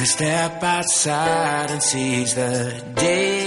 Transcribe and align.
could 0.00 0.08
step 0.08 0.62
outside 0.62 1.70
and 1.70 1.82
seize 1.82 2.34
the 2.34 2.82
day 2.94 3.39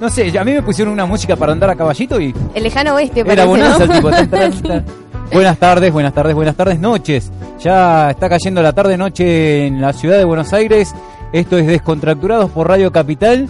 No 0.00 0.08
sé, 0.08 0.38
a 0.38 0.44
mí 0.44 0.52
me 0.52 0.62
pusieron 0.62 0.92
una 0.92 1.06
música 1.06 1.36
para 1.36 1.52
andar 1.52 1.70
a 1.70 1.74
caballito 1.76 2.20
y 2.20 2.34
El 2.54 2.62
lejano 2.62 2.94
oeste, 2.94 3.20
era 3.26 3.44
bonanza 3.44 3.84
¿no? 3.86 3.92
el 3.92 3.98
tipo. 3.98 4.10
tan, 4.10 4.28
tan, 4.30 4.52
tan. 4.62 4.84
Buenas 5.32 5.58
tardes, 5.58 5.92
buenas 5.92 6.14
tardes, 6.14 6.34
buenas 6.34 6.56
tardes, 6.56 6.78
noches. 6.80 7.30
Ya 7.60 8.10
está 8.10 8.28
cayendo 8.28 8.62
la 8.62 8.72
tarde 8.72 8.96
noche 8.96 9.66
en 9.66 9.80
la 9.80 9.92
ciudad 9.92 10.16
de 10.18 10.24
Buenos 10.24 10.52
Aires. 10.52 10.94
Esto 11.32 11.58
es 11.58 11.66
Descontracturados 11.66 12.50
por 12.50 12.68
Radio 12.68 12.90
Capital. 12.92 13.48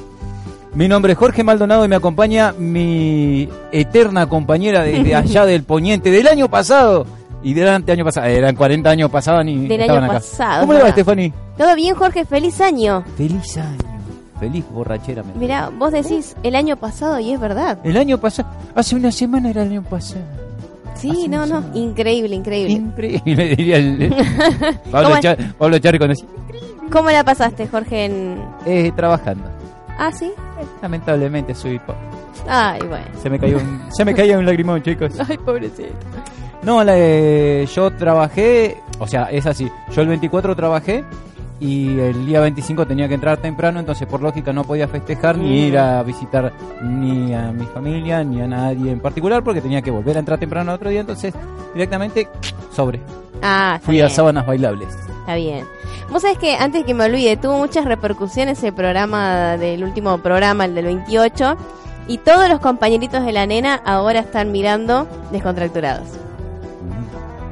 Mi 0.75 0.89
nombre 0.89 1.13
es 1.13 1.19
Jorge 1.19 1.45
Maldonado 1.45 1.85
y 1.85 1.89
me 1.89 1.97
acompaña 1.97 2.53
mi 2.59 3.49
eterna 3.73 4.27
compañera 4.29 4.83
desde 4.83 5.15
allá 5.15 5.47
del 5.47 5.63
Poniente 5.63 6.11
del 6.11 6.27
año 6.29 6.49
pasado. 6.49 7.07
Y 7.43 7.55
del 7.55 7.69
año 7.69 8.05
pasado, 8.05 8.27
eran 8.27 8.57
40 8.57 8.91
años 8.91 9.11
pasados 9.11 9.45
ni 9.45 9.69
Del 9.69 9.81
estaban 9.83 10.03
año 10.03 10.11
acá. 10.13 10.21
pasado, 10.21 10.61
¿Cómo 10.63 10.73
le 10.73 10.83
va. 10.83 10.91
Stephanie? 10.91 11.33
Todo 11.57 11.75
bien, 11.77 11.95
Jorge, 11.95 12.25
feliz 12.25 12.61
año. 12.61 13.05
Feliz 13.17 13.57
año. 13.57 13.79
Feliz 14.41 14.65
borrachera. 14.71 15.23
me- 15.23 15.35
Mira, 15.35 15.71
vos 15.77 15.91
decís 15.93 16.37
el 16.43 16.55
año 16.55 16.77
pasado 16.77 17.19
y 17.19 17.33
es 17.33 17.41
verdad. 17.41 17.79
El 17.85 17.97
año 17.97 18.19
pasado, 18.19 18.49
hace 18.75 18.95
una 18.97 19.11
semana 19.11 19.51
era 19.51 19.63
el 19.63 19.71
año 19.73 19.83
pasado. 19.83 20.23
Sí, 20.95 21.11
Hace 21.11 21.29
no, 21.29 21.47
no, 21.47 21.63
increíble, 21.75 22.35
increíble. 22.35 22.73
Increíble, 22.75 23.49
diría 23.57 23.77
el, 23.79 24.15
Pablo, 24.91 25.09
¿Cómo- 25.11 25.21
Char- 25.21 25.55
Pablo 25.55 25.79
Charri 25.79 25.99
cuando 25.99 26.15
decía, 26.15 26.29
¿Cómo 26.91 27.11
la 27.11 27.23
pasaste, 27.25 27.67
Jorge? 27.69 28.05
En... 28.07 28.39
eh, 28.67 28.93
trabajando. 28.97 29.45
Ah, 29.99 30.11
sí. 30.13 30.31
Lamentablemente 30.83 31.55
soy 31.55 31.79
po- 31.81 31.95
Ay, 32.49 32.81
bueno. 32.89 33.05
se 33.23 33.29
me 33.29 33.39
cayó 33.39 33.59
un, 33.59 33.81
se 33.93 34.05
me 34.05 34.15
caía 34.15 34.39
un 34.39 34.47
lagrimón, 34.47 34.83
chicos. 34.83 35.13
Ay, 35.29 35.37
pobrecito. 35.39 35.89
No, 36.63 36.83
la, 36.83 36.95
eh, 36.97 37.67
yo 37.75 37.91
trabajé, 37.93 38.79
o 38.99 39.07
sea, 39.07 39.25
es 39.25 39.47
así. 39.47 39.69
Yo 39.95 40.03
el 40.03 40.09
24 40.09 40.57
trabajé 40.57 41.05
y 41.61 41.99
el 41.99 42.27
día 42.27 42.41
25 42.41 42.87
tenía 42.87 43.09
que 43.09 43.15
entrar 43.15 43.39
temprano, 43.39 43.81
entonces 43.81 44.07
por 44.07 44.23
lógica 44.23 44.53
no 44.53 44.65
podía 44.65 44.87
festejar 44.87 45.37
ni 45.37 45.67
ir 45.67 45.79
a 45.79 46.03
visitar 46.03 46.53
ni 46.83 47.35
a 47.35 47.51
mi 47.51 47.67
familia 47.67 48.23
ni 48.23 48.41
a 48.41 48.47
nadie 48.47 48.93
en 48.93 49.01
particular 49.01 49.43
porque 49.43 49.61
tenía 49.61 49.83
que 49.83 49.91
volver 49.91 50.17
a 50.17 50.21
entrar 50.21 50.39
temprano 50.39 50.73
otro 50.73 50.91
día, 50.91 51.01
entonces 51.01 51.35
directamente 51.75 52.29
sobre. 52.73 53.01
Ah, 53.43 53.79
Fui 53.83 53.95
bien. 53.97 54.07
a 54.07 54.11
sábanas 54.11 54.47
bailables. 54.47 54.89
Está 55.21 55.35
bien. 55.35 55.65
Vos 56.11 56.23
sabés 56.23 56.39
que 56.39 56.55
antes 56.55 56.85
que 56.85 56.95
me 56.95 57.05
olvide, 57.05 57.37
tuvo 57.37 57.59
muchas 57.59 57.85
repercusiones 57.85 58.63
el 58.63 58.73
programa 58.73 59.57
del 59.57 59.85
último 59.85 60.19
programa, 60.19 60.65
el 60.65 60.75
del 60.75 60.87
28, 60.87 61.57
y 62.09 62.19
todos 62.19 62.49
los 62.49 62.61
compañeritos 62.61 63.25
de 63.25 63.33
la 63.33 63.47
nena 63.47 63.75
ahora 63.85 64.21
están 64.21 64.51
mirando 64.53 65.07
descontracturados. 65.31 66.09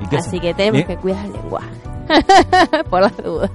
¿Y 0.02 0.08
qué 0.08 0.16
Así 0.16 0.40
que 0.40 0.54
tenemos 0.54 0.80
¿Eh? 0.80 0.86
que 0.86 0.96
cuidar 0.96 1.26
el 1.26 1.32
lenguaje. 1.32 1.75
Por 2.90 3.02
las 3.02 3.16
dudas. 3.16 3.50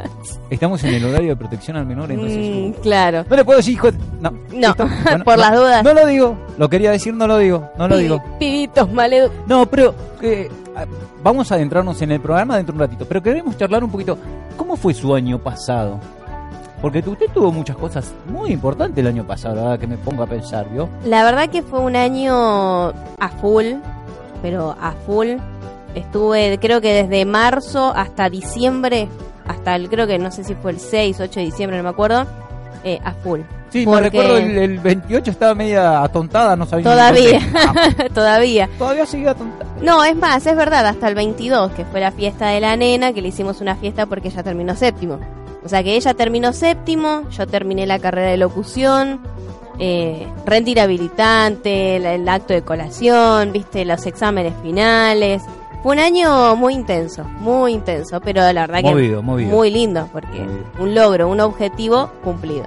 Estamos 0.49 0.83
en 0.83 0.95
el 0.95 1.05
horario 1.05 1.29
de 1.29 1.35
protección 1.35 1.77
al 1.77 1.85
menor, 1.85 2.11
entonces... 2.11 2.37
Mm, 2.77 2.81
claro. 2.81 3.25
No 3.29 3.35
le 3.35 3.45
puedo 3.45 3.57
decir 3.57 3.73
hijo 3.73 3.91
de- 3.91 3.97
No, 4.19 4.31
No, 4.53 4.75
por 5.23 5.35
no, 5.37 5.41
las 5.41 5.55
dudas. 5.55 5.83
No 5.83 5.93
lo 5.93 6.05
digo. 6.05 6.37
Lo 6.57 6.69
quería 6.69 6.91
decir, 6.91 7.13
no 7.13 7.27
lo 7.27 7.37
digo. 7.37 7.69
No 7.77 7.87
lo 7.87 7.97
digo. 7.97 8.21
Pibitos. 8.39 8.89
No, 9.47 9.65
pero 9.65 9.93
eh, 10.21 10.49
ah, 10.75 10.85
vamos 11.23 11.51
a 11.51 11.55
adentrarnos 11.55 12.01
en 12.01 12.11
el 12.11 12.19
programa 12.21 12.57
dentro 12.57 12.73
de 12.73 12.83
un 12.83 12.89
ratito. 12.89 13.05
Pero 13.07 13.21
queremos 13.23 13.57
charlar 13.57 13.83
un 13.83 13.91
poquito. 13.91 14.17
¿Cómo 14.57 14.75
fue 14.75 14.93
su 14.93 15.15
año 15.15 15.39
pasado? 15.39 15.99
Porque 16.81 16.99
usted 17.05 17.27
tuvo 17.31 17.51
muchas 17.51 17.77
cosas 17.77 18.11
muy 18.27 18.51
importantes 18.51 18.97
el 18.97 19.07
año 19.07 19.25
pasado, 19.25 19.55
la 19.55 19.61
verdad 19.63 19.79
que 19.79 19.87
me 19.87 19.97
pongo 19.97 20.23
a 20.23 20.27
pensar, 20.27 20.67
¿vio? 20.71 20.89
La 21.05 21.23
verdad 21.23 21.47
que 21.49 21.61
fue 21.61 21.79
un 21.79 21.95
año 21.95 22.33
a 22.89 23.29
full, 23.39 23.73
pero 24.41 24.75
a 24.81 24.91
full. 25.05 25.37
Estuve, 25.95 26.57
creo 26.59 26.79
que 26.81 26.93
desde 27.03 27.25
marzo 27.25 27.91
hasta 27.95 28.29
diciembre, 28.29 29.07
hasta 29.45 29.75
el, 29.75 29.89
creo 29.89 30.07
que 30.07 30.17
no 30.19 30.31
sé 30.31 30.43
si 30.43 30.55
fue 30.55 30.71
el 30.71 30.79
6, 30.79 31.19
8 31.19 31.39
de 31.39 31.45
diciembre, 31.45 31.77
no 31.77 31.83
me 31.83 31.89
acuerdo, 31.89 32.25
eh, 32.83 32.99
a 33.03 33.11
full. 33.13 33.41
Sí, 33.69 33.85
Porque- 33.85 34.01
me 34.01 34.09
recuerdo 34.09 34.37
el, 34.37 34.57
el 34.57 34.79
28 34.79 35.31
estaba 35.31 35.55
media 35.55 36.03
atontada, 36.03 36.55
no 36.57 36.65
sabía 36.65 36.83
ni 36.89 36.91
Todavía. 36.91 37.39
Ah, 37.55 37.89
todavía. 38.13 38.69
todavía 38.77 39.05
seguía 39.05 39.31
atontada. 39.31 39.71
No, 39.81 40.03
es 40.03 40.15
más, 40.15 40.45
es 40.45 40.55
verdad, 40.55 40.85
hasta 40.87 41.07
el 41.07 41.15
22, 41.15 41.71
que 41.71 41.85
fue 41.85 41.99
la 42.01 42.11
fiesta 42.11 42.47
de 42.49 42.59
la 42.59 42.75
nena, 42.75 43.13
que 43.13 43.21
le 43.21 43.29
hicimos 43.29 43.61
una 43.61 43.75
fiesta 43.75 44.05
porque 44.07 44.27
ella 44.27 44.43
terminó 44.43 44.75
séptimo. 44.75 45.19
O 45.63 45.69
sea 45.69 45.83
que 45.83 45.95
ella 45.95 46.13
terminó 46.13 46.51
séptimo, 46.53 47.29
yo 47.29 47.47
terminé 47.47 47.85
la 47.85 47.99
carrera 47.99 48.31
de 48.31 48.37
locución, 48.37 49.21
eh, 49.79 50.27
rendir 50.45 50.79
habilitante, 50.81 51.95
el, 51.97 52.05
el 52.05 52.27
acto 52.27 52.53
de 52.53 52.63
colación, 52.63 53.51
viste, 53.53 53.85
los 53.85 54.05
exámenes 54.05 54.53
finales. 54.61 55.41
Fue 55.83 55.93
un 55.93 55.99
año 55.99 56.55
muy 56.55 56.73
intenso, 56.75 57.23
muy 57.39 57.73
intenso, 57.73 58.21
pero 58.21 58.41
la 58.53 58.67
verdad 58.67 58.83
Movido, 58.83 59.19
que 59.21 59.25
movido. 59.25 59.49
muy 59.49 59.71
lindo, 59.71 60.07
porque 60.11 60.39
Movido. 60.39 60.63
un 60.79 60.93
logro, 60.95 61.27
un 61.27 61.39
objetivo 61.39 62.11
cumplido. 62.23 62.65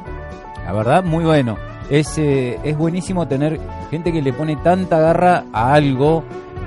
La 0.65 0.73
verdad, 0.73 1.05
muy 1.05 1.25
bueno. 1.25 1.57
Es, 1.91 2.19
eh, 2.19 2.59
es 2.65 2.77
buenísimo 2.77 3.29
tener 3.29 3.61
gente 3.91 4.11
que 4.13 4.23
le 4.23 4.33
pone 4.33 4.57
tanta 4.57 4.99
garra 4.99 5.45
a 5.53 5.75
algo 5.75 6.25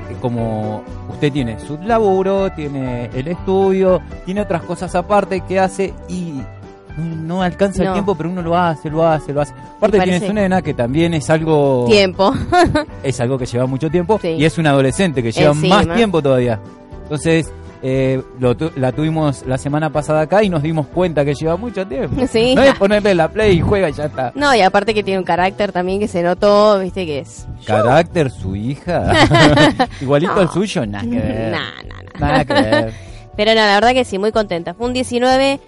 eh, 0.09 0.15
como 0.21 0.83
usted 1.09 1.33
tiene 1.33 1.59
su 1.59 1.77
laburo, 1.79 2.51
tiene 2.51 3.09
el 3.13 3.27
estudio, 3.27 3.99
tiene 4.25 4.41
otras 4.41 4.61
cosas 4.61 4.93
aparte 4.95 5.41
que 5.41 5.59
hace 5.59 5.93
y 6.07 6.41
no, 6.97 7.15
no 7.37 7.41
alcanza 7.41 7.83
el 7.83 7.93
tiempo, 7.93 8.15
pero 8.15 8.29
uno 8.29 8.41
lo 8.41 8.57
hace, 8.57 8.89
lo 8.89 9.05
hace, 9.07 9.31
lo 9.33 9.41
hace. 9.41 9.53
Aparte 9.77 9.99
tienes 9.99 10.23
una 10.29 10.41
nena 10.41 10.61
que 10.61 10.73
también 10.73 11.13
es 11.13 11.29
algo 11.29 11.85
Tiempo. 11.87 12.33
es 13.03 13.19
algo 13.19 13.37
que 13.37 13.45
lleva 13.45 13.65
mucho 13.65 13.89
tiempo 13.89 14.19
Sí. 14.21 14.29
y 14.29 14.45
es 14.45 14.57
un 14.57 14.67
adolescente 14.67 15.21
que 15.23 15.31
lleva 15.31 15.51
Encima. 15.53 15.83
más 15.83 15.95
tiempo 15.95 16.21
todavía. 16.21 16.59
Entonces, 17.03 17.51
eh, 17.83 18.21
lo 18.39 18.57
tu- 18.57 18.71
la 18.75 18.91
tuvimos 18.91 19.45
la 19.45 19.57
semana 19.59 19.91
pasada 19.91 20.21
acá 20.21 20.41
y 20.43 20.49
nos 20.49 20.63
dimos 20.63 20.87
cuenta 20.87 21.23
que 21.23 21.35
lleva 21.35 21.55
mucho 21.57 21.85
tiempo. 21.87 22.25
Sí. 22.27 22.55
No 22.55 22.63
es 22.63 22.73
ponerle 22.75 23.13
la 23.13 23.27
play 23.29 23.57
y 23.57 23.61
juega 23.61 23.89
y 23.89 23.93
ya 23.93 24.05
está. 24.05 24.31
No, 24.35 24.53
y 24.55 24.61
aparte 24.61 24.93
que 24.95 25.03
tiene 25.03 25.19
un 25.19 25.25
carácter 25.25 25.71
también 25.71 25.99
que 25.99 26.07
se 26.07 26.23
notó, 26.23 26.79
viste 26.79 27.05
que 27.05 27.19
es... 27.19 27.47
Carácter, 27.65 28.31
su 28.31 28.55
hija. 28.55 29.13
Igualito 30.01 30.33
No. 30.35 30.41
al 30.41 30.49
suyo, 30.49 30.85
nada 30.85 31.03
que 31.03 31.19
ver. 31.19 31.51
Nah, 31.51 31.59
nah, 31.87 32.01
nah. 32.19 32.19
Nada 32.19 32.45
que 32.45 32.53
ver. 32.53 32.93
Pero 33.37 33.51
no, 33.51 33.57
la 33.61 33.75
verdad 33.75 33.93
que 33.93 34.03
sí, 34.05 34.17
muy 34.17 34.31
contenta. 34.31 34.73
Fue 34.73 34.87
un 34.87 34.93
19 34.93 35.59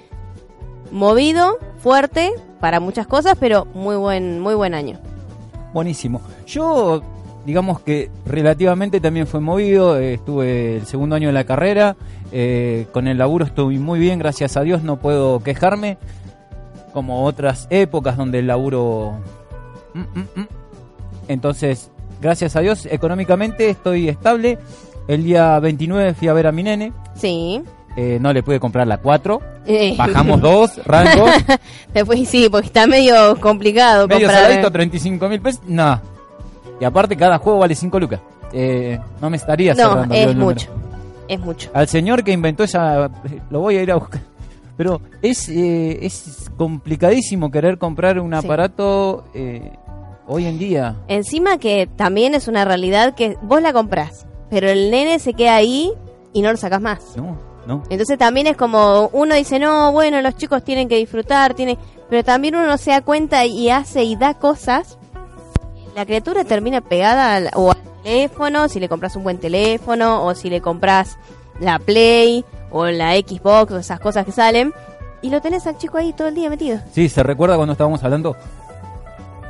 movido, 0.92 1.58
fuerte 1.82 2.32
para 2.60 2.80
muchas 2.80 3.08
cosas, 3.08 3.36
pero 3.40 3.66
muy 3.74 3.96
buen, 3.96 4.40
muy 4.40 4.54
buen 4.56 4.74
año. 4.74 5.00
Buenísimo. 5.74 6.22
Yo, 6.48 7.02
digamos 7.46 7.80
que 7.82 8.10
relativamente 8.26 9.00
también 9.00 9.28
fue 9.28 9.40
movido. 9.40 9.98
eh, 9.98 10.16
estuve 10.16 10.78
el 10.78 10.86
segundo 10.86 11.16
año 11.16 11.28
de 11.30 11.34
la 11.34 11.44
carrera. 11.46 11.96
eh, 12.32 12.86
con 12.92 13.08
el 13.08 13.18
laburo 13.18 13.46
estuve 13.46 13.78
muy 13.80 14.00
bien, 14.00 14.20
gracias 14.20 14.58
a 14.58 14.62
Dios. 14.62 14.84
No 14.84 14.98
puedo 14.98 15.40
quejarme. 15.42 15.98
Como 16.94 17.24
otras 17.26 17.68
épocas 17.70 18.18
donde 18.18 18.40
el 18.40 18.48
laburo. 18.48 19.14
mm, 19.94 20.00
mm, 20.00 20.28
mm. 20.42 20.48
Entonces, 21.28 21.92
gracias 22.22 22.56
a 22.56 22.62
Dios, 22.62 22.88
económicamente 22.90 23.70
estoy 23.70 24.10
estable. 24.10 24.58
El 25.08 25.24
día 25.24 25.60
29 25.60 26.14
fui 26.16 26.28
a 26.28 26.34
ver 26.34 26.48
a 26.48 26.52
mi 26.52 26.64
nene. 26.64 26.92
Sí. 27.16 27.62
Eh, 27.96 28.18
no 28.22 28.32
le 28.34 28.44
pude 28.44 28.60
comprar 28.60 28.88
la 28.88 28.98
4. 28.98 29.42
Eh, 29.66 29.96
Bajamos 29.98 30.42
dos 30.42 30.86
rangos. 30.86 31.32
Después 31.94 32.28
sí, 32.28 32.48
porque 32.50 32.68
está 32.68 32.88
medio 32.88 33.40
complicado 33.40 34.08
Medio 34.08 34.28
comprar. 34.28 34.44
saladito, 34.46 34.72
35 34.72 35.30
mil 35.30 35.42
pesos. 35.42 35.62
No. 35.68 36.00
Y 36.80 36.86
aparte, 36.86 37.16
cada 37.16 37.38
juego 37.38 37.60
vale 37.60 37.76
5 37.76 38.00
lucas. 38.00 38.20
Eh, 38.54 39.00
no 39.22 39.30
me 39.30 39.38
estaría 39.38 39.74
No, 39.74 39.90
cerrando 39.90 40.16
es 40.16 40.36
mucho. 40.36 40.70
Es 41.28 41.40
mucho. 41.40 41.70
Al 41.74 41.88
señor 41.88 42.24
que 42.24 42.32
inventó 42.32 42.64
esa. 42.64 43.10
Lo 43.50 43.60
voy 43.60 43.78
a 43.78 43.84
ir 43.84 43.92
a 43.92 43.96
buscar. 43.96 44.22
Pero 44.78 45.02
es, 45.22 45.50
eh, 45.50 46.00
es 46.06 46.50
complicadísimo 46.56 47.52
querer 47.52 47.78
comprar 47.78 48.18
un 48.20 48.34
aparato 48.34 49.26
eh, 49.34 49.74
hoy 50.26 50.46
en 50.46 50.58
día. 50.58 50.96
Encima 51.10 51.58
que 51.58 51.86
también 51.98 52.34
es 52.34 52.48
una 52.48 52.64
realidad 52.64 53.14
que 53.14 53.36
vos 53.42 53.62
la 53.62 53.74
comprás, 53.74 54.26
pero 54.50 54.70
el 54.70 54.90
nene 54.90 55.20
se 55.20 55.34
queda 55.34 55.56
ahí 55.56 55.92
y 56.32 56.42
no 56.42 56.50
lo 56.50 56.56
sacás 56.58 56.80
más. 56.80 57.02
No, 57.18 57.38
no. 57.70 57.84
Entonces 57.90 58.18
también 58.18 58.48
es 58.48 58.58
como 58.58 59.10
uno 59.14 59.36
dice, 59.36 59.60
no, 59.60 59.94
bueno, 59.94 60.22
los 60.22 60.36
chicos 60.36 60.64
tienen 60.64 60.90
que 60.90 60.98
disfrutar, 60.98 61.54
tienen... 61.54 61.78
pero 62.10 62.24
también 62.24 62.56
uno 62.56 62.78
se 62.78 62.92
da 62.92 63.02
cuenta 63.02 63.46
y 63.46 63.70
hace 63.70 64.04
y 64.04 64.18
da 64.18 64.34
cosas. 64.34 64.98
La 65.96 66.06
criatura 66.06 66.44
termina 66.44 66.82
pegada 66.82 67.36
al, 67.36 67.50
o 67.56 67.72
al 67.72 67.78
teléfono, 68.04 68.68
si 68.68 68.80
le 68.80 68.90
compras 68.90 69.16
un 69.16 69.24
buen 69.24 69.38
teléfono, 69.38 70.26
o 70.26 70.36
si 70.36 70.50
le 70.50 70.60
compras 70.62 71.18
la 71.60 71.80
Play, 71.80 72.44
o 72.72 72.86
la 72.88 73.14
Xbox, 73.16 73.72
o 73.72 73.78
esas 73.78 74.00
cosas 74.00 74.26
que 74.26 74.32
salen. 74.32 74.74
y 75.22 75.30
lo 75.30 75.42
tenés 75.42 75.68
al 75.68 75.78
chico 75.78 75.98
ahí 75.98 76.14
todo 76.14 76.28
el 76.28 76.36
día 76.36 76.50
metido. 76.50 76.80
Sí, 76.92 77.10
se 77.10 77.24
recuerda 77.24 77.56
cuando 77.56 77.74
estábamos 77.74 78.04
hablando 78.04 78.36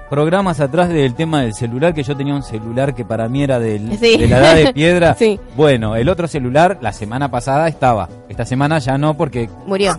programas 0.09 0.59
atrás 0.59 0.89
del 0.89 1.13
tema 1.13 1.41
del 1.41 1.53
celular, 1.53 1.93
que 1.93 2.03
yo 2.03 2.15
tenía 2.17 2.33
un 2.33 2.43
celular 2.43 2.95
que 2.95 3.05
para 3.05 3.27
mí 3.29 3.43
era 3.43 3.59
del, 3.59 3.97
Sí. 3.97 4.17
de 4.17 4.27
la 4.27 4.37
edad 4.39 4.55
de 4.55 4.73
piedra. 4.73 5.13
Sí. 5.15 5.39
Bueno, 5.55 5.95
el 5.95 6.09
otro 6.09 6.27
celular 6.27 6.77
la 6.81 6.91
semana 6.91 7.29
pasada 7.29 7.67
estaba. 7.67 8.09
Esta 8.27 8.45
semana 8.45 8.79
ya 8.79 8.97
no 8.97 9.15
porque 9.15 9.49
Murió. 9.67 9.97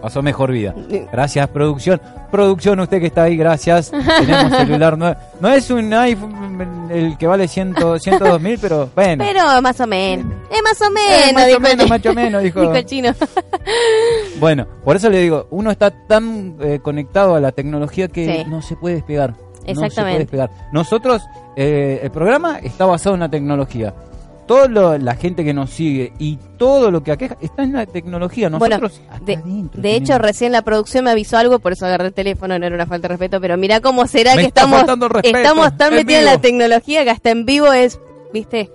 Pasó 0.00 0.22
mejor 0.22 0.52
vida. 0.52 0.74
Gracias, 1.12 1.48
producción. 1.48 2.00
Producción, 2.30 2.80
usted 2.80 3.00
que 3.00 3.06
está 3.06 3.24
ahí, 3.24 3.36
gracias. 3.36 3.90
Tenemos 4.18 4.56
celular 4.56 4.98
nuevo. 4.98 5.16
No 5.40 5.48
es 5.50 5.70
un 5.70 5.92
iPhone 5.92 6.88
el 6.90 7.16
que 7.18 7.26
vale 7.26 7.48
100 7.48 7.74
102 8.00 8.40
mil, 8.40 8.58
pero 8.60 8.90
bueno. 8.94 9.24
Pero 9.24 9.62
más 9.62 9.80
o 9.80 9.86
menos. 9.86 10.26
Es 10.50 10.62
más 10.62 10.80
o 10.80 10.90
menos. 10.90 11.28
Eh, 11.28 11.32
más 11.34 11.42
o 11.42 11.46
dijo 11.46 11.56
el 11.56 11.62
menos, 11.62 11.88
más 11.88 12.06
o 12.06 12.14
menos, 12.14 12.42
dijo. 12.42 12.60
dijo 12.60 12.74
el 12.74 12.84
chino. 12.86 13.10
Bueno, 14.38 14.66
por 14.84 14.96
eso 14.96 15.08
le 15.08 15.18
digo, 15.20 15.46
uno 15.50 15.70
está 15.70 15.90
tan 15.90 16.56
eh, 16.60 16.78
conectado 16.82 17.34
a 17.36 17.40
la 17.40 17.52
tecnología 17.52 18.08
que 18.08 18.44
Sí. 18.44 18.50
no 18.50 18.60
se 18.62 18.76
puede 18.76 18.96
despegar. 18.96 19.30
No 19.30 19.36
se 19.36 19.62
puede 19.62 19.72
Exactamente. 19.86 20.18
despegar. 20.20 20.50
Nosotros, 20.72 21.22
eh, 21.56 22.00
el 22.02 22.10
programa 22.10 22.58
está 22.58 22.84
basado 22.86 23.14
en 23.14 23.20
la 23.20 23.28
tecnología. 23.30 23.94
Toda 24.46 24.98
la 24.98 25.14
gente 25.16 25.44
que 25.44 25.52
nos 25.52 25.70
sigue 25.70 26.12
y 26.18 26.38
todo 26.56 26.90
lo 26.90 27.02
que 27.02 27.10
aqueja 27.10 27.36
está 27.40 27.64
en 27.64 27.72
la 27.72 27.84
tecnología. 27.84 28.48
Bueno, 28.48 28.78
Nosotros 28.78 29.00
hasta 29.10 29.24
de, 29.24 29.34
adentro 29.34 29.82
de 29.82 29.96
hecho, 29.96 30.18
recién 30.18 30.52
la 30.52 30.62
producción 30.62 31.04
me 31.04 31.10
avisó 31.10 31.36
algo, 31.36 31.58
por 31.58 31.72
eso 31.72 31.84
agarré 31.86 32.06
el 32.06 32.14
teléfono, 32.14 32.56
no 32.58 32.64
era 32.64 32.74
una 32.74 32.86
falta 32.86 33.08
de 33.08 33.14
respeto, 33.14 33.40
pero 33.40 33.56
mira 33.56 33.80
cómo 33.80 34.06
será 34.06 34.36
Me 34.36 34.42
que 34.42 34.48
estamos, 34.48 34.86
respeto, 34.86 35.38
estamos 35.38 35.76
tan 35.76 35.94
metidos 35.94 36.20
en 36.20 36.26
la 36.26 36.40
tecnología 36.40 37.04
que 37.04 37.10
hasta 37.10 37.30
en 37.30 37.44
vivo 37.44 37.72
es, 37.72 37.98
viste, 38.32 38.70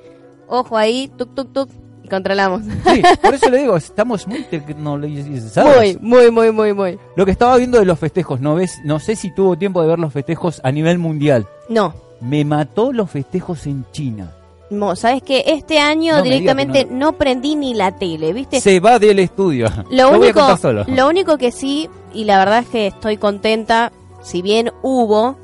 ojo 0.47 0.77
ahí, 0.77 1.09
tuk, 1.17 1.33
tuk, 1.33 1.53
tuk, 1.53 1.69
y 2.03 2.09
controlamos. 2.09 2.63
Sí, 2.63 3.01
por 3.21 3.33
eso 3.33 3.49
le 3.49 3.59
digo, 3.59 3.77
estamos 3.77 4.27
muy 4.27 4.43
tecnologizados. 4.43 5.77
Muy, 5.77 5.97
muy, 6.01 6.31
muy, 6.31 6.51
muy, 6.51 6.73
muy. 6.73 6.99
Lo 7.15 7.25
que 7.25 7.31
estaba 7.31 7.55
viendo 7.55 7.79
de 7.79 7.85
los 7.85 7.97
festejos, 7.97 8.41
no 8.41 8.55
ves, 8.55 8.79
no 8.83 8.99
sé 8.99 9.15
si 9.15 9.33
tuvo 9.33 9.57
tiempo 9.57 9.81
de 9.81 9.87
ver 9.87 9.99
los 9.99 10.11
festejos 10.11 10.59
a 10.63 10.71
nivel 10.71 10.97
mundial. 10.97 11.47
No, 11.69 11.93
Me 12.19 12.43
mató 12.43 12.91
los 12.91 13.09
festejos 13.09 13.65
en 13.67 13.85
China. 13.91 14.31
No, 14.71 14.95
sabes 14.95 15.21
que 15.21 15.43
este 15.47 15.77
año 15.79 16.17
No 16.17 16.23
directamente 16.23 16.87
no. 16.89 17.13
prendí 17.13 17.55
ni 17.55 17.73
la 17.73 17.91
tele, 17.97 18.33
viste. 18.33 18.59
Se 18.61 18.79
va 18.79 18.97
del 18.97 19.19
estudio. 19.19 19.67
Lo 19.91 20.09
único, 20.11 20.57
solo. 20.57 20.83
lo 20.87 21.07
único 21.07 21.37
que 21.37 21.51
sí, 21.51 21.89
y 22.13 22.23
la 22.23 22.39
verdad 22.39 22.59
es 22.59 22.67
que 22.67 22.87
estoy 22.87 23.17
contenta, 23.17 23.91
si 24.23 24.41
bien 24.41 24.71
hubo 24.81 25.35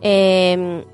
eh, 0.00 0.84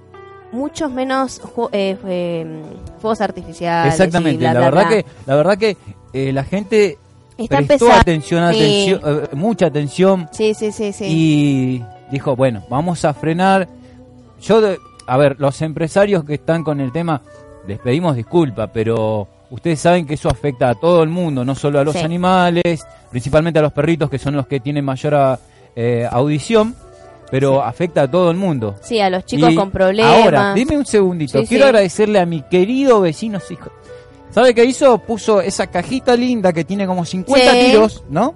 muchos 0.52 0.90
menos 0.90 1.42
ju- 1.42 1.68
eh, 1.72 1.96
eh, 2.06 2.62
fuegos 3.00 3.20
artificiales. 3.20 3.92
Exactamente, 3.94 4.38
bla, 4.38 4.54
la 4.54 4.60
bla, 4.60 4.70
verdad 4.70 4.86
bla. 4.88 4.96
que 4.96 5.06
la 5.26 5.36
verdad 5.36 5.58
que 5.58 5.76
eh, 6.12 6.32
la 6.32 6.44
gente 6.44 6.98
Está 7.36 7.56
prestó 7.62 7.90
atención, 7.92 8.44
atención 8.44 9.00
eh, 9.04 9.28
mucha 9.32 9.66
atención 9.66 10.28
Sí, 10.30 10.54
sí, 10.54 10.70
sí, 10.70 10.92
sí. 10.92 11.04
y 11.08 11.84
dijo, 12.12 12.36
bueno, 12.36 12.62
vamos 12.70 13.04
a 13.04 13.12
frenar. 13.14 13.68
Yo, 14.40 14.60
de- 14.60 14.78
a 15.06 15.16
ver, 15.18 15.36
los 15.38 15.60
empresarios 15.60 16.24
que 16.24 16.34
están 16.34 16.62
con 16.64 16.80
el 16.80 16.92
tema, 16.92 17.20
les 17.66 17.78
pedimos 17.78 18.16
disculpas, 18.16 18.70
pero 18.72 19.26
ustedes 19.50 19.80
saben 19.80 20.06
que 20.06 20.14
eso 20.14 20.28
afecta 20.28 20.70
a 20.70 20.74
todo 20.74 21.02
el 21.02 21.08
mundo, 21.08 21.44
no 21.44 21.54
solo 21.54 21.78
a 21.80 21.84
los 21.84 21.94
Sí. 21.94 22.00
animales, 22.00 22.84
principalmente 23.10 23.58
a 23.58 23.62
los 23.62 23.72
perritos 23.72 24.10
que 24.10 24.18
son 24.18 24.34
los 24.36 24.46
que 24.46 24.60
tienen 24.60 24.84
mayor 24.84 25.14
a- 25.14 25.38
eh, 25.76 26.06
audición, 26.10 26.74
pero 27.30 27.62
afecta 27.62 28.02
a 28.02 28.10
todo 28.10 28.30
el 28.30 28.36
mundo. 28.36 28.76
Sí, 28.82 29.00
a 29.00 29.10
los 29.10 29.24
chicos 29.24 29.50
Y 29.52 29.56
con 29.56 29.70
problemas. 29.70 30.22
Ahora, 30.24 30.54
dime 30.54 30.76
un 30.76 30.86
segundito. 30.86 31.40
Sí, 31.40 31.46
Quiero 31.46 31.64
agradecerle 31.66 32.20
a 32.20 32.26
mi 32.26 32.42
querido 32.42 33.00
vecino, 33.00 33.38
hijo. 33.50 33.70
¿Sabe 34.30 34.54
qué 34.54 34.64
hizo? 34.64 34.98
Puso 34.98 35.40
esa 35.40 35.68
cajita 35.68 36.16
linda 36.16 36.52
que 36.52 36.64
tiene 36.64 36.86
como 36.86 37.04
50 37.04 37.52
Sí. 37.52 37.66
tiros, 37.66 38.04
¿no? 38.08 38.34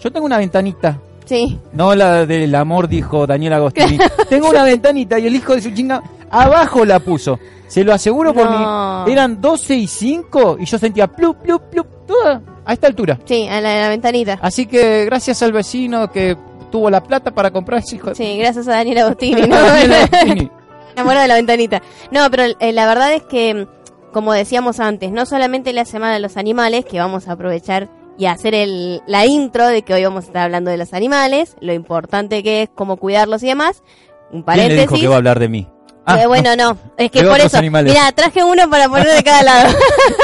Yo 0.00 0.10
tengo 0.12 0.26
una 0.26 0.38
ventanita. 0.38 0.98
Sí, 1.24 1.58
No 1.72 1.94
la 1.94 2.26
del 2.26 2.54
amor, 2.54 2.86
dijo 2.86 3.26
Daniel 3.26 3.54
Agostini. 3.54 3.98
tengo 4.28 4.50
una 4.50 4.62
ventanita 4.64 5.18
y 5.18 5.26
el 5.26 5.34
hijo 5.34 5.54
de 5.54 5.62
su 5.62 5.70
chinga 5.70 6.02
abajo 6.30 6.84
la 6.84 6.98
puso. 7.00 7.38
Se 7.74 7.82
lo 7.84 7.92
aseguro 7.92 8.32
por 8.32 8.48
No. 8.48 9.04
mí. 9.06 9.12
Eran 9.12 9.40
12 9.40 9.74
y 9.74 9.86
5 9.88 10.58
y 10.60 10.64
yo 10.64 10.78
sentía 10.78 11.08
plup, 11.08 11.38
plup, 11.38 11.62
plup, 11.70 11.86
toda 12.06 12.40
a 12.64 12.72
esta 12.72 12.86
altura. 12.86 13.18
sí, 13.24 13.48
a 13.48 13.60
la, 13.60 13.74
a 13.78 13.80
la 13.82 13.88
ventanita. 13.88 14.38
Así 14.40 14.66
que 14.66 15.04
gracias 15.06 15.42
al 15.42 15.52
vecino 15.52 16.10
que 16.12 16.36
tuvo 16.70 16.88
la 16.90 17.02
plata 17.02 17.32
para 17.32 17.50
comprar 17.50 17.80
ese 17.80 17.96
hijo 17.96 18.10
de- 18.10 18.14
Sí, 18.14 18.38
gracias 18.38 18.68
a 18.68 18.72
Daniel 18.72 18.98
Agostini. 18.98 19.42
¿no? 19.48 19.56
Daniel 19.60 19.92
Agostini. 19.92 20.50
enamorado 20.94 21.22
de 21.22 21.28
la 21.28 21.34
ventanita. 21.34 21.82
No, 22.12 22.30
pero 22.30 22.44
eh, 22.60 22.72
la 22.72 22.86
verdad 22.86 23.12
es 23.12 23.22
que, 23.24 23.66
como 24.12 24.32
decíamos 24.32 24.78
antes, 24.78 25.10
no 25.10 25.26
solamente 25.26 25.72
la 25.72 25.84
semana 25.84 26.14
de 26.14 26.20
los 26.20 26.36
animales, 26.36 26.84
que 26.84 27.00
vamos 27.00 27.26
a 27.26 27.32
aprovechar 27.32 27.88
y 28.16 28.26
hacer 28.26 28.54
el, 28.54 29.02
la 29.08 29.26
intro 29.26 29.66
de 29.66 29.82
que 29.82 29.94
hoy 29.94 30.04
vamos 30.04 30.22
a 30.24 30.26
estar 30.28 30.42
hablando 30.44 30.70
de 30.70 30.76
los 30.76 30.92
animales, 30.94 31.56
lo 31.60 31.72
importante 31.72 32.44
que 32.44 32.62
es 32.62 32.68
cómo 32.72 32.96
cuidarlos 32.98 33.42
y 33.42 33.48
demás. 33.48 33.82
Un 34.30 34.30
¿Quién 34.30 34.38
le 34.40 34.44
paréntesis. 34.44 34.80
dijo 34.82 34.94
que 34.94 35.00
iba 35.02 35.14
a 35.14 35.18
hablar 35.18 35.40
de 35.40 35.48
mí? 35.48 35.66
Ah, 36.06 36.22
Eh, 36.22 36.26
bueno, 36.26 36.54
no, 36.56 36.76
es 36.98 37.10
que 37.10 37.22
por 37.22 37.40
eso, 37.40 37.60
mira, 37.62 38.12
traje 38.12 38.44
uno 38.44 38.68
para 38.68 38.88
poner 38.88 39.08
de 39.08 39.22
cada 39.22 39.42
lado. 39.42 39.74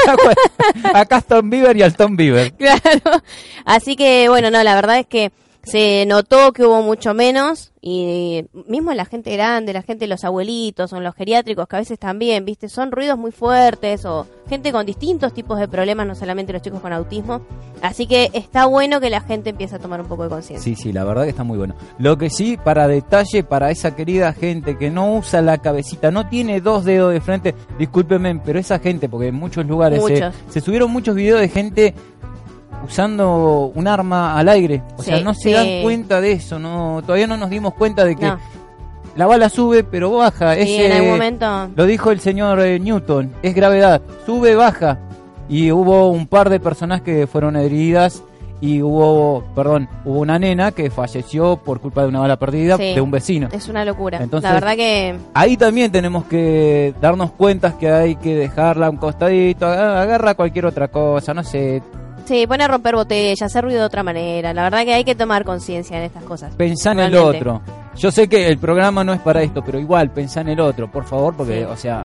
Acá 0.93 1.17
está 1.17 1.35
Tom 1.35 1.49
Bieber 1.49 1.75
y 1.75 1.81
al 1.81 1.95
Tom 1.95 2.15
Bieber. 2.15 2.53
claro. 2.53 3.23
Así 3.65 3.95
que, 3.95 4.29
bueno, 4.29 4.51
no, 4.51 4.61
la 4.63 4.75
verdad 4.75 4.99
es 4.99 5.07
que 5.07 5.31
se 5.63 6.05
notó 6.07 6.53
que 6.53 6.65
hubo 6.65 6.81
mucho 6.81 7.13
menos 7.13 7.71
y 7.83 8.45
mismo 8.67 8.93
la 8.93 9.05
gente 9.05 9.31
grande, 9.33 9.73
la 9.73 9.81
gente, 9.83 10.07
los 10.07 10.23
abuelitos 10.23 10.91
o 10.93 10.99
los 10.99 11.13
geriátricos 11.15 11.67
que 11.67 11.75
a 11.75 11.79
veces 11.79 11.99
también, 11.99 12.45
viste, 12.45 12.67
son 12.69 12.91
ruidos 12.91 13.17
muy 13.17 13.31
fuertes 13.31 14.05
o 14.05 14.25
gente 14.49 14.71
con 14.71 14.85
distintos 14.85 15.33
tipos 15.33 15.59
de 15.59 15.67
problemas, 15.67 16.05
no 16.07 16.15
solamente 16.15 16.51
los 16.53 16.61
chicos 16.61 16.79
con 16.79 16.93
autismo. 16.93 17.41
Así 17.81 18.05
que 18.07 18.29
está 18.33 18.65
bueno 18.65 18.99
que 18.99 19.09
la 19.09 19.21
gente 19.21 19.51
empiece 19.51 19.75
a 19.75 19.79
tomar 19.79 20.01
un 20.01 20.07
poco 20.07 20.23
de 20.23 20.29
conciencia. 20.29 20.63
Sí, 20.63 20.81
sí, 20.81 20.91
la 20.93 21.03
verdad 21.03 21.23
que 21.23 21.29
está 21.29 21.43
muy 21.43 21.57
bueno. 21.57 21.75
Lo 21.99 22.17
que 22.17 22.29
sí, 22.29 22.57
para 22.57 22.87
detalle, 22.87 23.43
para 23.43 23.71
esa 23.71 23.95
querida 23.95 24.33
gente 24.33 24.77
que 24.77 24.89
no 24.91 25.15
usa 25.15 25.41
la 25.41 25.57
cabecita, 25.59 26.11
no 26.11 26.27
tiene 26.27 26.61
dos 26.61 26.85
dedos 26.85 27.13
de 27.13 27.21
frente, 27.21 27.55
discúlpenme, 27.79 28.39
pero 28.43 28.59
esa 28.59 28.79
gente, 28.79 29.09
porque 29.09 29.27
en 29.27 29.35
muchos 29.35 29.65
lugares 29.65 30.03
se- 30.49 30.61
subieron 30.61 30.91
muchos 30.91 31.15
videos 31.15 31.39
de 31.39 31.49
gente 31.49 31.93
usando 32.83 33.71
un 33.73 33.87
arma 33.87 34.37
al 34.37 34.49
aire. 34.49 34.81
O 34.97 35.03
sea, 35.03 35.19
no 35.21 35.33
se 35.33 35.49
sí. 35.49 35.53
dan 35.53 35.81
cuenta 35.83 36.21
de 36.21 36.33
eso, 36.33 36.59
no 36.59 37.01
todavía 37.05 37.27
no 37.27 37.37
nos 37.37 37.49
dimos 37.49 37.73
cuenta 37.73 38.03
de 38.05 38.15
que 38.15 38.25
No, 38.25 38.39
la 39.15 39.27
bala 39.27 39.49
sube, 39.49 39.83
pero 39.83 40.11
baja. 40.11 40.55
sí, 40.55 40.61
Ese- 40.61 40.85
en 40.87 40.91
algún 40.93 41.11
momento. 41.11 41.69
Lo 41.75 41.85
dijo 41.85 42.11
el 42.11 42.19
señor 42.19 42.59
eh, 42.61 42.79
Newton, 42.79 43.33
es 43.41 43.53
gravedad, 43.55 44.01
sube, 44.25 44.55
baja. 44.55 44.99
Y 45.49 45.71
hubo 45.71 46.09
un 46.11 46.27
par 46.27 46.49
de 46.49 46.59
personas 46.61 47.01
que 47.01 47.27
fueron 47.27 47.57
heridas 47.57 48.23
y 48.61 48.81
hubo, 48.81 49.43
perdón, 49.55 49.89
hubo 50.05 50.19
una 50.19 50.37
nena 50.39 50.71
que 50.71 50.89
falleció 50.91 51.57
por 51.57 51.81
culpa 51.81 52.03
de 52.03 52.07
una 52.09 52.19
bala 52.19 52.37
perdida 52.37 52.77
Sí. 52.77 52.93
de 52.93 53.01
un 53.01 53.09
vecino. 53.11 53.49
Es 53.51 53.67
una 53.67 53.83
locura. 53.83 54.19
Entonces- 54.21 54.47
la 54.49 54.53
verdad 54.53 54.75
que 54.75 55.15
Ahí 55.33 55.57
también 55.57 55.91
tenemos 55.91 56.23
que 56.25 56.93
darnos 57.01 57.31
cuenta 57.31 57.77
que 57.77 57.89
hay 57.91 58.15
que 58.15 58.35
dejarla 58.35 58.85
a 58.87 58.89
un 58.91 58.97
costadito, 58.97 59.65
aga- 59.65 60.01
agarra 60.03 60.35
cualquier 60.35 60.67
otra 60.67 60.87
cosa, 60.89 61.33
no 61.33 61.43
sé, 61.43 61.81
sí, 62.25 62.45
pone 62.47 62.63
a 62.63 62.67
romper 62.67 62.95
botellas, 62.95 63.41
hacer 63.41 63.63
ruido 63.63 63.79
de 63.79 63.85
otra 63.85 64.03
manera. 64.03 64.53
La 64.53 64.63
verdad 64.63 64.83
que 64.83 64.93
hay 64.93 65.03
que 65.03 65.15
tomar 65.15 65.43
conciencia 65.43 65.97
en 65.97 66.03
estas 66.03 66.23
cosas. 66.23 66.55
pensá 66.55 66.91
en 66.91 66.99
el 66.99 67.15
otro. 67.15 67.61
Yo 67.97 68.11
sé 68.11 68.27
que 68.29 68.47
el 68.47 68.57
programa 68.57 69.03
no 69.03 69.13
es 69.13 69.19
para 69.19 69.41
esto, 69.43 69.61
pero 69.63 69.79
igual, 69.79 70.11
pensá 70.11 70.41
en 70.41 70.49
el 70.49 70.59
otro, 70.59 70.89
por 70.89 71.03
favor, 71.05 71.35
porque, 71.35 71.59
Sí. 71.59 71.65
o 71.69 71.75
sea, 71.75 72.01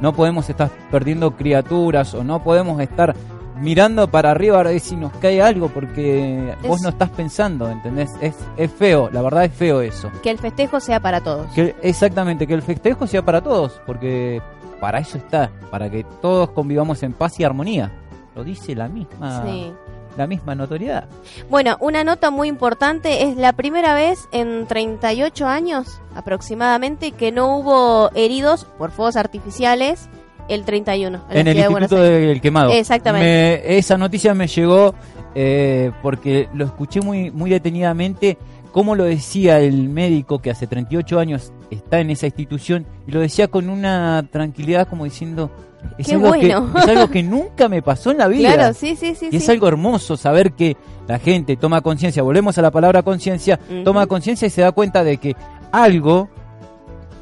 no 0.00 0.12
podemos 0.12 0.48
estar 0.48 0.70
perdiendo 0.90 1.32
criaturas 1.36 2.14
o 2.14 2.22
no 2.24 2.42
podemos 2.42 2.80
estar 2.80 3.14
mirando 3.60 4.08
para 4.08 4.30
arriba 4.32 4.60
a 4.60 4.62
ver 4.64 4.80
si 4.80 4.96
nos 4.96 5.12
cae 5.18 5.40
algo 5.40 5.68
porque 5.68 6.50
Es- 6.62 6.68
vos 6.68 6.80
no 6.82 6.88
estás 6.88 7.10
pensando, 7.10 7.70
¿entendés? 7.70 8.10
Es, 8.20 8.34
es 8.56 8.70
feo, 8.72 9.08
la 9.12 9.22
verdad 9.22 9.44
es 9.44 9.52
feo 9.52 9.80
eso. 9.80 10.10
Que 10.22 10.30
el 10.30 10.38
festejo 10.38 10.80
sea 10.80 11.00
para 11.00 11.20
todos. 11.20 11.46
Que, 11.54 11.74
exactamente, 11.82 12.46
que 12.46 12.54
el 12.54 12.62
festejo 12.62 13.06
sea 13.06 13.22
para 13.24 13.40
todos, 13.40 13.80
porque 13.86 14.40
para 14.80 14.98
eso 14.98 15.18
está, 15.18 15.50
para 15.70 15.88
que 15.88 16.04
todos 16.20 16.50
convivamos 16.50 17.02
en 17.04 17.12
paz 17.12 17.38
y 17.40 17.44
armonía. 17.44 17.92
Lo 18.34 18.44
dice 18.44 18.74
la 18.74 18.88
misma, 18.88 19.42
Sí. 19.44 19.72
la 20.16 20.26
misma 20.26 20.54
notoriedad. 20.54 21.08
Bueno, 21.50 21.76
una 21.80 22.02
nota 22.04 22.30
muy 22.30 22.48
importante 22.48 23.22
es 23.24 23.36
la 23.36 23.52
primera 23.52 23.94
vez 23.94 24.28
en 24.32 24.66
38 24.66 25.46
años 25.46 26.00
aproximadamente 26.14 27.12
que 27.12 27.30
no 27.32 27.56
hubo 27.58 28.10
heridos 28.14 28.64
por 28.78 28.90
fuegos 28.90 29.16
artificiales 29.16 30.08
el 30.48 30.64
31 30.64 31.22
en, 31.30 31.38
En 31.38 31.48
el 31.48 31.54
de 31.56 31.60
Instituto 31.62 31.96
Aires. 32.02 32.26
del 32.28 32.40
Quemado. 32.40 32.70
Exactamente. 32.70 33.62
Me- 33.64 33.76
esa 33.78 33.96
noticia 33.96 34.34
me 34.34 34.46
llegó 34.46 34.94
eh, 35.34 35.90
porque 36.02 36.48
lo 36.54 36.64
escuché 36.64 37.00
muy, 37.00 37.30
muy 37.30 37.50
detenidamente, 37.50 38.36
cómo 38.72 38.94
lo 38.94 39.04
decía 39.04 39.58
el 39.60 39.88
médico 39.88 40.40
que 40.40 40.50
hace 40.50 40.66
38 40.66 41.18
años 41.18 41.52
está 41.70 41.98
en 42.00 42.10
esa 42.10 42.26
institución 42.26 42.86
y 43.06 43.12
lo 43.12 43.20
decía 43.20 43.48
con 43.48 43.68
una 43.70 44.26
tranquilidad 44.30 44.86
como 44.86 45.04
diciendo, 45.04 45.50
es, 45.98 46.06
Qué 46.06 46.14
algo, 46.14 46.28
bueno. 46.28 46.72
que, 46.72 46.78
es 46.80 46.88
algo 46.88 47.08
que 47.08 47.22
nunca 47.22 47.68
me 47.68 47.82
pasó 47.82 48.10
en 48.10 48.18
la 48.18 48.28
vida. 48.28 48.54
Claro, 48.54 48.74
sí, 48.74 48.96
sí, 48.96 49.14
sí. 49.14 49.28
Y 49.30 49.36
es 49.36 49.44
sí. 49.44 49.50
algo 49.50 49.68
hermoso 49.68 50.16
saber 50.16 50.52
que 50.52 50.76
la 51.06 51.18
gente 51.18 51.56
toma 51.56 51.80
conciencia, 51.80 52.22
volvemos 52.22 52.56
a 52.58 52.62
la 52.62 52.70
palabra 52.70 53.02
conciencia, 53.02 53.58
toma 53.84 54.06
conciencia 54.06 54.46
y 54.46 54.50
se 54.50 54.62
da 54.62 54.72
cuenta 54.72 55.04
de 55.04 55.18
que 55.18 55.36
algo 55.72 56.28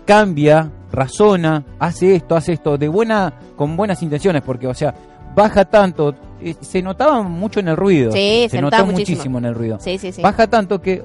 cambia 0.04 0.70
razona, 0.92 1.64
hace 1.78 2.14
esto, 2.16 2.36
hace 2.36 2.52
esto, 2.52 2.76
de 2.76 2.88
buena, 2.88 3.32
con 3.56 3.76
buenas 3.76 4.02
intenciones, 4.02 4.42
porque, 4.42 4.66
o 4.66 4.74
sea, 4.74 4.94
baja 5.34 5.64
tanto, 5.64 6.14
eh, 6.40 6.54
se 6.60 6.82
notaba 6.82 7.22
mucho 7.22 7.60
en 7.60 7.68
el 7.68 7.76
ruido, 7.76 8.12
Sí, 8.12 8.42
se 8.50 8.56
se 8.56 8.60
notaba 8.62 8.84
muchísimo. 8.84 9.16
muchísimo. 9.16 9.38
en 9.38 9.44
el 9.46 9.54
ruido. 9.54 9.78
Sí, 9.80 9.98
sí, 9.98 10.12
sí. 10.12 10.20
Baja 10.22 10.46
tanto 10.48 10.80
que, 10.82 11.02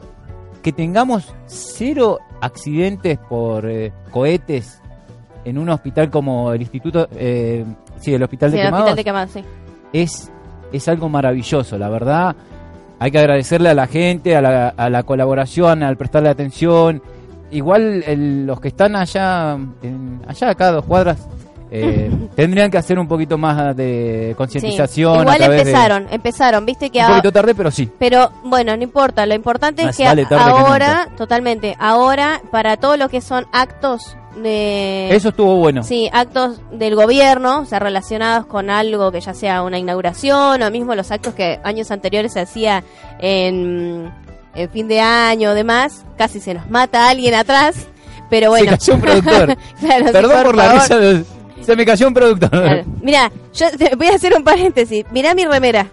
que 0.62 0.72
tengamos 0.74 1.34
cero 1.46 2.20
accidentes 2.42 3.18
por 3.30 3.70
eh, 3.70 3.94
cohetes 4.12 4.82
en 5.50 5.58
un 5.58 5.70
hospital 5.70 6.10
como 6.10 6.51
el 6.54 6.62
Instituto, 6.62 7.08
eh, 7.16 7.63
sí, 8.00 8.13
el 8.13 8.22
Hospital 8.24 8.51
Sí, 8.51 8.56
de 8.58 8.62
el 8.63 8.68
Quemados, 8.68 8.84
hospital 8.86 8.96
de 8.98 9.04
quemados, 9.04 9.32
sí. 9.32 9.44
es, 9.94 10.32
es 10.72 10.88
algo 10.88 11.10
maravilloso, 11.10 11.77
la 11.77 11.89
verdad. 11.89 12.36
Hay 13.00 13.12
que 13.12 13.20
agradecerle 13.20 13.70
a 13.70 13.74
la 13.74 13.88
gente, 13.88 14.36
a 14.36 14.42
la, 14.42 14.70
a 14.70 14.89
la 14.89 15.04
colaboración, 15.04 15.84
al 15.84 15.98
prestarle 15.98 16.30
atención. 16.30 17.01
Igual 17.51 18.04
el- 18.06 18.46
los 18.46 18.60
que 18.60 18.68
están 18.70 18.96
allá, 18.96 19.54
en- 19.84 20.22
allá 20.27 20.50
acá 20.50 20.68
a 20.68 20.72
dos 20.72 20.86
cuadras, 20.86 21.27
eh, 21.72 22.10
tendrían 22.36 22.72
que 22.72 22.77
hacer 22.77 22.98
un 23.00 23.08
poquito 23.08 23.38
más 23.38 23.75
de 23.75 24.30
Sí. 24.32 24.36
concientización. 24.36 25.20
a 25.20 25.22
Igual 25.22 25.38
de- 25.39 25.46
empezaron, 25.60 26.08
empezaron, 26.12 26.66
viste 26.66 26.89
que 26.89 27.00
un 27.00 27.08
poquito 27.08 27.32
tarde, 27.32 27.54
pero 27.56 27.72
sí. 27.72 27.89
Pero 28.00 28.32
bueno, 28.44 28.75
no 28.75 28.84
importa, 28.84 29.25
lo 29.25 29.36
importante 29.36 29.84
Más 29.86 29.98
es 30.00 30.06
que 30.25 30.25
ahora, 30.36 31.08
totalmente, 31.16 31.75
ahora 31.80 32.42
para 32.51 32.77
todo 32.77 32.98
lo 32.98 33.08
que 33.10 33.22
son 33.22 33.46
actos 33.54 34.18
de... 34.41 35.10
Eso 35.15 35.29
estuvo 35.29 35.56
bueno. 35.58 35.84
Sí, 35.84 36.10
actos 36.12 36.60
del 36.72 36.96
gobierno, 36.96 37.60
o 37.62 37.65
sea, 37.65 37.79
relacionados 37.79 38.46
con 38.46 38.70
algo 38.70 39.12
que 39.12 39.22
ya 39.22 39.34
sea 39.34 39.63
una 39.63 39.77
inauguración 39.77 40.62
o 40.62 40.72
mismo 40.72 40.96
los 40.96 41.12
actos 41.12 41.34
que 41.34 41.60
años 41.63 41.91
anteriores 41.91 42.34
se 42.34 42.39
hacía 42.41 42.84
en, 43.20 44.12
en 44.56 44.70
fin 44.70 44.88
de 44.88 45.00
año 45.01 45.51
o 45.51 45.53
demás, 45.53 46.06
casi 46.17 46.39
se 46.39 46.53
nos 46.53 46.70
mata 46.70 47.10
alguien 47.10 47.36
atrás, 47.36 47.88
pero 48.29 48.50
bueno. 48.50 48.72
Se 48.72 48.77
cayó 48.77 48.94
un 48.96 49.01
productor. 49.01 49.58
Claro, 49.79 50.06
sí, 50.08 50.12
Perdón 50.13 50.44
por, 50.44 50.56
la 50.56 50.63
favor. 50.63 50.82
risa. 50.82 50.98
de- 50.98 51.24
Se 51.63 51.75
me 51.75 51.86
cayó 51.86 52.08
un 52.08 52.13
productor. 52.13 52.50
Claro. 52.50 52.84
Mira, 53.01 53.32
yo 53.53 53.65
te 53.77 53.96
voy 53.96 54.08
a 54.08 54.15
hacer 54.15 54.34
un 54.36 54.44
paréntesis. 54.44 55.06
Mirá 55.12 55.34
mi 55.34 55.46
remera. 55.46 55.88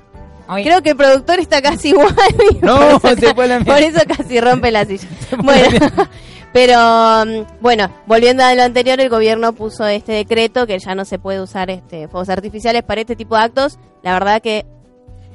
Creo 0.63 0.83
que 0.83 0.91
el 0.91 0.97
productor 0.97 1.41
está 1.41 1.63
casi 1.63 1.89
igual. 1.91 2.11
No, 2.61 2.99
por 3.01 3.13
eso, 3.13 3.21
se 3.29 3.35
fue 3.35 3.47
la 3.49 3.61
por 3.65 3.79
eso 3.79 4.01
casi 4.07 4.41
rompe 4.41 4.71
la 4.71 4.85
silla. 4.85 5.09
Bueno, 5.43 5.87
pero 6.55 6.79
mm, 7.27 7.61
bueno, 7.61 7.91
volviendo 8.07 8.45
a 8.45 8.55
lo 8.55 8.63
anterior, 8.63 8.99
el 9.01 9.09
gobierno 9.11 9.53
puso 9.53 9.87
este 9.87 10.13
decreto 10.13 10.67
que 10.67 10.79
ya 10.79 10.95
no 10.95 11.05
se 11.05 11.19
puede 11.19 11.41
usar 11.43 11.69
este 11.69 12.09
fuegos 12.09 12.29
artificiales 12.31 12.83
para 12.85 13.03
este 13.03 13.17
tipo 13.17 13.37
de 13.37 13.43
actos. 13.43 13.79
La 14.03 14.13
verdad 14.15 14.41
que 14.41 14.65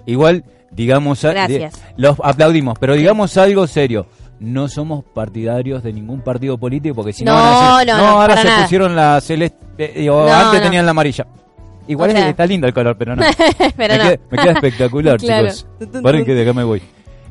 Igual, 0.05 0.43
digamos, 0.71 1.21
Gracias. 1.21 1.73
los 1.97 2.15
aplaudimos, 2.23 2.79
pero 2.79 2.95
digamos 2.95 3.37
algo 3.37 3.67
serio. 3.67 4.07
No 4.39 4.69
somos 4.69 5.03
partidarios 5.03 5.83
de 5.83 5.91
ningún 5.91 6.21
partido 6.21 6.57
político 6.57 6.95
porque 6.95 7.11
si 7.11 7.25
no, 7.25 7.33
No, 7.33 7.37
van 7.37 7.53
a 7.53 7.77
decir, 7.79 7.87
no, 7.93 7.97
no, 7.97 8.07
ahora 8.21 8.37
se 8.37 8.47
nada. 8.47 8.61
pusieron 8.63 8.95
la 8.95 9.19
celeste, 9.21 9.57
eh, 9.77 10.09
o 10.09 10.25
No, 10.25 10.33
antes 10.33 10.61
tenían 10.63 10.85
la 10.85 10.91
amarilla. 10.91 11.27
Igual 11.87 12.11
O 12.11 12.13
sea- 12.13 12.29
está 12.29 12.45
lindo 12.45 12.65
el 12.65 12.73
color, 12.73 12.97
pero 12.97 13.17
no. 13.17 13.23
pero 13.75 13.95
me, 13.95 13.99
queda, 13.99 14.17
me 14.31 14.37
queda 14.37 14.51
espectacular, 14.53 15.17
Claro. 15.19 15.49
chicos. 15.49 15.67
Paren 16.01 16.23
que 16.23 16.33
de 16.33 16.41
acá 16.43 16.53
me 16.53 16.63
voy. 16.63 16.81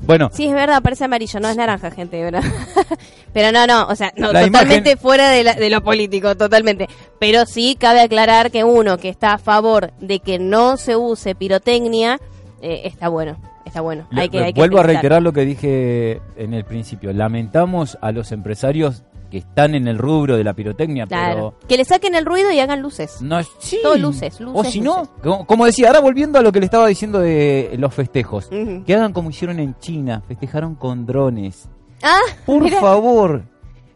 Bueno, 0.06 0.30
Sí, 0.32 0.46
es 0.46 0.54
verdad, 0.54 0.80
parece 0.82 1.04
amarillo, 1.04 1.38
no 1.40 1.48
es 1.48 1.56
naranja, 1.56 1.90
gente, 1.90 2.22
¿verdad? 2.22 2.42
Pero 3.32 3.52
no, 3.52 3.66
no, 3.66 3.86
o 3.86 3.94
sea, 3.94 4.12
no, 4.16 4.32
La 4.32 4.44
totalmente 4.44 4.92
imagen- 4.92 4.98
fuera 4.98 5.28
de, 5.30 5.44
la- 5.44 5.54
de 5.54 5.70
lo 5.70 5.82
político, 5.82 6.34
totalmente. 6.36 6.88
Pero 7.18 7.44
sí 7.46 7.76
cabe 7.78 8.00
aclarar 8.00 8.50
que 8.50 8.64
uno 8.64 8.96
que 8.98 9.08
está 9.10 9.34
a 9.34 9.38
favor 9.38 9.92
de 10.00 10.20
que 10.20 10.38
no 10.38 10.76
se 10.76 10.96
use 10.96 11.34
pirotecnia, 11.34 12.18
eh, 12.62 12.82
está 12.84 13.08
bueno, 13.08 13.36
está 13.66 13.80
bueno. 13.82 14.06
Hay 14.12 14.28
que, 14.30 14.38
hay 14.42 14.52
que 14.52 14.60
vuelvo 14.60 14.78
a 14.78 14.82
reiterar 14.84 15.20
lo 15.22 15.32
que 15.32 15.44
dije 15.44 16.20
en 16.36 16.54
el 16.54 16.64
principio. 16.64 17.12
Lamentamos 17.12 17.98
a 18.00 18.10
los 18.12 18.32
empresarios 18.32 19.02
que 19.30 19.38
están 19.38 19.74
en 19.74 19.86
el 19.88 19.98
rubro 19.98 20.36
de 20.36 20.44
la 20.44 20.54
pirotecnia, 20.54 21.06
Claro. 21.06 21.54
pero 21.58 21.68
Que 21.68 21.76
le 21.76 21.84
saquen 21.84 22.14
el 22.14 22.24
ruido 22.24 22.50
y 22.50 22.60
hagan 22.60 22.80
luces. 22.82 23.20
No, 23.20 23.38
sí. 23.58 23.78
Todo 23.82 23.96
luces, 23.98 24.40
luces, 24.40 24.60
O 24.60 24.64
si 24.64 24.80
no, 24.80 25.06
como, 25.22 25.46
como 25.46 25.66
decía, 25.66 25.88
ahora 25.88 26.00
volviendo 26.00 26.38
a 26.38 26.42
lo 26.42 26.50
que 26.52 26.60
le 26.60 26.64
estaba 26.64 26.86
diciendo 26.86 27.18
de 27.18 27.74
los 27.78 27.92
festejos. 27.94 28.48
Que 28.86 28.94
hagan 28.94 29.12
como 29.12 29.30
hicieron 29.30 29.60
en 29.60 29.76
China, 29.78 30.22
festejaron 30.26 30.74
con 30.74 31.04
drones. 31.06 31.68
Ah, 32.02 32.20
Por 32.46 32.62
mira. 32.62 32.80
favor, 32.80 33.42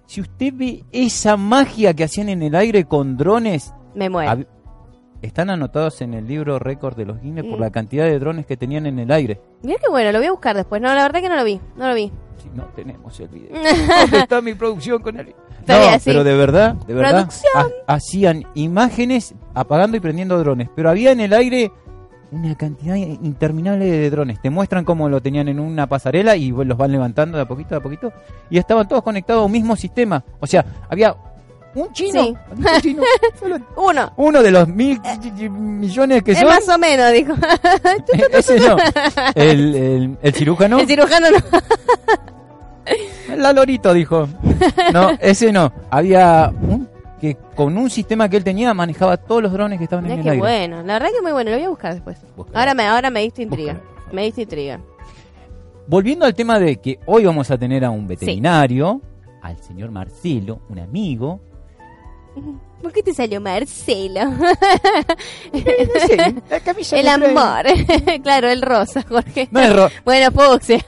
si 0.06 0.20
usted 0.20 0.52
ve 0.54 0.84
esa 0.92 1.36
magia 1.36 1.94
que 1.94 2.04
hacían 2.04 2.28
en 2.28 2.42
el 2.42 2.54
aire 2.54 2.84
con 2.84 3.16
drones, 3.16 3.72
me 3.94 4.10
muero. 4.10 4.44
están 5.22 5.50
anotados 5.50 6.00
en 6.02 6.14
el 6.14 6.26
libro 6.26 6.58
récord 6.58 6.96
de 6.96 7.06
los 7.06 7.20
Guinness 7.22 7.44
por 7.44 7.58
Mm. 7.58 7.62
la 7.62 7.70
cantidad 7.70 8.04
de 8.06 8.18
drones 8.18 8.44
que 8.44 8.56
tenían 8.56 8.86
en 8.86 8.98
el 8.98 9.10
aire. 9.12 9.40
Mira 9.62 9.78
qué 9.80 9.88
bueno, 9.88 10.10
lo 10.10 10.18
voy 10.18 10.26
a 10.26 10.32
buscar 10.32 10.56
después. 10.56 10.82
No, 10.82 10.92
la 10.94 11.02
verdad 11.02 11.20
que 11.20 11.28
no 11.28 11.36
lo 11.36 11.44
vi, 11.44 11.60
no 11.76 11.88
lo 11.88 11.94
vi. 11.94 12.10
Si 12.42 12.48
no 12.54 12.64
tenemos 12.74 13.18
el 13.20 13.28
video. 13.28 13.50
¿Dónde 14.00 14.18
está 14.18 14.40
mi 14.40 14.54
producción 14.54 15.00
con 15.02 15.18
el 15.20 15.34
No, 15.66 15.74
así. 15.76 16.02
pero 16.10 16.24
de 16.24 16.34
verdad, 16.36 16.74
de 16.74 16.94
verdad, 16.94 17.28
ha- 17.54 17.94
hacían 17.94 18.44
imágenes 18.54 19.34
apagando 19.54 19.96
y 19.96 20.00
prendiendo 20.00 20.36
drones, 20.38 20.68
pero 20.74 20.90
había 20.90 21.12
en 21.12 21.20
el 21.20 21.32
aire 21.32 21.70
una 22.32 22.54
cantidad 22.56 22.96
interminable 22.96 23.84
de 23.84 24.10
drones. 24.10 24.40
Te 24.40 24.48
muestran 24.50 24.84
cómo 24.84 25.08
lo 25.08 25.20
tenían 25.20 25.48
en 25.48 25.60
una 25.60 25.86
pasarela 25.86 26.34
y 26.34 26.50
los 26.50 26.76
van 26.78 26.90
levantando 26.90 27.36
de 27.36 27.42
a 27.44 27.46
poquito, 27.46 27.70
de 27.70 27.76
a 27.76 27.82
poquito, 27.82 28.12
y 28.50 28.58
estaban 28.58 28.88
todos 28.88 29.02
conectados 29.02 29.42
a 29.42 29.44
un 29.46 29.52
mismo 29.52 29.76
sistema. 29.76 30.24
O 30.40 30.46
sea, 30.46 30.64
había 30.88 31.14
un 31.74 31.92
chino, 31.92 32.22
Sí. 32.22 32.34
un 32.50 32.80
chino, 32.82 33.02
solo 33.40 33.56
Uno. 33.76 34.12
uno 34.16 34.42
de 34.42 34.50
los 34.50 34.68
mil 34.68 35.00
millones 35.50 36.22
que 36.22 36.34
son. 36.34 36.46
más 36.48 36.68
o 36.68 36.78
menos, 36.78 37.12
dijo. 37.12 37.32
Ese 38.32 38.58
no, 38.60 38.76
el, 39.34 39.74
el, 39.74 40.18
el 40.22 40.34
cirujano. 40.34 40.78
El 40.80 40.86
cirujano 40.86 41.26
no. 41.30 41.38
La 43.36 43.52
Lorito 43.52 43.94
dijo. 43.94 44.28
No, 44.92 45.10
ese 45.20 45.52
no. 45.52 45.72
Había 45.90 46.52
un 46.62 46.88
que 47.20 47.36
con 47.54 47.78
un 47.78 47.88
sistema 47.88 48.28
que 48.28 48.36
él 48.36 48.42
tenía 48.44 48.74
manejaba 48.74 49.16
todos 49.16 49.40
los 49.42 49.52
drones 49.52 49.78
que 49.78 49.84
estaban 49.84 50.04
en 50.06 50.18
el 50.20 50.28
aire. 50.28 50.38
bueno, 50.38 50.82
la 50.82 50.94
verdad 50.94 51.08
que 51.14 51.22
muy 51.22 51.30
bueno, 51.32 51.50
lo 51.52 51.56
voy 51.56 51.66
a 51.66 51.68
buscar 51.68 51.94
después. 51.94 52.18
Ahora 52.52 52.74
me, 52.74 52.84
ahora 52.84 53.10
me 53.10 53.20
diste 53.20 53.42
intriga. 53.42 53.80
Me 54.10 54.24
diste 54.24 54.42
intriga. 54.42 54.80
Volviendo 55.86 56.24
al 56.26 56.34
tema 56.34 56.58
de 56.58 56.76
que 56.78 56.98
hoy 57.06 57.24
vamos 57.24 57.50
a 57.52 57.56
tener 57.58 57.84
a 57.84 57.90
un 57.90 58.06
veterinario, 58.08 59.00
al 59.40 59.56
señor 59.62 59.90
Marcelo, 59.92 60.60
un 60.68 60.80
amigo. 60.80 61.40
¿Por 62.82 62.92
qué 62.92 63.02
te 63.02 63.14
salió 63.14 63.40
Marcelo? 63.40 64.20
la 66.50 66.60
camisa 66.60 66.96
el 66.98 67.08
amor. 67.08 67.64
claro, 68.22 68.48
el 68.48 68.62
rosa, 68.62 69.04
Jorge. 69.08 69.48
No 69.50 69.60
es 69.60 69.72
ro- 69.74 69.88
Bueno, 70.04 70.30
fucsia. 70.32 70.84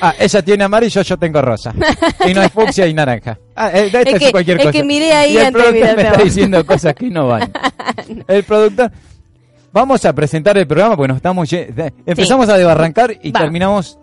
ah, 0.00 0.14
ella 0.18 0.42
tiene 0.42 0.64
amarillo, 0.64 1.02
yo 1.02 1.16
tengo 1.18 1.40
rosa. 1.40 1.72
Y 2.26 2.34
no 2.34 2.42
es 2.42 2.52
fucsia 2.52 2.86
y 2.86 2.94
naranja. 2.94 3.38
Ah, 3.54 3.70
eh, 3.72 3.86
esta 3.86 4.00
Es 4.02 4.14
es, 4.14 4.18
que- 4.20 4.32
cualquier 4.32 4.58
es 4.58 4.62
cosa. 4.64 4.72
que 4.72 4.84
miré 4.84 5.12
ahí 5.12 5.32
y 5.34 5.36
el 5.38 5.46
antes 5.46 5.62
productor 5.62 5.96
me 5.96 6.02
está 6.02 6.22
diciendo 6.22 6.66
cosas 6.66 6.94
que 6.94 7.06
no 7.10 7.28
van. 7.28 7.52
El 8.28 8.44
productor... 8.44 8.90
Vamos 9.74 10.04
a 10.04 10.12
presentar 10.12 10.58
el 10.58 10.66
programa 10.66 10.96
porque 10.96 11.08
nos 11.08 11.16
estamos... 11.16 11.48
Empezamos 12.04 12.46
a 12.50 12.58
desbarrancar 12.58 13.16
y 13.22 13.30
Va. 13.32 13.40
terminamos... 13.40 13.98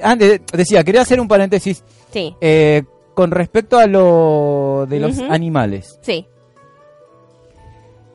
Antes, 0.00 0.42
decía, 0.52 0.84
quería 0.84 1.00
hacer 1.00 1.20
un 1.20 1.26
paréntesis 1.26 1.82
Sí, 2.12 2.32
eh, 2.40 2.84
con 3.18 3.32
respecto 3.32 3.80
a 3.80 3.88
lo 3.88 4.86
de 4.88 5.00
los 5.00 5.18
animales. 5.18 5.98
sí. 6.02 6.24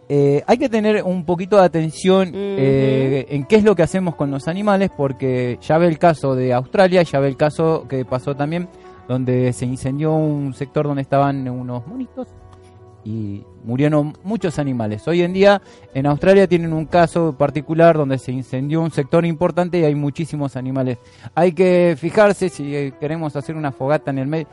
Eh, 0.07 0.43
hay 0.47 0.57
que 0.57 0.69
tener 0.69 1.03
un 1.03 1.25
poquito 1.25 1.57
de 1.57 1.63
atención 1.63 2.31
eh, 2.33 3.25
en 3.29 3.45
qué 3.45 3.57
es 3.57 3.65
lo 3.65 3.75
que 3.75 3.83
hacemos 3.83 4.15
con 4.15 4.31
los 4.31 4.47
animales, 4.47 4.91
porque 4.95 5.57
ya 5.61 5.77
ve 5.77 5.87
el 5.87 5.97
caso 5.97 6.35
de 6.35 6.53
Australia, 6.53 7.03
ya 7.03 7.19
ve 7.19 7.27
el 7.27 7.35
caso 7.35 7.85
que 7.89 8.05
pasó 8.05 8.35
también, 8.35 8.69
donde 9.09 9.51
se 9.51 9.65
incendió 9.65 10.13
un 10.13 10.53
sector 10.53 10.85
donde 10.85 11.01
estaban 11.01 11.49
unos 11.49 11.85
monitos 11.85 12.29
y 13.03 13.43
murieron 13.63 14.13
muchos 14.23 14.59
animales. 14.59 15.07
Hoy 15.07 15.21
en 15.21 15.33
día 15.33 15.61
en 15.93 16.05
Australia 16.05 16.47
tienen 16.47 16.73
un 16.73 16.85
caso 16.85 17.35
particular 17.37 17.97
donde 17.97 18.17
se 18.17 18.31
incendió 18.31 18.81
un 18.81 18.91
sector 18.91 19.25
importante 19.25 19.79
y 19.79 19.83
hay 19.83 19.95
muchísimos 19.95 20.55
animales. 20.55 20.97
Hay 21.35 21.51
que 21.53 21.95
fijarse 21.97 22.49
si 22.49 22.75
eh, 22.75 22.93
queremos 22.99 23.35
hacer 23.35 23.55
una 23.55 23.71
fogata 23.71 24.11
en 24.11 24.19
el 24.19 24.27
medio. 24.27 24.47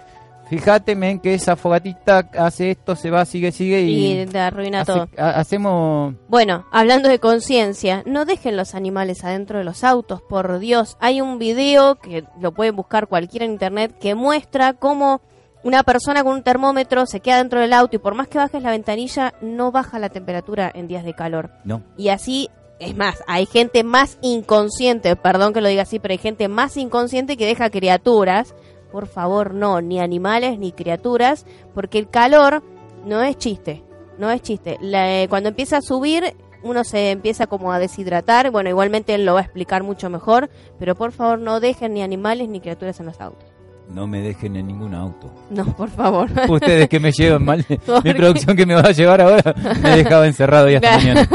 Fíjate, 0.51 0.95
men, 0.97 1.21
que 1.21 1.33
esa 1.33 1.55
fogatita 1.57 2.29
hace 2.37 2.73
esto, 2.73 2.97
se 2.97 3.09
va, 3.11 3.25
sigue, 3.25 3.53
sigue 3.53 3.81
y, 3.83 4.21
Y 4.21 4.27
te 4.27 4.39
arruina 4.39 4.81
hace- 4.83 4.93
todo. 4.93 5.09
ha- 5.17 5.31
hacemos 5.39 6.15
Bueno, 6.29 6.67
hablando 6.73 7.09
de 7.09 7.21
conciencia, 7.21 8.03
no 8.05 8.25
dejen 8.25 8.57
los 8.57 8.75
animales 8.75 9.25
adentro 9.25 9.59
de 9.59 9.65
los 9.65 9.85
autos, 9.85 10.21
por 10.23 10.59
Dios. 10.59 10.97
Hay 11.01 11.21
un 11.21 11.39
video 11.39 11.95
que 11.95 12.25
lo 12.41 12.53
pueden 12.53 12.75
buscar 12.77 13.07
cualquiera 13.07 13.45
en 13.47 13.53
internet 13.53 13.95
que 14.01 14.15
muestra 14.17 14.73
cómo 14.75 15.23
una 15.63 15.83
persona 15.85 16.25
con 16.25 16.33
un 16.35 16.43
termómetro 16.43 17.07
se 17.07 17.21
queda 17.21 17.37
dentro 17.39 17.61
del 17.61 17.73
auto 17.73 17.95
y 17.97 17.99
por 18.01 18.15
más 18.15 18.27
que 18.29 18.39
bajes 18.39 18.63
la 18.63 18.71
ventanilla 18.71 19.35
no 19.41 19.71
baja 19.71 19.99
la 19.99 20.09
temperatura 20.09 20.71
en 20.75 20.89
días 20.89 21.05
de 21.05 21.15
calor. 21.15 21.51
no 21.65 21.83
Y 21.97 22.09
así, 22.09 22.49
es 22.81 22.97
más, 22.97 23.23
hay 23.29 23.45
gente 23.47 23.85
más 23.85 24.19
inconsciente, 24.23 25.15
perdón 25.15 25.53
que 25.53 25.61
lo 25.61 25.69
diga 25.69 25.83
así, 25.83 25.99
pero 25.99 26.13
hay 26.13 26.19
gente 26.19 26.49
más 26.49 26.77
inconsciente 26.77 27.37
que 27.37 27.47
deja 27.47 27.71
criaturas. 27.71 28.55
Por 28.93 29.07
favor, 29.07 29.55
no, 29.55 29.81
ni 29.81 30.01
animales 30.01 30.59
ni 30.59 30.73
criaturas, 30.73 31.47
porque 31.75 31.99
el 31.99 32.09
calor 32.09 32.63
no 33.07 33.23
es 33.23 33.37
chiste, 33.39 33.83
no 34.19 34.31
es 34.31 34.43
chiste. 34.43 34.79
La- 34.81 35.23
eh, 35.23 35.29
cuando 35.29 35.49
empieza 35.49 35.77
a 35.79 35.83
subir, 35.83 36.35
uno 36.63 36.85
se 36.85 37.11
empieza 37.11 37.47
como 37.47 37.73
a 37.73 37.79
deshidratar. 37.79 38.51
Bueno, 38.51 38.69
igualmente 38.69 39.15
él 39.15 39.25
lo 39.25 39.35
va 39.35 39.41
a 39.41 39.45
explicar 39.45 39.83
mucho 39.83 40.11
mejor, 40.11 40.51
pero 40.79 40.95
por 40.95 41.13
favor 41.13 41.39
no 41.39 41.61
dejen 41.61 41.95
ni 41.95 42.03
animales 42.03 42.49
ni 42.49 42.61
criaturas 42.61 42.99
en 43.01 43.07
los 43.07 43.21
autos. 43.21 43.49
no 43.89 44.07
me 44.07 44.21
dejen 44.21 44.55
en 44.57 44.67
ningún 44.69 44.95
auto. 44.95 45.31
No, 45.51 45.65
por 45.77 45.89
favor. 45.91 46.29
Ustedes 46.49 46.89
que 46.89 47.01
me 47.01 47.11
llevan 47.13 47.45
mal, 47.45 47.65
¿Por 47.87 48.05
mi 48.05 48.13
producción 48.15 48.57
que 48.57 48.67
me 48.67 48.75
va 48.75 48.83
a 48.83 48.93
llevar 48.93 49.21
ahora 49.21 49.55
me 49.83 49.97
dejaba 49.97 50.27
encerrado 50.27 50.69
y 50.71 50.75
hasta 50.77 50.97
mañana. 50.97 51.29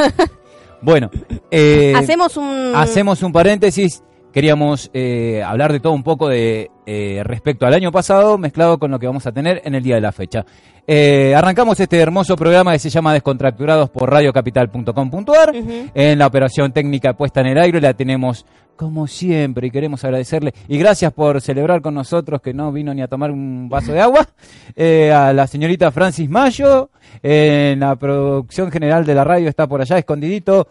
Bueno, 0.81 1.09
eh, 1.51 1.93
Hacemos 1.95 2.37
un... 2.37 2.71
hacemos 2.75 3.23
un 3.23 3.31
paréntesis. 3.33 4.03
Queríamos 4.35 4.91
eh, 4.93 5.41
hablar 5.41 5.71
de 5.71 5.79
todo 5.79 5.93
un 5.93 6.03
poco 6.03 6.27
de 6.27 6.69
eh, 6.85 7.21
respecto 7.23 7.65
al 7.65 7.73
año 7.73 7.89
pasado, 7.93 8.37
mezclado 8.37 8.77
con 8.77 8.91
lo 8.91 8.99
que 8.99 9.07
vamos 9.07 9.25
a 9.25 9.31
tener 9.31 9.61
en 9.63 9.75
el 9.75 9.81
día 9.81 9.95
de 9.95 10.01
la 10.01 10.11
fecha. 10.11 10.45
Eh, 10.85 11.33
arrancamos 11.33 11.79
este 11.79 11.97
hermoso 11.97 12.35
programa 12.35 12.73
que 12.73 12.79
se 12.79 12.89
llama 12.89 13.13
Descontracturados 13.13 13.89
por 13.91 14.11
radiocapital.com.ar. 14.11 15.55
Ujú. 15.55 15.89
En 15.93 16.19
la 16.19 16.27
operación 16.27 16.73
técnica 16.73 17.13
puesta 17.13 17.39
en 17.39 17.47
el 17.47 17.57
aire 17.57 17.79
la 17.79 17.93
tenemos 17.93 18.45
como 18.75 19.07
siempre 19.07 19.67
y 19.67 19.71
queremos 19.71 20.03
agradecerle 20.03 20.53
y 20.67 20.77
gracias 20.79 21.13
por 21.13 21.39
celebrar 21.39 21.81
con 21.81 21.93
nosotros 21.93 22.41
que 22.41 22.53
no 22.53 22.73
vino 22.73 22.93
ni 22.93 23.01
a 23.01 23.07
tomar 23.07 23.31
un 23.31 23.69
vaso 23.69 23.93
de 23.93 24.01
agua 24.01 24.27
eh, 24.75 25.13
a 25.13 25.31
la 25.31 25.47
señorita 25.47 25.91
Francis 25.91 26.29
Mayo 26.29 26.89
en 27.23 27.79
la 27.79 27.95
producción 27.95 28.69
general 28.69 29.05
de 29.05 29.15
la 29.15 29.23
radio 29.23 29.47
está 29.47 29.65
por 29.65 29.79
allá 29.79 29.97
escondidito 29.97 30.67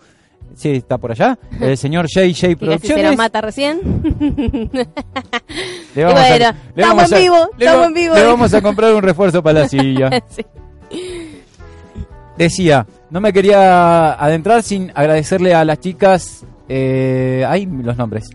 sí 0.55 0.71
está 0.71 0.99
por 0.99 1.11
allá 1.13 1.39
el 1.61 1.77
señor 1.77 2.07
JJ 2.07 2.23
casi 2.23 2.35
se 2.37 2.49
nos 2.49 2.59
Producciones 2.59 3.17
mata 3.17 3.41
recién. 3.41 3.81
le 5.95 6.05
bueno, 6.05 6.19
estamos 6.77 7.13
en 7.13 7.19
vivo, 7.19 7.37
le 7.59 7.65
estamos 7.65 7.83
va- 7.83 7.87
en 7.89 7.95
vivo. 7.95 8.15
le 8.15 8.25
vamos 8.25 8.55
a 8.55 8.63
comprar 8.63 8.95
un 8.95 9.03
refuerzo 9.03 9.43
para 9.43 9.61
la 9.61 9.69
silla 9.69 10.11
Sí. 10.29 10.45
decía, 12.37 12.87
no 13.11 13.21
me 13.21 13.33
quería 13.33 14.13
adentrar 14.15 14.63
sin 14.63 14.91
agradecerle 14.95 15.55
a 15.55 15.65
las 15.65 15.79
chicas. 15.81 16.45
Eh, 16.69 17.45
ay, 17.49 17.67
los 17.67 17.97
nombres. 17.97 18.29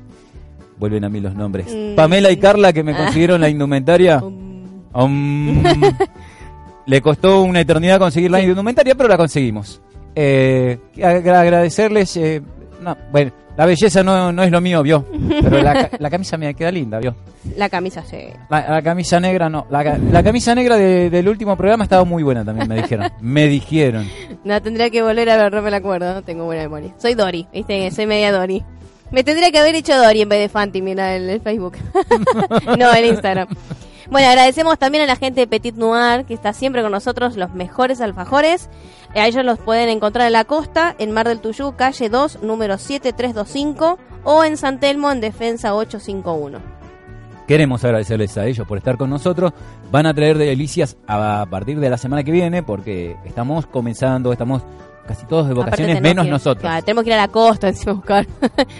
Vuelven 0.77 1.03
a 1.03 1.09
mí 1.09 1.19
los 1.19 1.35
nombres. 1.35 1.67
Mm. 1.73 1.95
Pamela 1.95 2.31
y 2.31 2.37
Carla 2.37 2.71
que 2.73 2.83
me 2.83 2.93
Ah. 2.93 2.97
consiguieron 2.97 3.41
la 3.41 3.49
indumentaria. 3.49 4.21
Um, 4.91 5.59
Um, 5.59 5.63
le 6.87 6.99
costó 7.01 7.43
una 7.43 7.59
eternidad 7.61 7.99
conseguir 7.99 8.31
la 8.31 8.41
indumentaria, 8.41 8.95
pero 8.95 9.07
la 9.07 9.17
conseguimos. 9.17 9.79
Eh, 10.15 10.77
agra- 11.03 11.41
agradecerles. 11.41 12.15
eh, 12.17 12.41
no, 12.81 12.95
bueno, 13.11 13.31
la 13.57 13.65
belleza 13.65 14.03
no, 14.03 14.31
no 14.31 14.43
es 14.43 14.51
lo 14.51 14.61
mío, 14.61 14.81
vio. 14.83 15.05
Pero 15.41 15.61
la, 15.61 15.89
la 15.99 16.09
camisa 16.09 16.37
me 16.37 16.53
queda 16.53 16.71
linda, 16.71 16.99
vio. 16.99 17.15
la 17.57 17.67
camisa 17.69 18.03
sí. 18.03 18.27
La, 18.49 18.69
la 18.69 18.81
camisa 18.81 19.19
negra 19.19 19.49
no. 19.49 19.67
La, 19.69 19.97
la 19.97 20.23
camisa 20.23 20.55
negra 20.55 20.77
de- 20.77 21.09
del 21.09 21.27
último 21.27 21.55
programa 21.57 21.83
estaba 21.83 22.05
muy 22.05 22.23
buena 22.23 22.43
también, 22.45 22.67
me 22.69 22.75
dijeron. 22.81 23.09
Me 23.21 23.47
dijeron. 23.47 24.07
No, 24.43 24.61
tendría 24.61 24.89
que 24.89 25.01
volver 25.01 25.29
a 25.29 25.37
ver, 25.37 25.53
no 25.53 25.61
me 25.61 25.71
la 25.71 25.77
acuerdo, 25.77 26.13
no 26.13 26.21
tengo 26.23 26.45
buena 26.45 26.63
memoria. 26.63 26.93
Soy 26.97 27.15
Dory, 27.15 27.47
viste, 27.51 27.91
soy 27.91 28.05
media 28.05 28.31
Dory. 28.31 28.63
Me 29.11 29.23
tendría 29.23 29.51
que 29.51 29.57
haber 29.59 29.75
hecho 29.75 29.97
Dory 29.97 30.21
en 30.21 30.29
vez 30.29 30.39
de 30.39 30.49
Fanti, 30.49 30.81
mira 30.81 31.15
el, 31.15 31.29
el 31.29 31.41
Facebook. 31.41 31.77
no, 32.77 32.93
el 32.93 33.05
Instagram. 33.05 33.47
Bueno, 34.09 34.27
agradecemos 34.29 34.79
también 34.79 35.03
a 35.03 35.07
la 35.07 35.15
gente 35.15 35.41
de 35.41 35.47
Petit 35.47 35.75
Noir, 35.75 36.25
que 36.25 36.33
está 36.33 36.53
siempre 36.53 36.81
con 36.81 36.91
nosotros, 36.91 37.35
los 37.35 37.53
mejores 37.53 38.01
alfajores. 38.01 38.69
A 39.15 39.27
ellos 39.27 39.43
los 39.43 39.57
pueden 39.59 39.89
encontrar 39.89 40.27
en 40.27 40.33
la 40.33 40.45
costa, 40.45 40.95
en 40.99 41.11
Mar 41.11 41.27
del 41.27 41.39
Tuyú, 41.39 41.73
calle 41.75 42.09
2, 42.09 42.43
número 42.43 42.77
7325, 42.77 43.97
o 44.23 44.43
en 44.43 44.57
San 44.57 44.79
Telmo, 44.79 45.11
en 45.11 45.19
Defensa 45.21 45.73
851. 45.73 46.59
Queremos 47.47 47.83
agradecerles 47.83 48.37
a 48.37 48.45
ellos 48.45 48.67
por 48.67 48.77
estar 48.77 48.97
con 48.97 49.09
nosotros. 49.09 49.51
Van 49.91 50.05
a 50.05 50.13
traer 50.13 50.37
delicias 50.37 50.97
a 51.07 51.47
partir 51.49 51.79
de 51.79 51.89
la 51.89 51.97
semana 51.97 52.23
que 52.23 52.31
viene 52.31 52.61
porque 52.61 53.15
estamos 53.25 53.65
comenzando, 53.65 54.31
estamos 54.31 54.61
casi 55.07 55.25
todos 55.25 55.47
de 55.47 55.55
vacaciones, 55.55 55.99
menos 55.99 56.25
que- 56.25 56.31
nosotros. 56.31 56.61
claro, 56.61 56.85
tenemos 56.85 57.03
que 57.03 57.09
ir 57.09 57.13
a 57.15 57.17
la 57.17 57.27
costa 57.29 57.67
encima 57.69 57.93
a 57.93 57.95
buscar 57.95 58.27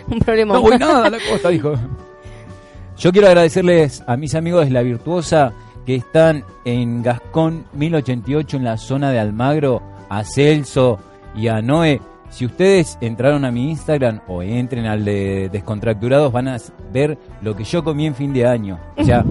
un 0.08 0.20
problema. 0.20 0.54
No 0.54 0.62
voy 0.62 0.78
nada 0.78 1.08
a 1.08 1.10
la 1.10 1.18
costa, 1.32 1.50
dijo. 1.50 1.74
Yo 2.98 3.12
quiero 3.12 3.28
agradecerles 3.28 4.04
a 4.06 4.16
mis 4.18 4.36
amigos 4.36 4.66
de 4.66 4.72
La 4.72 4.84
Virtuosa 4.84 5.54
que 5.88 5.96
están 5.96 6.44
en 6.66 7.02
Gascón 7.02 7.66
1088 7.74 8.58
en 8.58 8.64
la 8.66 8.78
zona 8.78 9.10
de 9.12 9.18
Almagro, 9.20 9.82
a 10.10 10.24
Celso 10.24 11.00
y 11.36 11.48
a 11.48 11.62
Noé. 11.62 12.02
Si 12.30 12.46
ustedes 12.46 12.98
entraron 13.02 13.44
a 13.46 13.52
mi 13.52 13.70
Instagram 13.72 14.22
o 14.28 14.44
entren 14.44 14.86
al 14.86 15.04
de 15.06 15.50
Descontracturados 15.52 16.32
van 16.32 16.48
a 16.48 16.58
ver 16.92 17.18
lo 17.42 17.56
que 17.56 17.64
yo 17.64 17.84
comí 17.84 18.06
en 18.06 18.16
fin 18.16 18.34
de 18.34 18.46
año. 18.46 18.80
O 18.98 19.04
sea, 19.04 19.24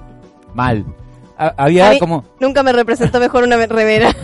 mal. 0.54 0.84
Ha- 1.38 1.54
Había 1.56 1.98
como... 1.98 2.24
Nunca 2.40 2.62
me 2.62 2.72
representó 2.72 3.20
mejor 3.20 3.44
una 3.44 3.56
remera. 3.66 4.10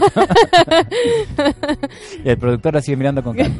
El 2.24 2.36
productor 2.38 2.74
la 2.74 2.82
sigue 2.82 2.96
mirando 2.96 3.22
con 3.22 3.36
cara. 3.36 3.50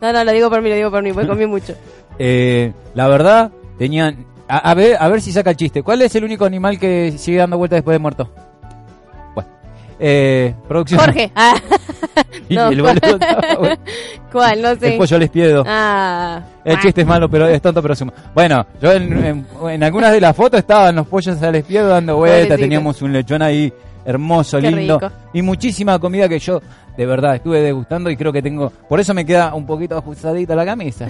No, 0.00 0.12
no, 0.12 0.24
lo 0.24 0.32
digo 0.32 0.50
por 0.50 0.62
mí, 0.62 0.68
lo 0.70 0.74
digo 0.76 0.90
por 0.90 1.02
mí, 1.02 1.12
porque 1.12 1.28
comí 1.28 1.46
mucho. 1.46 1.74
Eh, 2.18 2.72
la 2.94 3.08
verdad, 3.08 3.50
tenían. 3.78 4.26
A, 4.48 4.70
a 4.70 4.74
ver, 4.74 4.96
a 4.98 5.08
ver 5.08 5.20
si 5.20 5.30
saca 5.30 5.50
el 5.50 5.56
chiste. 5.56 5.82
¿Cuál 5.82 6.00
es 6.02 6.14
el 6.16 6.24
único 6.24 6.46
animal 6.46 6.78
que 6.78 7.12
sigue 7.18 7.38
dando 7.38 7.58
vueltas 7.58 7.76
después 7.78 7.94
de 7.94 7.98
muerto? 7.98 8.30
Eh, 10.00 10.54
producción. 10.68 11.00
Jorge. 11.00 11.30
Ah, 11.34 11.54
Y 12.48 12.54
no, 12.56 12.68
el 12.68 12.80
¿cuál? 12.82 12.98
boludo 13.00 13.16
estaba- 13.20 13.76
¿Cuál? 14.32 14.62
No 14.62 14.74
sé. 14.76 14.92
El 14.92 14.98
pollo 14.98 15.18
les 15.18 15.30
piedo. 15.30 15.64
Ah. 15.66 16.40
El 16.64 16.78
chiste 16.80 17.00
es 17.02 17.06
malo, 17.06 17.28
pero 17.28 17.46
es 17.48 17.60
tonto, 17.62 17.80
pero 17.82 17.94
suma. 17.94 18.12
Bueno, 18.34 18.66
yo 18.80 18.92
en, 18.92 19.24
en- 19.24 19.46
en 19.68 19.82
algunas 19.84 20.12
de 20.12 20.20
las 20.20 20.34
fotos 20.36 20.58
estaban 20.60 20.96
los 20.96 21.06
pollos 21.06 21.40
al 21.42 21.54
espiedo 21.56 21.88
dando 21.88 22.16
vueltas. 22.16 22.40
Pobrecito. 22.42 22.60
Teníamos 22.62 23.02
un 23.02 23.12
lechón 23.12 23.42
ahí 23.42 23.72
hermoso, 24.04 24.60
Qué 24.60 24.70
lindo. 24.70 24.98
rico. 24.98 25.12
Y 25.32 25.42
muchísima 25.42 25.98
comida 25.98 26.28
que 26.28 26.38
yo, 26.38 26.60
de 26.96 27.06
verdad, 27.06 27.36
estuve 27.36 27.60
degustando 27.60 28.10
y 28.10 28.16
creo 28.16 28.32
que 28.32 28.42
tengo. 28.42 28.70
Por 28.88 29.00
eso 29.00 29.14
me 29.14 29.24
queda 29.24 29.54
un 29.54 29.66
poquito 29.66 29.96
ajustadita 29.98 30.54
la 30.54 30.64
camisa. 30.64 31.08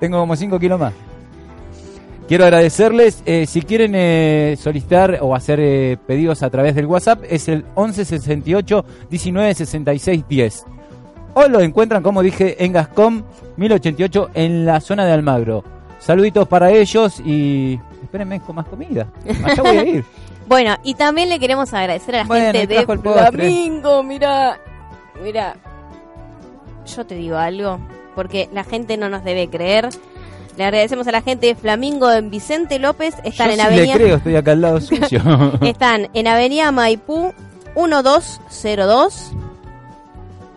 tengo 0.00 0.18
como 0.20 0.34
5 0.36 0.58
kilos 0.58 0.78
más. 0.80 0.92
Quiero 2.28 2.44
agradecerles. 2.44 3.22
eh, 3.26 3.46
si 3.46 3.62
quieren 3.62 3.92
eh, 3.94 4.56
solicitar 4.58 5.18
o 5.20 5.34
hacer 5.34 5.60
eh, 5.60 5.98
pedidos 6.06 6.42
a 6.42 6.50
través 6.50 6.74
del 6.74 6.86
WhatsApp, 6.86 7.22
es 7.28 7.48
el 7.48 7.64
1168 7.76 8.84
19 9.10 9.54
66 9.54 10.24
10. 10.28 10.64
O 11.34 11.48
lo 11.48 11.60
encuentran, 11.60 12.02
como 12.02 12.22
dije, 12.22 12.64
en 12.64 12.72
Gascón 12.72 13.24
1088 13.56 14.30
en 14.34 14.64
la 14.64 14.80
zona 14.80 15.04
de 15.04 15.12
Almagro. 15.12 15.64
Saluditos 15.98 16.46
para 16.48 16.70
ellos 16.70 17.20
y 17.24 17.78
espérenme 18.02 18.40
con 18.40 18.56
más 18.56 18.66
comida. 18.68 19.08
Allá 19.44 19.62
voy 19.62 19.76
a 19.76 19.84
ir. 19.84 20.04
Bueno, 20.46 20.76
y 20.82 20.92
también 20.92 21.30
le 21.30 21.38
queremos 21.38 21.72
agradecer 21.72 22.16
a 22.16 22.18
la 22.18 22.24
Bueno, 22.24 22.52
gente 22.52 22.74
de. 22.74 22.84
Flamingo, 22.84 24.02
mira. 24.02 24.60
Mira. 25.22 25.56
Yo 26.84 27.06
te 27.06 27.14
digo 27.14 27.38
algo, 27.38 27.78
porque 28.14 28.50
la 28.52 28.62
gente 28.62 28.98
no 28.98 29.08
nos 29.08 29.24
debe 29.24 29.48
creer. 29.48 29.88
Le 30.56 30.64
agradecemos 30.64 31.06
a 31.08 31.12
la 31.12 31.20
gente 31.22 31.46
de 31.48 31.54
Flamingo 31.56 32.10
en 32.12 32.30
Vicente 32.30 32.78
López. 32.78 33.14
Están 33.24 33.48
Yo 33.48 33.52
en 33.54 33.58
sí 33.58 33.66
Avenida. 33.66 33.86
le 33.86 33.92
creo, 34.04 34.16
estoy 34.16 34.36
acá 34.36 34.52
al 34.52 34.60
lado 34.60 34.80
suyo. 34.82 35.20
Están 35.62 36.08
en 36.14 36.26
Avenida 36.28 36.70
Maipú 36.70 37.32
1202. 37.76 39.32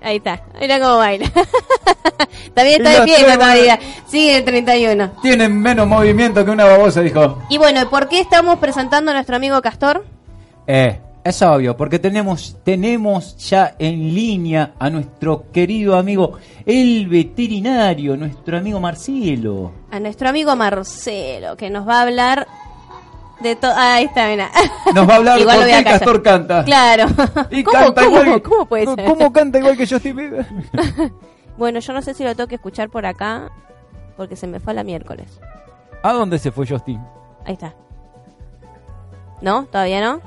Ahí 0.03 0.17
está. 0.17 0.43
Mira 0.61 0.79
cómo 0.81 0.97
baila. 0.97 1.31
También 2.55 2.81
está 2.85 3.01
de 3.01 3.07
fiesta 3.07 3.35
todavía. 3.35 3.79
Sigue 4.07 4.37
el 4.39 4.45
31. 4.45 5.13
Tienen 5.23 5.61
menos 5.61 5.87
movimiento 5.87 6.45
que 6.45 6.51
una 6.51 6.65
babosa, 6.65 7.01
dijo. 7.03 7.39
Y 7.49 7.59
bueno, 7.59 7.89
¿por 7.91 8.09
qué 8.09 8.21
estamos 8.21 8.59
presentando 8.59 9.11
a 9.11 9.15
nuestro 9.15 9.37
amigo 9.37 9.61
Castor? 9.61 10.05
Eh, 10.67 10.99
Es 11.23 11.43
obvio, 11.43 11.77
porque 11.77 11.99
tenemos, 11.99 12.57
tenemos 12.65 13.37
ya 13.37 13.75
en 13.79 14.15
línea 14.15 14.73
a 14.79 14.89
nuestro 14.89 15.51
querido 15.53 15.97
amigo, 15.97 16.39
el 16.65 17.07
veterinario, 17.09 18.17
nuestro 18.17 18.57
amigo 18.57 18.81
Marcelo. 18.81 19.73
A 19.91 20.01
nuestro 20.01 20.31
amigo 20.31 20.57
Marcelo, 20.57 21.57
que 21.59 21.69
nos 21.69 21.87
va 21.87 21.99
a 21.99 22.03
hablar 22.03 22.47
de 23.41 23.57
todo. 23.57 23.73
Ahí 23.77 24.05
está, 24.05 24.27
mira. 24.29 24.51
Nos 24.95 25.09
va 25.09 25.15
a 25.15 25.17
hablar 25.17 25.39
Igual 25.41 25.57
por 25.57 25.67
lo 25.67 25.73
voy 25.73 25.83
qué 25.83 25.89
a 25.89 25.93
el 25.95 25.99
castor 25.99 26.23
canta. 26.23 26.65
Claro. 26.65 27.05
Y 27.51 27.63
¿Cómo, 27.63 27.79
canta 27.79 28.05
cómo- 28.05 28.17
igual 28.21 28.35
que- 28.35 28.43
cómo 28.49 28.67
puede 28.67 28.85
¿Cómo- 28.85 28.97
ser? 28.97 29.05
¿Cómo 29.07 29.33
canta 29.33 29.59
igual 29.59 29.77
que 29.77 29.87
Justin 29.87 30.17
Bieber? 30.17 30.47
Bueno, 31.57 31.79
yo 31.81 31.93
no 31.93 32.01
sé 32.01 32.15
si 32.15 32.25
lo 32.25 32.35
tengo 32.35 32.49
que 32.49 32.55
escuchar 32.55 32.89
por 32.89 33.05
acá, 33.05 33.51
porque 34.17 34.35
se 34.35 34.47
me 34.47 34.61
fue 34.61 34.73
a 34.73 34.77
la 34.77 34.83
miércoles. 34.85 35.41
¿A 36.03 36.13
dónde 36.13 36.39
se 36.39 36.51
fue 36.53 36.67
Justin? 36.67 37.03
Ahí 37.45 37.53
está. 37.53 37.75
¿No? 39.43 39.65
¿Todavía 39.67 40.01
no? 40.01 40.23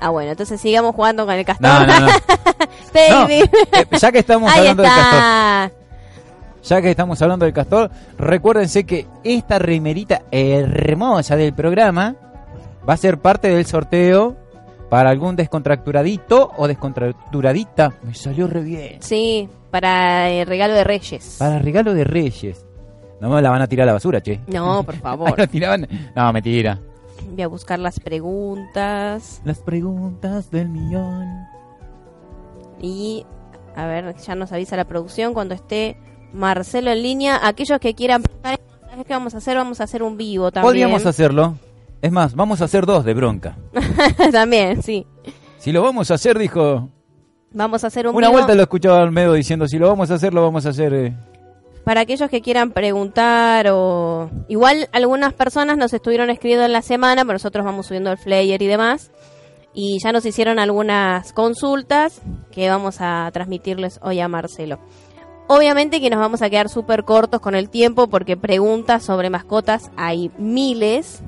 Ah, 0.00 0.08
bueno, 0.08 0.30
entonces 0.30 0.58
sigamos 0.60 0.94
jugando 0.94 1.26
con 1.26 1.34
el 1.34 1.44
castor. 1.44 1.68
No, 1.68 1.86
no, 1.86 2.00
no. 2.00 2.06
Baby. 2.94 3.40
No, 3.72 3.78
eh, 3.78 3.86
ya 4.00 4.12
que 4.12 4.18
estamos 4.20 4.50
Ahí 4.50 4.60
hablando 4.60 4.82
del 4.82 4.92
castor. 4.92 5.83
Ya 6.64 6.80
que 6.82 6.90
estamos 6.90 7.20
hablando 7.22 7.44
del 7.44 7.54
castor, 7.54 7.90
recuérdense 8.18 8.84
que 8.84 9.06
esta 9.22 9.58
remerita 9.58 10.22
hermosa 10.30 11.36
del 11.36 11.52
programa 11.54 12.16
va 12.88 12.94
a 12.94 12.96
ser 12.96 13.18
parte 13.18 13.48
del 13.48 13.66
sorteo 13.66 14.36
para 14.90 15.10
algún 15.10 15.36
descontracturadito 15.36 16.52
o 16.56 16.66
descontracturadita. 16.68 17.94
Me 18.02 18.14
salió 18.14 18.46
re 18.46 18.62
bien. 18.62 19.02
Sí, 19.02 19.48
para 19.70 20.30
el 20.30 20.46
regalo 20.46 20.74
de 20.74 20.84
Reyes. 20.84 21.36
Para 21.38 21.58
regalo 21.58 21.94
de 21.94 22.04
Reyes. 22.04 22.64
No 23.20 23.30
me 23.30 23.40
la 23.40 23.50
van 23.50 23.62
a 23.62 23.66
tirar 23.66 23.84
a 23.84 23.86
la 23.86 23.92
basura, 23.94 24.20
che. 24.20 24.40
No, 24.46 24.82
por 24.84 24.94
favor. 25.00 25.38
la 25.38 25.46
tiraban. 25.46 25.86
No, 26.14 26.32
mentira. 26.32 26.78
Voy 27.30 27.42
a 27.42 27.48
buscar 27.48 27.78
las 27.78 27.98
preguntas. 28.00 29.40
Las 29.44 29.58
preguntas 29.60 30.50
del 30.50 30.68
millón. 30.68 31.46
Y, 32.80 33.24
a 33.74 33.86
ver, 33.86 34.14
ya 34.16 34.34
nos 34.34 34.52
avisa 34.52 34.76
la 34.76 34.84
producción 34.84 35.32
cuando 35.32 35.54
esté 35.54 35.96
Marcelo 36.34 36.90
en 36.90 37.02
línea. 37.02 37.40
Aquellos 37.42 37.78
que 37.80 37.94
quieran 37.94 38.22
preguntar, 38.22 38.60
¿sabes 38.90 39.06
qué 39.06 39.12
vamos 39.14 39.34
a 39.34 39.38
hacer? 39.38 39.56
Vamos 39.56 39.80
a 39.80 39.84
hacer 39.84 40.02
un 40.02 40.16
vivo 40.16 40.50
también. 40.52 40.68
Podríamos 40.70 41.06
hacerlo. 41.06 41.54
Es 42.02 42.12
más, 42.12 42.34
vamos 42.34 42.60
a 42.60 42.64
hacer 42.64 42.84
dos 42.84 43.04
de 43.04 43.14
bronca. 43.14 43.56
también, 44.32 44.82
sí. 44.82 45.06
Si 45.58 45.72
lo 45.72 45.82
vamos 45.82 46.10
a 46.10 46.14
hacer, 46.14 46.38
dijo. 46.38 46.90
Vamos 47.52 47.84
a 47.84 47.86
hacer 47.86 48.06
un 48.08 48.14
Una 48.16 48.26
vivo. 48.28 48.38
vuelta 48.38 48.54
lo 48.54 48.62
escuchaba 48.62 49.00
Almedo 49.00 49.32
diciendo: 49.32 49.66
si 49.68 49.78
lo 49.78 49.88
vamos 49.88 50.10
a 50.10 50.14
hacer, 50.14 50.34
lo 50.34 50.42
vamos 50.42 50.66
a 50.66 50.70
hacer. 50.70 50.92
eh. 50.92 51.14
Para 51.84 52.00
aquellos 52.00 52.30
que 52.30 52.40
quieran 52.40 52.70
preguntar 52.70 53.66
o... 53.70 54.30
Igual 54.48 54.88
algunas 54.92 55.34
personas 55.34 55.76
nos 55.76 55.92
estuvieron 55.92 56.30
escribiendo 56.30 56.64
en 56.64 56.72
la 56.72 56.80
semana, 56.80 57.22
pero 57.24 57.34
nosotros 57.34 57.62
vamos 57.62 57.86
subiendo 57.86 58.10
el 58.10 58.16
flyer 58.16 58.60
y 58.62 58.66
demás. 58.66 59.10
Y 59.74 59.98
ya 60.02 60.10
nos 60.10 60.24
hicieron 60.24 60.58
algunas 60.58 61.32
consultas 61.34 62.22
que 62.52 62.70
vamos 62.70 62.96
a 63.00 63.28
transmitirles 63.34 63.98
hoy 64.02 64.20
a 64.20 64.28
Marcelo. 64.28 64.78
Obviamente 65.46 66.00
que 66.00 66.10
nos 66.10 66.20
vamos 66.20 66.42
a 66.42 66.48
quedar 66.48 66.68
súper 66.68 67.04
cortos 67.04 67.40
con 67.40 67.54
el 67.54 67.68
tiempo 67.68 68.06
porque 68.06 68.36
preguntas 68.36 69.02
sobre 69.02 69.28
mascotas 69.30 69.90
hay 69.96 70.30
miles. 70.38 71.22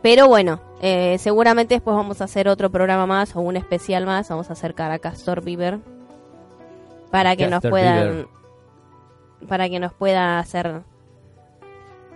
Pero 0.00 0.28
bueno, 0.28 0.60
eh, 0.80 1.16
seguramente 1.18 1.74
después 1.74 1.96
vamos 1.96 2.20
a 2.20 2.24
hacer 2.24 2.48
otro 2.48 2.70
programa 2.70 3.06
más 3.06 3.36
o 3.36 3.40
un 3.40 3.56
especial 3.56 4.06
más. 4.06 4.28
Vamos 4.28 4.48
a 4.48 4.54
acercar 4.54 4.90
a 4.90 4.98
Castor 4.98 5.42
Bieber 5.42 5.80
para 7.10 7.36
que 7.36 7.48
nos 7.48 7.62
puedan 7.62 8.08
Bieber. 8.08 8.28
para 9.48 9.68
que 9.68 9.80
nos 9.80 9.92
pueda 9.92 10.38
hacer 10.38 10.82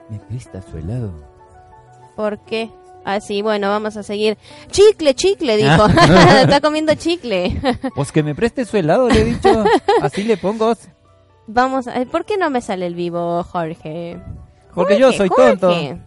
¿Me 0.08 0.18
presta 0.18 0.60
su 0.60 0.76
helado? 0.76 1.12
¿Por 2.16 2.38
qué? 2.40 2.70
Así, 3.04 3.42
bueno, 3.42 3.68
vamos 3.68 3.96
a 3.96 4.02
seguir. 4.02 4.38
Chicle, 4.70 5.14
chicle, 5.14 5.56
dijo. 5.56 5.86
Está 6.40 6.60
comiendo 6.60 6.94
chicle. 6.94 7.60
Pues 7.94 8.12
que 8.12 8.22
me 8.22 8.34
preste 8.34 8.64
su 8.64 8.76
helado, 8.76 9.08
le 9.08 9.20
he 9.20 9.24
dicho. 9.24 9.64
Así 10.00 10.22
le 10.22 10.36
pongo. 10.36 10.74
vamos 11.46 11.88
a... 11.88 12.04
¿Por 12.06 12.24
qué 12.24 12.36
no 12.36 12.48
me 12.50 12.60
sale 12.60 12.86
el 12.86 12.94
vivo, 12.94 13.42
Jorge? 13.44 14.18
Porque 14.74 14.98
yo 14.98 15.12
soy 15.12 15.28
Jorge. 15.28 15.56
tonto. 15.56 15.98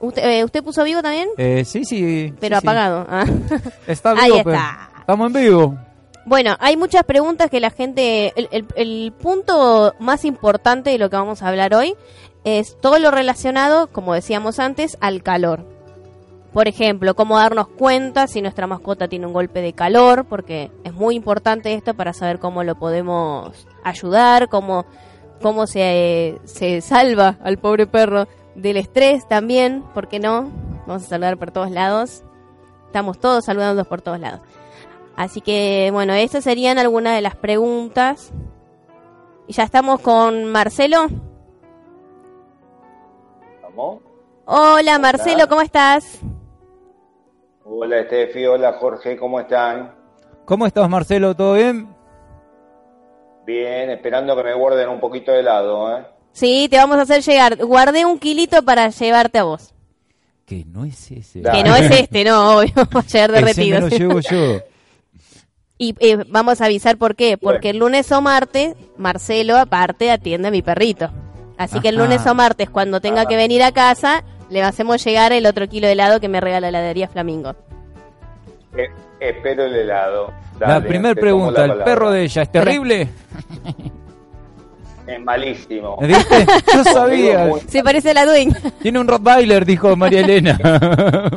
¿Usted, 0.00 0.24
eh, 0.24 0.44
¿Usted 0.44 0.62
puso 0.64 0.82
vivo 0.84 1.00
también? 1.02 1.28
Eh, 1.38 1.64
sí, 1.64 1.84
sí. 1.84 2.34
Pero 2.40 2.56
sí, 2.56 2.60
sí. 2.60 2.66
apagado. 2.66 3.06
Ah. 3.08 3.24
Está 3.86 4.10
Ahí 4.12 4.30
vivo, 4.32 4.42
pero 4.44 4.56
está. 4.56 4.90
Estamos 5.00 5.26
en 5.28 5.42
vivo. 5.42 5.78
Bueno, 6.24 6.56
hay 6.60 6.76
muchas 6.76 7.02
preguntas 7.04 7.50
que 7.50 7.60
la 7.60 7.70
gente... 7.70 8.32
El, 8.36 8.48
el- 8.52 8.66
el 8.76 9.12
punto 9.12 9.94
más 10.00 10.24
importante 10.24 10.90
de 10.90 10.98
lo 10.98 11.08
que 11.10 11.16
vamos 11.16 11.42
a 11.42 11.48
hablar 11.48 11.74
hoy 11.74 11.94
es 12.44 12.76
todo 12.80 12.98
lo 12.98 13.10
relacionado, 13.12 13.86
como 13.88 14.14
decíamos 14.14 14.58
antes, 14.58 14.96
al 15.00 15.22
calor. 15.22 15.64
Por 16.52 16.68
ejemplo, 16.68 17.14
cómo 17.14 17.38
darnos 17.38 17.66
cuenta 17.68 18.26
si 18.26 18.42
nuestra 18.42 18.66
mascota 18.66 19.08
tiene 19.08 19.26
un 19.26 19.32
golpe 19.32 19.62
de 19.62 19.72
calor, 19.72 20.26
porque 20.26 20.70
es 20.84 20.92
muy 20.92 21.16
importante 21.16 21.72
esto 21.72 21.94
para 21.94 22.12
saber 22.12 22.38
cómo 22.38 22.62
lo 22.62 22.74
podemos 22.74 23.66
ayudar, 23.82 24.48
cómo, 24.50 24.84
cómo 25.40 25.66
se, 25.66 26.38
se 26.44 26.82
salva 26.82 27.38
al 27.42 27.56
pobre 27.56 27.86
perro 27.86 28.28
del 28.54 28.76
estrés 28.76 29.26
también, 29.26 29.82
¿por 29.94 30.08
qué 30.08 30.18
no? 30.18 30.50
Vamos 30.86 31.04
a 31.04 31.08
saludar 31.08 31.38
por 31.38 31.52
todos 31.52 31.70
lados. 31.70 32.22
Estamos 32.86 33.18
todos 33.18 33.46
saludando 33.46 33.86
por 33.86 34.02
todos 34.02 34.20
lados. 34.20 34.40
Así 35.16 35.40
que, 35.40 35.88
bueno, 35.92 36.12
estas 36.12 36.44
serían 36.44 36.78
algunas 36.78 37.14
de 37.14 37.22
las 37.22 37.36
preguntas. 37.36 38.30
Y 39.46 39.54
ya 39.54 39.62
estamos 39.62 40.00
con 40.00 40.44
Marcelo. 40.44 41.06
¿Vamos? 43.62 44.02
Hola 44.44 44.98
Marcelo, 44.98 45.48
¿cómo 45.48 45.62
estás? 45.62 46.20
Hola 47.64 48.00
Estefi, 48.00 48.44
hola 48.46 48.72
Jorge, 48.74 49.16
¿cómo 49.16 49.40
están? 49.40 49.94
¿Cómo 50.44 50.66
estás, 50.66 50.88
Marcelo? 50.88 51.34
¿Todo 51.34 51.54
bien? 51.54 51.88
Bien, 53.46 53.90
esperando 53.90 54.36
que 54.36 54.42
me 54.42 54.54
guarden 54.54 54.88
un 54.88 55.00
poquito 55.00 55.32
de 55.32 55.40
helado, 55.40 55.96
¿eh? 55.96 56.04
Sí, 56.32 56.66
te 56.70 56.76
vamos 56.76 56.96
a 56.98 57.02
hacer 57.02 57.22
llegar. 57.22 57.56
Guardé 57.56 58.04
un 58.04 58.18
kilito 58.18 58.62
para 58.62 58.88
llevarte 58.88 59.38
a 59.38 59.44
vos. 59.44 59.74
Que 60.46 60.64
no 60.64 60.84
es 60.84 61.10
ese. 61.10 61.40
Dale. 61.40 61.62
Que 61.62 61.68
no 61.68 61.76
es 61.76 61.90
este, 61.90 62.24
no, 62.24 62.58
obvio, 62.58 62.72
va 62.94 63.00
a 63.00 63.06
llegar 63.06 63.30
Ese 63.30 63.40
me 63.40 63.40
derretido. 63.40 63.80
lo 63.80 63.88
llevo 63.88 64.20
yo. 64.20 64.60
Y 65.78 65.94
eh, 65.98 66.24
vamos 66.28 66.60
a 66.60 66.66
avisar 66.66 66.96
por 66.96 67.16
qué. 67.16 67.36
Porque 67.38 67.70
el 67.70 67.78
lunes 67.78 68.10
o 68.12 68.20
martes, 68.22 68.74
Marcelo, 68.96 69.56
aparte, 69.56 70.10
atiende 70.10 70.48
a 70.48 70.50
mi 70.52 70.62
perrito. 70.62 71.10
Así 71.58 71.80
que 71.80 71.88
el 71.88 71.96
lunes 71.96 72.26
o 72.26 72.34
martes, 72.34 72.70
cuando 72.70 73.00
tenga 73.00 73.26
que 73.26 73.36
venir 73.36 73.62
a 73.62 73.72
casa, 73.72 74.24
le 74.52 74.62
hacemos 74.62 75.02
llegar 75.04 75.32
el 75.32 75.46
otro 75.46 75.66
kilo 75.68 75.86
de 75.86 75.94
helado 75.94 76.20
que 76.20 76.28
me 76.28 76.40
regala 76.40 76.70
la 76.70 76.78
heladería 76.78 77.08
Flamingo. 77.08 77.54
Eh, 78.76 78.88
espero 79.18 79.64
el 79.64 79.74
helado. 79.74 80.32
la 80.60 80.80
primera 80.80 81.14
pregunta, 81.14 81.66
la 81.66 81.74
¿el 81.74 81.82
perro 81.82 82.10
de 82.10 82.22
ella 82.24 82.42
es 82.42 82.52
terrible? 82.52 83.08
Es 85.06 85.20
malísimo. 85.20 85.96
¿Viste? 86.00 86.46
Yo 86.74 86.84
sabía. 86.84 87.50
Se 87.66 87.82
parece 87.82 88.10
a 88.10 88.14
la 88.14 88.24
dueña. 88.24 88.56
Tiene 88.80 89.00
un 89.00 89.08
Rottweiler, 89.08 89.64
dijo 89.64 89.96
María 89.96 90.20
Elena. 90.20 90.58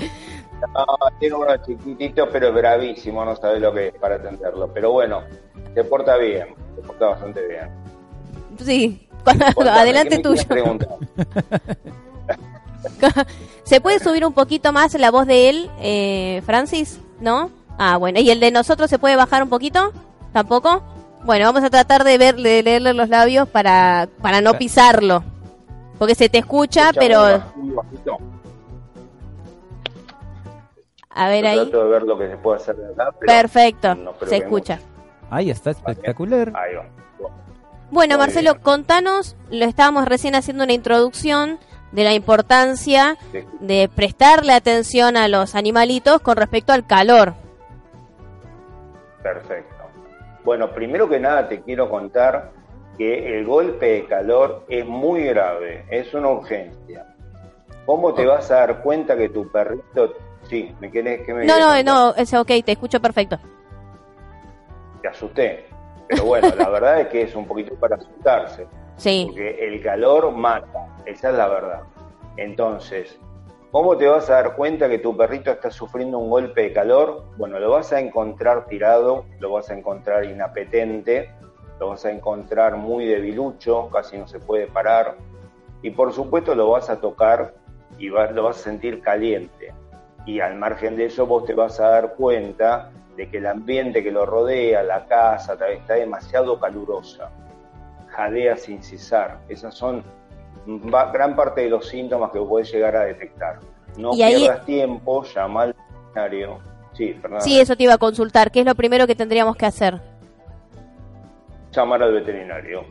No, 0.74 0.86
tiene 1.20 1.36
uno 1.36 1.56
chiquitito, 1.66 2.28
pero 2.32 2.52
bravísimo, 2.52 3.24
no 3.24 3.36
sabe 3.36 3.60
lo 3.60 3.72
que 3.74 3.90
es 3.90 3.94
para 3.96 4.16
atenderlo. 4.16 4.68
Pero 4.74 4.92
bueno, 4.92 5.22
se 5.74 5.84
porta 5.84 6.18
bien, 6.18 6.48
se 6.76 6.82
porta 6.82 7.06
bastante 7.08 7.48
bien. 7.48 7.70
Sí, 8.64 9.08
cuando- 9.24 9.46
adelante 9.72 10.22
¿qué 10.22 10.30
me 10.30 10.36
tuyo. 10.36 10.88
¿Se 13.64 13.82
puede 13.82 14.00
subir 14.00 14.26
un 14.26 14.34
poquito 14.34 14.72
más 14.74 14.94
la 14.96 15.12
voz 15.12 15.26
de 15.28 15.50
él, 15.50 15.72
eh, 15.80 16.42
Francis? 16.46 17.00
¿No? 17.20 17.50
Ah, 17.78 17.98
bueno. 17.98 18.20
¿Y 18.20 18.30
el 18.30 18.40
de 18.40 18.52
nosotros 18.52 18.90
se 18.90 19.00
puede 19.00 19.16
bajar 19.16 19.44
un 19.44 19.50
poquito? 19.50 19.92
¿Tampoco? 20.34 20.84
Bueno, 21.24 21.46
vamos 21.46 21.64
a 21.64 21.70
tratar 21.70 22.04
de, 22.04 22.18
ver, 22.18 22.36
de 22.36 22.62
leerle 22.62 22.94
los 22.94 23.10
labios 23.10 23.48
para, 23.50 24.08
para 24.22 24.42
no 24.42 24.58
pisarlo. 24.58 25.24
Porque 25.98 26.14
se 26.16 26.30
te 26.30 26.38
escucha, 26.38 26.90
Escucha 26.90 27.00
pero... 27.00 27.44
muy 27.56 27.74
bajito. 27.74 28.18
A 31.10 31.30
ver 31.30 31.44
Yo 31.46 31.50
ahí. 31.50 31.56
Trato 31.70 31.84
de 31.86 31.90
ver 31.90 32.04
lo 32.04 32.18
que 32.18 32.30
se 32.30 32.38
puede 32.38 32.58
hacer 32.58 32.76
de 32.76 32.92
acá, 32.92 33.16
pero 33.20 33.32
Perfecto, 33.34 33.96
no 33.96 34.14
se 34.26 34.38
escucha. 34.38 34.80
Ahí 35.30 35.50
está, 35.50 35.72
espectacular. 35.72 36.52
Ahí 36.56 36.76
va. 36.76 36.86
Bueno. 37.18 37.36
Bueno, 37.92 38.16
Muy 38.18 38.26
Marcelo, 38.26 38.54
bien. 38.54 38.64
contanos, 38.64 39.36
lo 39.50 39.66
estábamos 39.66 40.06
recién 40.06 40.36
haciendo 40.36 40.64
una 40.66 40.74
introducción 40.74 41.58
de 41.92 42.04
la 42.04 42.14
importancia 42.14 43.18
Sí. 43.32 43.40
de 43.60 43.90
prestarle 43.94 44.54
atención 44.54 45.16
a 45.18 45.28
los 45.28 45.56
animalitos 45.56 46.20
con 46.22 46.36
respecto 46.38 46.74
al 46.74 46.86
calor. 46.86 47.34
Perfecto. 49.24 49.76
Bueno, 50.44 50.72
primero 50.72 51.10
que 51.10 51.20
nada 51.20 51.48
te 51.48 51.62
quiero 51.62 51.90
contar 51.90 52.52
que 52.98 53.38
el 53.38 53.46
golpe 53.46 53.86
de 53.88 54.06
calor 54.06 54.66
es 54.70 54.86
muy 54.86 55.24
grave, 55.24 55.86
es 55.90 56.14
una 56.14 56.30
urgencia. 56.30 57.06
¿Cómo 57.86 58.14
te 58.14 58.26
vas 58.26 58.50
a 58.52 58.56
dar 58.56 58.82
cuenta 58.82 59.16
que 59.18 59.30
tu 59.30 59.50
perrito... 59.52 60.14
Sí, 60.50 60.76
¿me 60.80 60.92
querés 60.92 61.26
que 61.26 61.34
me 61.34 61.46
No, 61.46 61.60
no, 61.60 61.66
contar? 61.68 61.86
no, 61.86 62.16
es 62.16 62.32
ok, 62.34 62.48
te 62.64 62.74
escucho 62.74 63.00
perfecto. 63.02 63.40
Te 65.02 65.08
asusté. 65.08 65.66
Pero 66.08 66.24
bueno, 66.26 66.48
la 66.56 66.70
verdad 66.70 67.02
es 67.02 67.08
que 67.08 67.24
es 67.24 67.36
un 67.36 67.48
poquito 67.48 67.74
para 67.76 67.96
asustarse, 67.96 68.68
Sí, 68.98 69.26
porque 69.28 69.68
el 69.68 69.82
calor 69.82 70.32
mata, 70.32 70.88
esa 71.06 71.30
es 71.30 71.36
la 71.36 71.48
verdad. 71.48 71.82
Entonces, 72.38 73.20
¿Cómo 73.76 73.98
te 73.98 74.08
vas 74.08 74.30
a 74.30 74.36
dar 74.36 74.56
cuenta 74.56 74.88
que 74.88 75.00
tu 75.00 75.18
perrito 75.18 75.52
está 75.52 75.70
sufriendo 75.70 76.18
un 76.18 76.30
golpe 76.30 76.62
de 76.62 76.72
calor? 76.72 77.26
Bueno, 77.36 77.60
lo 77.60 77.72
vas 77.72 77.92
a 77.92 78.00
encontrar 78.00 78.68
tirado, 78.68 79.26
lo 79.42 79.52
vas 79.52 79.70
a 79.70 79.74
encontrar 79.74 80.24
inapetente, 80.24 81.30
lo 81.78 81.90
vas 81.90 82.06
a 82.06 82.12
encontrar 82.12 82.78
muy 82.78 83.06
debilucho, 83.06 83.90
casi 83.92 84.18
no 84.18 84.30
se 84.30 84.40
puede 84.40 84.68
parar, 84.68 85.18
y 85.82 85.90
por 85.90 86.14
supuesto 86.14 86.56
lo 86.56 86.70
vas 86.70 86.90
a 86.90 87.02
tocar 87.02 87.54
y 87.98 88.08
lo 88.08 88.44
vas 88.44 88.60
a 88.60 88.64
sentir 88.64 89.02
caliente. 89.02 89.74
Y 90.26 90.40
al 90.40 90.56
margen 90.56 90.96
de 90.96 91.08
eso 91.08 91.26
vos 91.26 91.44
te 91.44 91.54
vas 91.54 91.78
a 91.82 91.90
dar 91.90 92.16
cuenta 92.16 92.92
de 93.18 93.30
que 93.30 93.40
el 93.40 93.48
ambiente 93.48 94.02
que 94.02 94.12
lo 94.12 94.26
rodea, 94.26 94.84
la 94.84 95.06
casa, 95.06 95.58
está 95.68 95.96
demasiado 95.96 96.58
calurosa, 96.62 97.30
jadea 98.16 98.56
sin 98.58 98.82
cesar. 98.82 99.40
Esas 99.50 99.76
son 99.76 100.04
gran 100.66 101.36
parte 101.36 101.62
de 101.62 101.70
los 101.70 101.88
síntomas 101.88 102.32
que 102.32 102.40
puedes 102.40 102.72
llegar 102.72 102.96
a 102.96 103.06
detectar. 103.06 103.60
No 103.98 104.12
pierdas 104.12 104.66
tiempo, 104.66 105.24
llama 105.24 105.64
al 105.64 105.74
veterinario. 105.74 106.60
Sí, 106.94 107.14
Fernanda. 107.14 107.42
Sí, 107.42 107.60
eso 107.60 107.76
te 107.76 107.84
iba 107.84 107.94
a 107.94 107.98
consultar. 107.98 108.52
¿Qué 108.52 108.62
es 108.62 108.66
lo 108.66 108.76
primero 108.76 109.06
que 109.06 109.16
tendríamos 109.16 109.56
que 109.56 109.66
hacer? 109.66 110.00
Llamar 111.72 112.04
al 112.04 112.14
veterinario. 112.14 112.86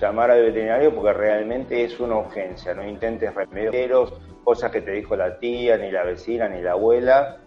Llamar 0.00 0.30
al 0.30 0.42
veterinario 0.42 0.94
porque 0.94 1.12
realmente 1.12 1.84
es 1.84 1.98
una 1.98 2.16
urgencia. 2.16 2.74
No 2.74 2.86
intentes 2.86 3.34
remedios, 3.34 4.12
cosas 4.44 4.70
que 4.70 4.82
te 4.82 4.92
dijo 4.92 5.16
la 5.16 5.38
tía, 5.38 5.76
ni 5.76 5.90
la 5.90 6.04
vecina, 6.04 6.48
ni 6.48 6.62
la 6.62 6.72
abuela. 6.72 7.38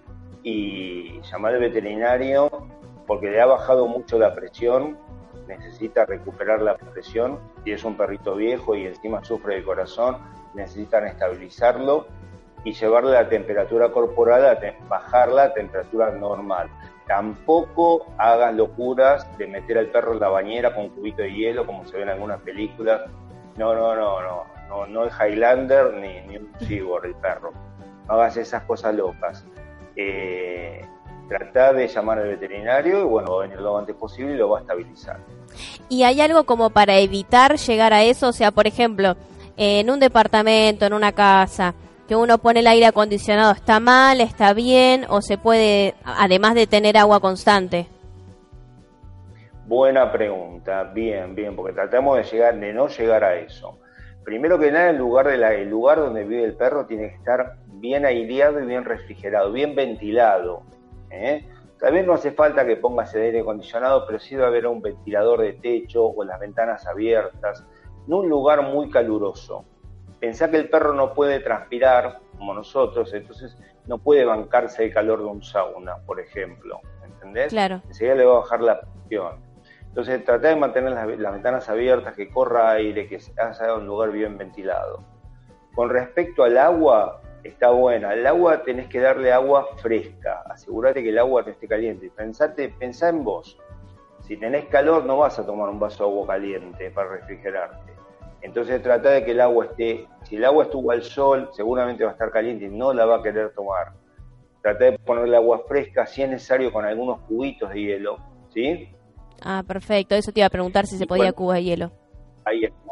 Y 0.43 1.21
llamar 1.21 1.53
al 1.53 1.61
veterinario 1.61 2.49
porque 3.07 3.29
le 3.29 3.41
ha 3.41 3.45
bajado 3.45 3.87
mucho 3.87 4.19
la 4.19 4.33
presión 4.33 4.97
necesita 5.49 6.05
recuperar 6.05 6.61
la 6.61 6.77
presión, 6.77 7.39
si 7.63 7.71
es 7.71 7.83
un 7.83 7.97
perrito 7.97 8.35
viejo 8.35 8.75
y 8.75 8.85
encima 8.85 9.23
sufre 9.23 9.55
de 9.55 9.63
corazón, 9.63 10.17
necesitan 10.53 11.07
estabilizarlo 11.07 12.07
y 12.63 12.73
llevarle 12.73 13.11
la 13.11 13.27
temperatura 13.27 13.91
corporal 13.91 14.45
a 14.45 14.59
bajarla 14.87 15.43
a 15.43 15.53
temperatura 15.53 16.11
normal. 16.11 16.69
Tampoco 17.07 18.05
hagan 18.17 18.57
locuras 18.57 19.25
de 19.37 19.47
meter 19.47 19.79
al 19.79 19.87
perro 19.87 20.13
en 20.13 20.19
la 20.19 20.29
bañera 20.29 20.75
con 20.75 20.85
un 20.85 20.89
cubito 20.89 21.23
de 21.23 21.33
hielo, 21.33 21.65
como 21.65 21.85
se 21.85 21.97
ve 21.97 22.03
en 22.03 22.09
algunas 22.09 22.41
películas. 22.41 23.01
No, 23.57 23.73
no, 23.73 23.95
no, 23.95 24.21
no, 24.21 24.43
no, 24.69 24.85
no 24.85 25.05
es 25.05 25.13
Highlander 25.19 25.93
ni, 25.95 26.21
ni 26.27 26.37
un 26.37 26.53
Cyborg 26.59 27.05
el 27.05 27.15
perro. 27.15 27.51
No 28.07 28.13
hagas 28.13 28.37
esas 28.37 28.63
cosas 28.63 28.93
locas. 28.93 29.45
Eh, 29.95 30.85
tratar 31.29 31.75
de 31.75 31.87
llamar 31.87 32.19
al 32.19 32.27
veterinario 32.27 33.01
y 33.01 33.03
bueno, 33.03 33.31
va 33.31 33.43
a 33.43 33.47
venir 33.47 33.61
lo 33.61 33.77
antes 33.77 33.95
posible 33.95 34.33
y 34.33 34.37
lo 34.37 34.49
va 34.49 34.57
a 34.57 34.61
estabilizar. 34.61 35.19
¿Y 35.87 36.03
hay 36.03 36.19
algo 36.19 36.43
como 36.43 36.71
para 36.71 36.97
evitar 36.97 37.57
llegar 37.57 37.93
a 37.93 38.03
eso? 38.03 38.29
O 38.29 38.33
sea, 38.33 38.51
por 38.51 38.67
ejemplo, 38.67 39.15
en 39.55 39.89
un 39.89 39.99
departamento, 39.99 40.85
en 40.85 40.93
una 40.93 41.11
casa, 41.11 41.75
que 42.07 42.15
uno 42.15 42.39
pone 42.39 42.61
el 42.61 42.67
aire 42.67 42.87
acondicionado, 42.87 43.51
¿está 43.51 43.79
mal, 43.79 44.19
está 44.19 44.53
bien 44.53 45.05
o 45.09 45.21
se 45.21 45.37
puede, 45.37 45.93
además 46.03 46.55
de 46.55 46.65
tener 46.65 46.97
agua 46.97 47.19
constante? 47.19 47.87
Buena 49.67 50.11
pregunta, 50.11 50.83
bien, 50.83 51.35
bien, 51.35 51.55
porque 51.55 51.73
tratamos 51.73 52.17
de 52.17 52.23
llegar, 52.23 52.59
de 52.59 52.73
no 52.73 52.87
llegar 52.87 53.23
a 53.23 53.35
eso. 53.35 53.77
Primero 54.23 54.57
que 54.57 54.71
nada, 54.71 54.89
el 54.89 54.97
lugar, 54.97 55.27
de 55.27 55.37
la, 55.37 55.53
el 55.53 55.69
lugar 55.69 55.99
donde 55.99 56.23
vive 56.23 56.43
el 56.43 56.55
perro 56.55 56.87
tiene 56.87 57.09
que 57.09 57.15
estar 57.17 57.57
bien 57.67 58.05
aireado 58.05 58.59
y 58.59 58.65
bien 58.65 58.83
refrigerado, 58.83 59.51
bien 59.51 59.75
ventilado. 59.75 60.63
¿Eh? 61.11 61.47
Vez 61.81 62.05
no 62.05 62.13
hace 62.13 62.31
falta 62.31 62.65
que 62.65 62.75
pongas 62.75 63.13
el 63.15 63.21
aire 63.21 63.39
acondicionado, 63.39 64.05
pero 64.05 64.19
sí 64.19 64.35
debe 64.35 64.47
haber 64.47 64.67
un 64.67 64.81
ventilador 64.81 65.41
de 65.41 65.53
techo 65.53 66.05
o 66.05 66.23
las 66.23 66.39
ventanas 66.39 66.85
abiertas, 66.85 67.65
en 68.05 68.13
un 68.13 68.27
lugar 68.29 68.61
muy 68.63 68.89
caluroso. 68.89 69.65
Pensá 70.19 70.51
que 70.51 70.57
el 70.57 70.69
perro 70.69 70.93
no 70.93 71.13
puede 71.13 71.39
transpirar 71.39 72.19
como 72.37 72.53
nosotros, 72.53 73.13
entonces 73.13 73.57
no 73.87 73.97
puede 73.97 74.25
bancarse 74.25 74.85
el 74.85 74.93
calor 74.93 75.19
de 75.19 75.25
un 75.25 75.41
sauna, 75.41 75.97
por 76.05 76.19
ejemplo. 76.19 76.81
¿Entendés? 77.03 77.47
Claro. 77.47 77.81
Enseguida 77.87 78.15
le 78.15 78.25
va 78.25 78.33
a 78.33 78.39
bajar 78.39 78.61
la 78.61 78.81
presión. 78.81 79.39
Entonces 79.87 80.23
trata 80.23 80.49
de 80.49 80.55
mantener 80.55 80.91
las, 80.91 81.07
las, 81.17 81.33
ventanas 81.33 81.69
abiertas, 81.69 82.13
que 82.13 82.29
corra 82.29 82.71
aire, 82.71 83.07
que 83.07 83.19
haya 83.37 83.73
un 83.73 83.87
lugar 83.87 84.11
bien 84.11 84.37
ventilado. 84.37 85.03
Con 85.73 85.89
respecto 85.89 86.43
al 86.43 86.57
agua, 86.57 87.21
está 87.49 87.69
buena. 87.69 88.13
El 88.13 88.25
agua 88.25 88.63
tenés 88.63 88.87
que 88.87 88.99
darle 88.99 89.31
agua 89.31 89.67
fresca. 89.77 90.43
Asegúrate 90.49 91.03
que 91.03 91.09
el 91.09 91.19
agua 91.19 91.43
no 91.43 91.49
esté 91.49 91.67
caliente. 91.67 92.11
Pensate, 92.15 92.69
pensá 92.69 93.09
en 93.09 93.23
vos. 93.23 93.57
Si 94.27 94.37
tenés 94.37 94.65
calor 94.65 95.05
no 95.05 95.17
vas 95.17 95.39
a 95.39 95.45
tomar 95.45 95.69
un 95.69 95.79
vaso 95.79 96.03
de 96.03 96.09
agua 96.09 96.27
caliente 96.27 96.91
para 96.91 97.09
refrigerarte. 97.09 97.93
Entonces 98.41 98.81
trata 98.81 99.09
de 99.09 99.25
que 99.25 99.31
el 99.31 99.41
agua 99.41 99.65
esté, 99.65 100.07
si 100.23 100.37
el 100.37 100.45
agua 100.45 100.63
estuvo 100.63 100.91
al 100.91 101.03
sol, 101.03 101.49
seguramente 101.51 102.03
va 102.03 102.11
a 102.11 102.13
estar 102.13 102.31
caliente 102.31 102.65
y 102.65 102.69
no 102.69 102.93
la 102.93 103.05
va 103.05 103.17
a 103.17 103.23
querer 103.23 103.53
tomar. 103.53 103.93
Trata 104.61 104.85
de 104.85 104.99
ponerle 104.99 105.35
agua 105.35 105.63
fresca, 105.67 106.05
si 106.05 106.21
es 106.21 106.29
necesario, 106.29 106.71
con 106.71 106.85
algunos 106.85 107.21
cubitos 107.21 107.69
de 107.71 107.81
hielo, 107.81 108.17
¿sí? 108.53 108.89
Ah, 109.41 109.63
perfecto. 109.65 110.15
Eso 110.15 110.31
te 110.31 110.41
iba 110.41 110.47
a 110.47 110.51
preguntar 110.51 110.85
si 110.85 110.97
se 110.97 111.05
podía 111.05 111.33
cubos 111.33 111.55
de 111.55 111.63
hielo. 111.63 111.91
Ahí 112.45 112.63
está. 112.63 112.88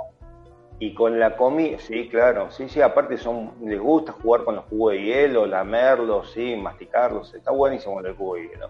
Y 0.80 0.94
con 0.94 1.20
la 1.20 1.36
comida, 1.36 1.80
sí, 1.80 2.08
claro, 2.08 2.52
sí, 2.52 2.70
sí, 2.70 2.82
aparte 2.82 3.18
son, 3.18 3.54
les 3.64 3.80
gusta 3.80 4.12
jugar 4.12 4.44
con 4.44 4.56
los 4.56 4.66
cubos 4.66 4.94
de 4.94 5.02
hielo, 5.02 5.48
lamerlos, 5.48 6.32
sí, 6.32 6.56
masticarlos, 6.56 7.34
está 7.34 7.52
buenísimo 7.52 8.00
el 8.00 8.16
cubo 8.16 8.36
de 8.36 8.48
hielo. 8.48 8.70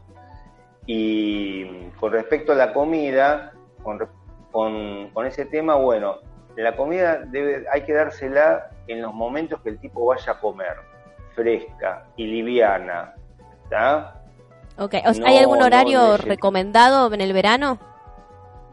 Y 0.85 1.89
con 1.99 2.13
respecto 2.13 2.53
a 2.53 2.55
la 2.55 2.73
comida, 2.73 3.51
con, 3.83 3.99
con, 5.13 5.25
ese 5.25 5.45
tema, 5.45 5.75
bueno, 5.75 6.19
la 6.55 6.77
comida 6.77 7.17
debe, 7.25 7.65
hay 7.69 7.83
que 7.83 7.93
dársela 7.93 8.69
en 8.87 9.01
los 9.01 9.13
momentos 9.13 9.59
que 9.61 9.69
el 9.69 9.79
tipo 9.79 10.05
vaya 10.05 10.31
a 10.31 10.39
comer, 10.39 10.77
fresca 11.35 12.05
y 12.15 12.25
liviana, 12.25 13.15
¿está? 13.65 14.21
Ok, 14.77 14.93
¿hay 15.25 15.37
algún 15.37 15.61
horario 15.61 16.15
recomendado 16.15 17.13
en 17.13 17.19
el 17.19 17.33
verano? 17.33 17.79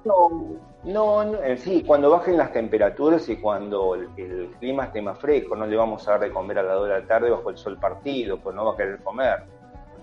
No, 0.05 0.57
no, 0.85 1.43
eh, 1.43 1.57
sí, 1.57 1.83
cuando 1.83 2.11
bajen 2.11 2.37
las 2.37 2.53
temperaturas 2.53 3.27
y 3.31 3.37
cuando 3.37 3.95
el, 3.95 4.51
clima 4.61 4.85
esté 4.85 5.01
más 5.01 5.19
fresco, 5.19 5.57
no 5.57 5.67
le 5.67 5.77
vamos 5.77 6.07
a 6.07 6.13
dar 6.13 6.21
de 6.21 6.31
comer 6.31 6.59
a 6.59 6.63
la 6.63 6.79
hora 6.79 6.95
de 6.95 7.01
la 7.01 7.07
tarde 7.07 7.31
bajo 7.31 7.49
el 7.49 7.57
sol 7.57 7.79
partido, 7.79 8.39
pues 8.39 8.55
no 8.55 8.67
va 8.67 8.73
a 8.75 8.77
querer 8.77 8.99
comer. 9.03 9.45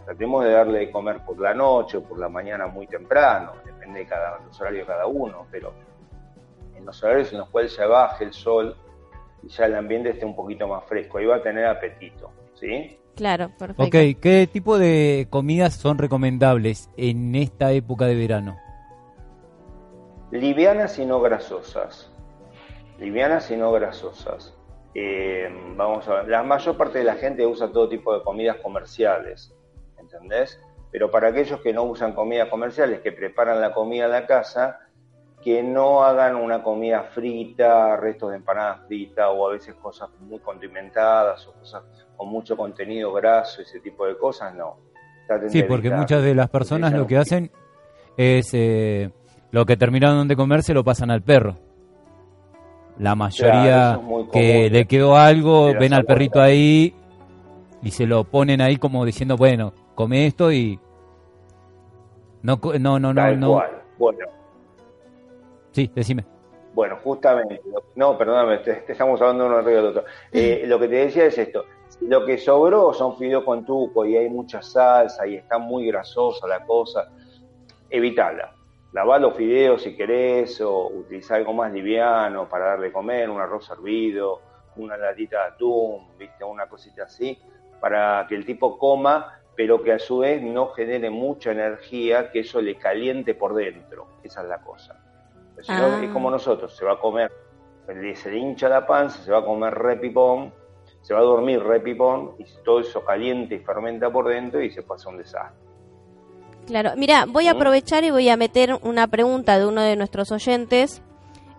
Tratemos 0.06 0.44
de 0.44 0.52
darle 0.52 0.80
de 0.80 0.91
comer 0.91 1.20
por 1.24 1.39
la 1.39 1.54
noche 1.54 1.98
o 1.98 2.04
por 2.04 2.17
la 2.17 2.30
mañana 2.30 2.65
muy 2.65 2.88
temprano, 2.88 3.54
depende 3.63 4.00
de 4.00 4.06
cada, 4.08 4.39
los 4.39 4.60
horarios 4.60 4.88
de 4.88 4.94
cada 4.94 5.06
uno, 5.06 5.46
pero 5.52 5.72
en 6.76 6.84
los 6.84 7.04
horarios 7.04 7.32
en 7.32 7.39
los 7.39 7.50
cuales 7.50 7.78
ya 7.78 7.86
baje 7.86 8.24
el 8.24 8.34
sol 8.34 8.76
y 9.44 9.50
ya 9.50 9.65
el 9.65 9.76
ambiente 9.76 10.10
esté 10.10 10.26
un 10.26 10.36
poquito 10.36 10.67
más 10.67 10.84
fresco, 10.86 11.20
ahí 11.20 11.26
va 11.26 11.36
a 11.36 11.44
tener 11.44 11.67
apetito, 11.67 12.32
¿sí? 12.56 12.98
Claro, 13.15 13.52
perfecto. 13.56 13.84
Ok, 13.84 14.20
¿qué 14.20 14.50
tipo 14.52 14.80
de 14.80 15.28
comidas 15.30 15.76
son 15.76 16.00
recomendables 16.00 16.89
en 16.98 17.36
esta 17.36 17.72
época 17.72 18.06
de 18.06 18.15
verano? 18.15 18.58
Livianas 20.32 20.98
y 21.00 21.06
no 21.06 21.22
grasosas. 21.22 22.12
Livianas 23.00 23.50
y 23.52 23.58
no 23.58 23.72
grasosas. 23.72 24.54
Eh, 24.94 25.50
vamos 25.76 26.08
a 26.08 26.15
ver, 26.15 26.28
la 26.28 26.44
mayor 26.44 26.76
parte 26.78 27.00
de 27.00 27.06
la 27.06 27.15
gente 27.15 27.46
usa 27.46 27.72
todo 27.72 27.88
tipo 27.88 28.13
de 28.13 28.24
comidas 28.24 28.58
comerciales, 28.58 29.54
¿entendés? 29.98 30.60
Pero 30.91 31.10
para 31.10 31.30
aquellos 31.30 31.62
que 31.62 31.72
no 31.72 31.84
usan 31.84 32.13
comidas 32.13 32.50
comerciales, 32.50 33.00
que 33.00 33.13
preparan 33.13 33.62
la 33.62 33.74
comida 33.74 34.06
en 34.06 34.12
la 34.12 34.28
casa, 34.28 34.80
que 35.41 35.63
no 35.63 36.04
hagan 36.04 36.36
una 36.36 36.62
comida 36.62 37.04
frita, 37.04 37.96
restos 37.96 38.32
de 38.32 38.38
empanadas 38.38 38.86
fritas 38.88 39.28
o 39.32 39.48
a 39.48 39.54
veces 39.54 39.76
cosas 39.76 40.10
muy 40.20 40.39
condimentadas 40.39 41.48
o 41.48 41.54
cosas 41.54 41.84
con 42.15 42.28
mucho 42.28 42.56
contenido 42.56 43.12
graso, 43.13 43.62
ese 43.62 43.80
tipo 43.80 44.06
de 44.06 44.17
cosas, 44.17 44.54
no. 44.54 44.78
sí, 45.48 45.63
porque 45.63 45.89
muchas 45.89 46.22
de 46.22 46.36
las 46.36 46.50
personas 46.50 46.94
lo 46.94 47.08
que 47.08 47.17
hacen 47.17 47.50
es 48.17 48.54
eh, 48.54 49.10
lo 49.52 49.66
que 49.66 49.78
terminaron 49.78 50.28
de 50.28 50.36
comer 50.36 50.64
se 50.64 50.74
lo 50.74 50.84
pasan 50.84 51.12
al 51.12 51.22
perro. 51.22 51.58
La 52.98 53.16
mayoría 53.16 54.00
que 54.32 54.70
le 54.70 54.86
quedó 54.86 55.18
algo, 55.18 55.74
ven 55.74 55.94
al 55.94 56.06
perrito 56.06 56.42
ahí 56.42 56.94
y 57.82 57.92
se 57.92 58.06
lo 58.06 58.24
ponen 58.24 58.62
ahí 58.62 58.78
como 58.78 59.06
diciendo, 59.06 59.36
bueno, 59.38 59.74
come 59.96 60.26
esto 60.26 60.52
y... 60.52 60.80
No, 62.44 62.60
no, 62.80 63.00
no, 63.00 63.14
no. 63.14 63.36
no. 63.36 63.64
Bueno. 63.98 64.26
Sí, 65.72 65.92
decime. 65.94 66.26
Bueno, 66.74 66.98
justamente, 67.04 67.62
no, 67.96 68.18
perdóname, 68.18 68.60
te, 68.60 68.84
estamos 68.88 69.20
hablando 69.22 69.46
uno 69.46 69.58
arriba 69.58 69.82
del 69.82 69.90
otro. 69.90 70.06
Eh, 70.32 70.64
lo 70.66 70.80
que 70.80 70.88
te 70.88 70.96
decía 70.96 71.26
es 71.26 71.38
esto, 71.38 71.66
lo 72.02 72.26
que 72.26 72.38
sobró 72.38 72.94
son 72.94 73.18
fideos 73.18 73.44
con 73.44 73.66
tuco 73.66 74.06
y 74.06 74.16
hay 74.16 74.30
mucha 74.30 74.62
salsa 74.62 75.28
y 75.28 75.36
está 75.36 75.58
muy 75.58 75.88
grasosa 75.88 76.48
la 76.48 76.66
cosa, 76.66 77.10
evitala 77.90 78.54
lavar 78.93 79.21
los 79.21 79.36
fideos 79.36 79.84
si 79.84 79.95
querés 79.95 80.60
o 80.62 80.88
utilizar 80.88 81.38
algo 81.38 81.54
más 81.54 81.71
liviano 81.71 82.47
para 82.47 82.67
darle 82.67 82.91
comer, 82.91 83.30
un 83.30 83.39
arroz 83.39 83.69
hervido, 83.69 84.41
una 84.75 84.97
latita 84.97 85.41
de 85.41 85.47
atún, 85.49 86.08
¿viste? 86.17 86.43
una 86.43 86.67
cosita 86.67 87.04
así, 87.04 87.38
para 87.80 88.25
que 88.27 88.36
el 88.36 88.45
tipo 88.45 88.77
coma, 88.77 89.39
pero 89.56 89.82
que 89.82 89.93
a 89.93 89.99
su 89.99 90.19
vez 90.19 90.41
no 90.41 90.67
genere 90.67 91.10
mucha 91.10 91.51
energía, 91.51 92.32
que 92.32 92.39
eso 92.39 92.62
le 92.62 92.75
caliente 92.75 93.36
por 93.36 93.54
dentro. 93.54 94.08
Esa 94.23 94.41
es 94.41 94.47
la 94.47 94.62
cosa. 94.62 94.99
es 95.58 95.67
como 96.12 96.30
ah. 96.30 96.32
nosotros, 96.32 96.75
se 96.75 96.86
va 96.86 96.93
a 96.93 96.99
comer, 96.99 97.32
se 97.86 98.32
le 98.32 98.38
hincha 98.38 98.69
la 98.69 98.86
panza, 98.86 99.21
se 99.23 99.32
va 99.32 99.39
a 99.39 99.45
comer 99.45 99.73
repipón 99.73 100.54
se 101.01 101.13
va 101.13 101.19
a 101.19 101.23
dormir 101.23 101.62
repipón 101.63 102.36
y 102.38 102.45
todo 102.63 102.80
eso 102.80 103.04
caliente 103.04 103.56
y 103.56 103.60
fermenta 103.60 104.10
por 104.12 104.27
dentro 104.27 104.62
y 104.62 104.69
se 104.69 104.84
pasa 104.84 105.10
un 105.10 105.17
desastre. 105.17 105.70
Claro, 106.67 106.91
mira, 106.95 107.26
voy 107.28 107.47
a 107.47 107.52
aprovechar 107.52 108.04
y 108.04 108.12
voy 108.12 108.30
a 108.30 108.38
meter 108.38 108.78
una 108.84 109.08
pregunta 109.08 109.60
de 109.60 109.65
uno 109.65 109.82
de 109.82 109.95
nuestros 109.95 110.32
oyentes 110.32 111.02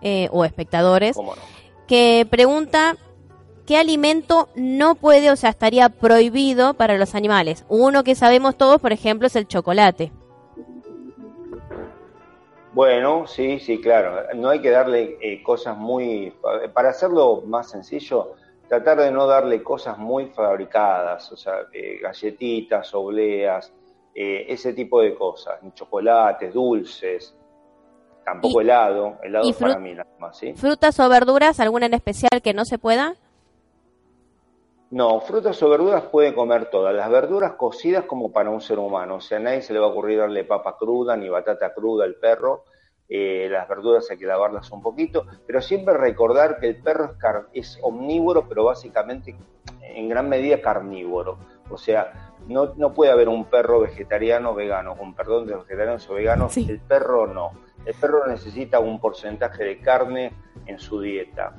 eh, 0.01 0.27
o 0.31 0.43
espectadores 0.45 1.15
¿Cómo 1.15 1.35
no? 1.35 1.41
que 1.87 2.25
pregunta 2.29 2.95
qué 3.65 3.77
alimento 3.77 4.49
no 4.55 4.95
puede, 4.95 5.31
o 5.31 5.35
sea, 5.35 5.49
estaría 5.49 5.89
prohibido 5.89 6.73
para 6.73 6.97
los 6.97 7.15
animales. 7.15 7.65
Uno 7.69 8.03
que 8.03 8.15
sabemos 8.15 8.57
todos, 8.57 8.81
por 8.81 8.91
ejemplo, 8.91 9.27
es 9.27 9.35
el 9.35 9.47
chocolate. 9.47 10.11
Bueno, 12.73 13.27
sí, 13.27 13.59
sí, 13.59 13.79
claro. 13.79 14.23
No 14.35 14.49
hay 14.49 14.59
que 14.59 14.71
darle 14.71 15.17
eh, 15.21 15.43
cosas 15.43 15.77
muy... 15.77 16.33
Para 16.73 16.89
hacerlo 16.89 17.43
más 17.45 17.69
sencillo, 17.69 18.33
tratar 18.67 18.99
de 18.99 19.11
no 19.11 19.27
darle 19.27 19.61
cosas 19.61 19.97
muy 19.97 20.27
fabricadas, 20.27 21.31
o 21.31 21.37
sea, 21.37 21.67
eh, 21.71 21.99
galletitas, 22.01 22.93
obleas, 22.95 23.71
eh, 24.15 24.45
ese 24.49 24.73
tipo 24.73 25.01
de 25.01 25.15
cosas, 25.15 25.59
chocolates, 25.73 26.53
dulces, 26.53 27.35
tampoco 28.25 28.61
Y- 28.61 28.63
helado, 28.63 29.17
helado 29.23 29.47
y 29.49 29.53
para 29.53 29.77
mí 29.79 29.93
nada 29.93 30.09
más, 30.19 30.37
¿sí? 30.37 30.53
¿Frutas 30.53 30.99
o 30.99 31.09
verduras, 31.09 31.59
alguna 31.59 31.85
en 31.87 31.93
especial 31.95 32.41
que 32.43 32.53
no 32.53 32.63
se 32.65 32.77
pueda? 32.77 33.15
No, 34.91 35.19
frutas 35.21 35.61
o 35.63 35.69
verduras 35.69 36.03
puede 36.03 36.35
comer 36.35 36.69
todas. 36.69 36.93
Las 36.93 37.09
verduras 37.09 37.53
cocidas 37.53 38.05
como 38.05 38.31
para 38.31 38.51
un 38.51 38.61
ser 38.61 38.77
humano. 38.77 39.15
O 39.15 39.21
sea, 39.21 39.39
a 39.39 39.41
nadie 39.41 39.63
se 39.63 39.73
le 39.73 39.79
va 39.79 39.87
a 39.87 39.89
ocurrir 39.89 40.19
darle 40.19 40.43
papa 40.43 40.77
cruda 40.77 41.17
ni 41.17 41.29
batata 41.29 41.73
cruda 41.73 42.05
al 42.05 42.13
perro. 42.15 42.63
Eh, 43.09 43.47
las 43.51 43.67
verduras 43.67 44.09
hay 44.11 44.17
que 44.19 44.25
lavarlas 44.27 44.71
un 44.71 44.83
poquito. 44.83 45.25
Pero 45.47 45.61
siempre 45.63 45.95
recordar 45.97 46.59
que 46.59 46.67
el 46.67 46.81
perro 46.83 47.05
es, 47.05 47.11
car- 47.17 47.47
es 47.53 47.79
omnívoro, 47.81 48.47
pero 48.47 48.65
básicamente 48.65 49.35
en 49.81 50.09
gran 50.09 50.29
medida 50.29 50.61
carnívoro. 50.61 51.39
O 51.73 51.77
sea, 51.77 52.31
no, 52.47 52.73
no 52.75 52.93
puede 52.93 53.11
haber 53.11 53.29
un 53.29 53.45
perro 53.45 53.79
vegetariano 53.81 54.51
o 54.51 54.55
vegano. 54.55 54.95
Con 54.95 55.13
perdón 55.13 55.45
de 55.45 55.53
los 55.53 55.63
vegetarianos 55.65 56.09
o 56.09 56.13
veganos, 56.13 56.53
Sí. 56.53 56.65
el 56.69 56.79
perro 56.79 57.27
no. 57.27 57.51
El 57.85 57.93
perro 57.95 58.25
necesita 58.27 58.79
un 58.79 58.99
porcentaje 58.99 59.63
de 59.63 59.79
carne 59.79 60.31
en 60.65 60.79
su 60.79 61.01
dieta. 61.01 61.55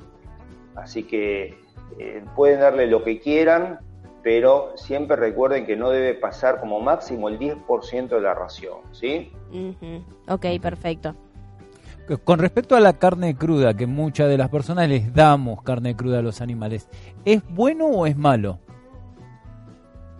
Así 0.75 1.03
que 1.03 1.57
eh, 1.99 2.23
pueden 2.35 2.59
darle 2.59 2.87
lo 2.87 3.03
que 3.03 3.19
quieran, 3.19 3.79
pero 4.23 4.71
siempre 4.75 5.15
recuerden 5.17 5.65
que 5.67 5.75
no 5.75 5.89
debe 5.91 6.15
pasar 6.15 6.59
como 6.59 6.79
máximo 6.79 7.29
el 7.29 7.37
10% 7.37 8.15
de 8.15 8.21
la 8.21 8.33
ración, 8.33 8.79
¿sí? 8.91 9.31
Ujú. 9.51 10.03
Ok, 10.27 10.45
perfecto. 10.61 11.15
Con 12.23 12.37
respecto 12.39 12.75
a 12.75 12.79
la 12.79 12.93
carne 12.93 13.35
cruda, 13.35 13.73
que 13.75 13.87
muchas 13.87 14.27
de 14.29 14.37
las 14.37 14.49
personas 14.49 14.87
les 14.89 15.13
damos 15.13 15.61
carne 15.63 15.95
cruda 15.95 16.19
a 16.19 16.21
los 16.21 16.39
animales, 16.41 16.87
¿es 17.23 17.41
bueno 17.49 17.85
o 17.87 18.05
es 18.05 18.15
malo? 18.15 18.59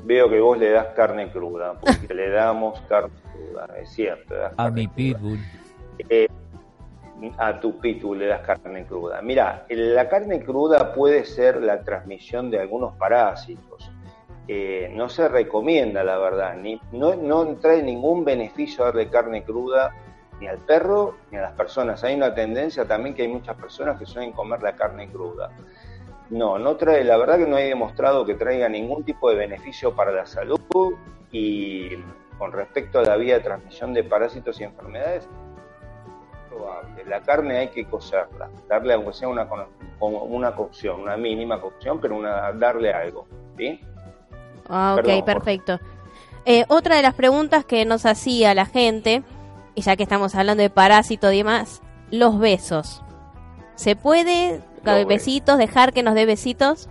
Veo 0.05 0.29
que 0.29 0.39
vos 0.39 0.57
le 0.57 0.69
das 0.69 0.87
carne 0.95 1.31
cruda, 1.31 1.73
porque 1.79 2.13
le 2.13 2.29
damos 2.29 2.79
carne 2.81 3.15
cruda, 3.33 3.67
es 3.81 3.89
cierto. 3.89 4.35
A 4.55 4.69
mi 4.69 4.87
pitbull. 4.87 5.39
Eh, 6.09 6.27
a 7.37 7.59
tu 7.59 7.79
pitbull 7.79 8.19
le 8.19 8.27
das 8.27 8.41
carne 8.41 8.85
cruda. 8.85 9.19
Mira, 9.23 9.65
la 9.67 10.07
carne 10.07 10.43
cruda 10.43 10.93
puede 10.93 11.25
ser 11.25 11.61
la 11.61 11.81
transmisión 11.81 12.51
de 12.51 12.59
algunos 12.59 12.95
parásitos. 12.97 13.91
Eh, 14.47 14.91
no 14.93 15.09
se 15.09 15.27
recomienda, 15.27 16.03
la 16.03 16.19
verdad, 16.19 16.55
ni, 16.55 16.79
no, 16.91 17.15
no 17.15 17.55
trae 17.55 17.81
ningún 17.81 18.23
beneficio 18.23 18.85
darle 18.85 19.09
carne 19.09 19.43
cruda 19.43 19.91
ni 20.39 20.45
al 20.45 20.59
perro 20.59 21.15
ni 21.31 21.37
a 21.37 21.41
las 21.41 21.53
personas. 21.53 22.03
Hay 22.03 22.13
una 22.13 22.35
tendencia 22.35 22.85
también 22.85 23.15
que 23.15 23.23
hay 23.23 23.27
muchas 23.27 23.55
personas 23.55 23.97
que 23.97 24.05
suelen 24.05 24.33
comer 24.33 24.61
la 24.61 24.75
carne 24.75 25.09
cruda. 25.09 25.49
No, 26.29 26.57
no 26.57 26.75
trae, 26.75 27.03
la 27.03 27.17
verdad 27.17 27.37
que 27.37 27.45
no 27.45 27.55
hay 27.55 27.69
demostrado 27.69 28.25
que 28.25 28.33
traiga 28.35 28.67
ningún 28.67 29.03
tipo 29.03 29.29
de 29.29 29.35
beneficio 29.35 29.95
para 29.95 30.11
la 30.11 30.25
salud 30.25 30.59
y 31.31 31.89
con 32.37 32.51
respecto 32.51 32.99
a 32.99 33.03
la 33.03 33.15
vía 33.15 33.35
de 33.35 33.41
transmisión 33.41 33.93
de 33.93 34.03
parásitos 34.03 34.59
y 34.59 34.63
enfermedades, 34.63 35.27
probable. 36.49 37.05
La 37.05 37.21
carne 37.21 37.57
hay 37.57 37.67
que 37.69 37.85
cocerla, 37.85 38.49
darle 38.67 38.93
aunque 38.93 39.13
sea 39.13 39.27
una, 39.27 39.47
una 39.99 40.55
cocción, 40.55 41.01
una 41.01 41.15
mínima 41.17 41.61
cocción, 41.61 41.99
pero 41.99 42.15
una, 42.17 42.51
darle 42.53 42.91
algo, 42.91 43.27
¿sí? 43.57 43.79
Ah, 44.67 44.95
ok, 44.97 45.03
Perdón, 45.03 45.19
por- 45.19 45.25
perfecto. 45.33 45.79
Eh, 46.45 46.65
otra 46.67 46.95
de 46.95 47.01
las 47.01 47.13
preguntas 47.13 47.65
que 47.65 47.85
nos 47.85 48.05
hacía 48.05 48.53
la 48.53 48.65
gente, 48.65 49.23
y 49.75 49.81
ya 49.81 49.95
que 49.95 50.03
estamos 50.03 50.35
hablando 50.35 50.61
de 50.63 50.69
parásito 50.69 51.31
y 51.31 51.37
demás, 51.37 51.81
los 52.11 52.39
besos. 52.39 53.03
¿Se 53.75 53.95
puede, 53.95 54.61
Los 54.85 55.05
besitos, 55.07 55.57
dejar 55.57 55.93
que 55.93 56.03
nos 56.03 56.13
dé 56.15 56.25
besitos? 56.25 56.89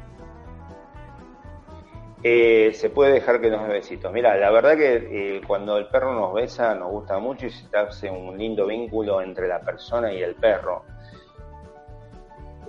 Eh, 2.26 2.72
se 2.72 2.88
puede 2.88 3.12
dejar 3.12 3.40
que 3.40 3.50
nos 3.50 3.66
dé 3.66 3.74
besitos. 3.74 4.11
Mira, 4.11 4.35
la 4.37 4.50
verdad 4.50 4.76
que 4.76 4.96
eh, 5.37 5.40
cuando 5.46 5.76
el 5.76 5.88
perro 5.88 6.14
nos 6.14 6.33
besa 6.33 6.74
nos 6.74 6.90
gusta 6.90 7.18
mucho 7.18 7.46
y 7.46 7.50
se 7.50 7.76
hace 7.76 8.11
un 8.11 8.38
lindo 8.38 8.66
vínculo 8.66 9.20
entre 9.20 9.46
la 9.46 9.61
persona 9.61 10.11
y 10.11 10.22
el 10.22 10.35
perro. 10.35 10.85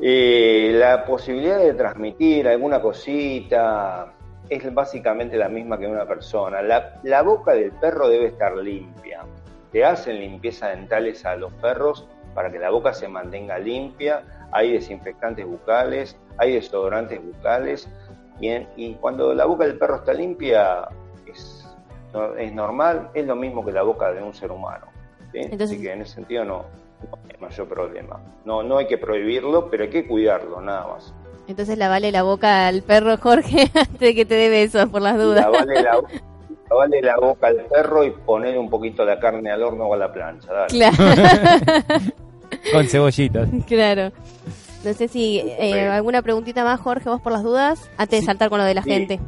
Eh, 0.01 0.71
la 0.73 1.05
posibilidad 1.05 1.57
de 1.57 1.73
transmitir 1.73 2.49
alguna 2.49 2.81
cosita 2.81 4.13
es 4.49 4.73
básicamente 4.73 5.37
la 5.37 5.47
misma 5.47 5.79
que 5.79 5.87
una 5.87 6.05
persona. 6.05 6.61
La, 6.61 6.99
la 7.03 7.21
boca 7.21 7.53
del 7.53 7.71
perro 7.71 8.09
debe 8.09 8.27
estar 8.27 8.57
limpia. 8.57 9.21
Te 9.71 9.85
hacen 9.85 10.19
limpieza 10.19 10.67
dentales 10.67 11.25
a 11.25 11.37
los 11.37 11.53
perros 11.53 12.09
para 12.35 12.51
que 12.51 12.59
la 12.59 12.69
boca 12.69 12.93
se 12.93 13.07
mantenga 13.07 13.57
limpia. 13.57 14.23
Hay 14.51 14.73
desinfectantes 14.73 15.45
bucales, 15.47 16.15
hay 16.37 16.53
desodorantes 16.53 17.19
bucales. 17.25 17.89
Y, 18.39 18.49
en- 18.49 18.67
y 18.75 18.93
cuando 18.95 19.33
la 19.33 19.45
boca 19.45 19.65
del 19.65 19.77
perro 19.79 19.95
está 19.95 20.13
limpia, 20.13 20.87
es, 21.25 21.65
no- 22.13 22.35
es 22.35 22.53
normal, 22.53 23.09
es 23.15 23.25
lo 23.25 23.35
mismo 23.35 23.65
que 23.65 23.71
la 23.71 23.81
boca 23.81 24.11
de 24.11 24.21
un 24.21 24.33
ser 24.35 24.51
humano. 24.51 24.85
¿sí? 25.31 25.39
Entonces- 25.39 25.71
Así 25.71 25.81
que 25.81 25.91
en 25.93 26.01
ese 26.01 26.13
sentido 26.15 26.43
no, 26.45 26.65
no 27.09 27.17
hay 27.33 27.39
mayor 27.39 27.67
problema. 27.67 28.19
No, 28.43 28.61
no 28.61 28.77
hay 28.77 28.87
que 28.87 28.97
prohibirlo, 28.97 29.69
pero 29.71 29.83
hay 29.85 29.89
que 29.89 30.05
cuidarlo, 30.05 30.59
nada 30.61 30.85
más. 30.87 31.13
Entonces 31.47 31.77
lavale 31.77 32.11
la 32.11 32.23
boca 32.23 32.67
al 32.67 32.81
perro, 32.81 33.17
Jorge, 33.17 33.69
antes 33.75 33.99
de 33.99 34.13
que 34.15 34.25
te 34.25 34.33
dé 34.35 34.49
besos, 34.49 34.89
por 34.89 35.01
las 35.01 35.15
dudas. 35.17 35.45
La, 35.45 35.51
lavarle 36.69 37.01
la 37.03 37.15
boca 37.17 37.47
al 37.47 37.57
perro 37.65 38.03
y 38.03 38.09
ponerle 38.11 38.57
un 38.57 38.69
poquito 38.69 39.05
de 39.05 39.17
carne 39.19 39.51
al 39.51 39.61
horno 39.63 39.85
o 39.85 39.93
a 39.93 39.97
la 39.97 40.11
plancha. 40.11 40.51
Dale. 40.51 40.67
Claro, 40.69 40.95
Con 42.71 42.85
cebollitas. 42.87 43.49
claro. 43.67 44.11
No 44.83 44.93
sé 44.93 45.07
si 45.07 45.39
eh, 45.39 45.87
alguna 45.89 46.21
preguntita 46.21 46.63
más, 46.63 46.79
Jorge, 46.79 47.09
vos 47.09 47.19
por 47.21 47.31
las 47.31 47.43
dudas, 47.43 47.89
antes 47.97 48.17
de 48.17 48.19
Sí. 48.21 48.25
saltar 48.25 48.49
con 48.49 48.59
lo 48.59 48.65
de 48.65 48.73
la 48.75 48.83
Sí. 48.83 48.89
gente. 48.91 49.19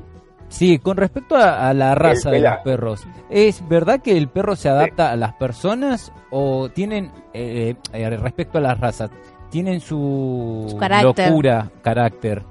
Sí, 0.50 0.80
con 0.80 0.96
respecto 0.98 1.36
a, 1.36 1.68
a 1.68 1.74
la 1.74 1.94
raza 1.96 2.30
de 2.32 2.40
los 2.40 2.58
perros, 2.64 3.06
¿es 3.30 3.68
verdad 3.68 4.00
que 4.02 4.16
el 4.18 4.30
perro 4.30 4.56
se 4.56 4.70
adapta 4.70 5.12
a 5.12 5.16
las 5.18 5.34
personas 5.34 6.14
o 6.30 6.70
tienen, 6.70 7.12
eh, 7.34 7.76
eh, 7.92 8.10
respecto 8.12 8.58
a 8.60 8.62
las 8.62 8.80
razas, 8.80 9.10
tienen 9.50 9.82
su, 9.82 10.68
Su 10.70 10.78
carácter. 10.78 11.28
locura, 11.30 11.70
carácter? 11.82 12.44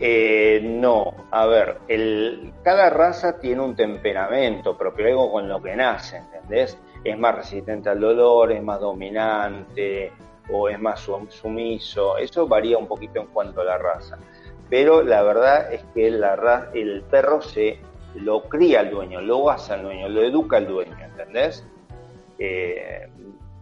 Eh, 0.00 0.60
no, 0.64 1.14
a 1.30 1.46
ver, 1.46 1.78
el, 1.86 2.52
cada 2.64 2.90
raza 2.90 3.38
tiene 3.38 3.60
un 3.62 3.76
temperamento 3.76 4.76
propio, 4.76 5.06
algo 5.06 5.30
con 5.30 5.48
lo 5.48 5.62
que 5.62 5.76
nace, 5.76 6.16
¿entendés? 6.16 6.76
Es 7.04 7.18
más 7.18 7.34
resistente 7.36 7.88
al 7.90 8.00
dolor, 8.00 8.50
es 8.52 8.62
más 8.62 8.80
dominante 8.80 10.10
o 10.50 10.68
es 10.68 10.78
más 10.80 11.00
sum- 11.00 11.28
sumiso, 11.30 12.16
eso 12.18 12.46
varía 12.48 12.78
un 12.78 12.86
poquito 12.86 13.20
en 13.20 13.26
cuanto 13.28 13.60
a 13.60 13.64
la 13.64 13.78
raza. 13.78 14.18
Pero 14.70 15.02
la 15.02 15.22
verdad 15.22 15.72
es 15.72 15.84
que 15.94 16.10
la 16.10 16.34
ra- 16.36 16.70
el 16.74 17.02
perro 17.02 17.40
se 17.42 17.78
lo 18.14 18.44
cría 18.44 18.80
al 18.80 18.90
dueño, 18.90 19.20
lo 19.20 19.50
hace 19.50 19.74
al 19.74 19.82
dueño, 19.82 20.08
lo 20.08 20.22
educa 20.22 20.56
al 20.56 20.66
dueño, 20.66 20.96
¿entendés? 21.02 21.66
Eh, 22.38 23.08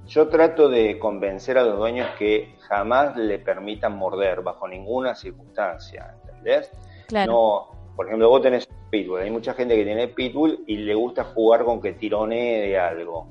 yo 0.06 0.28
trato 0.28 0.68
de 0.68 0.98
convencer 0.98 1.58
a 1.58 1.62
los 1.64 1.78
dueños 1.78 2.08
que 2.18 2.56
jamás 2.68 3.16
le 3.16 3.38
permitan 3.38 3.96
morder 3.96 4.42
bajo 4.42 4.66
ninguna 4.68 5.14
circunstancia, 5.14 6.14
¿entendés? 6.26 6.70
Claro. 7.08 7.32
No, 7.32 7.68
por 7.96 8.06
ejemplo, 8.06 8.28
vos 8.28 8.42
tenés 8.42 8.68
pitbull, 8.90 9.20
hay 9.20 9.30
mucha 9.30 9.54
gente 9.54 9.74
que 9.76 9.84
tiene 9.84 10.08
pitbull 10.08 10.64
y 10.66 10.76
le 10.78 10.94
gusta 10.94 11.24
jugar 11.24 11.64
con 11.64 11.80
que 11.80 11.92
tironee 11.92 12.60
de 12.68 12.78
algo. 12.78 13.26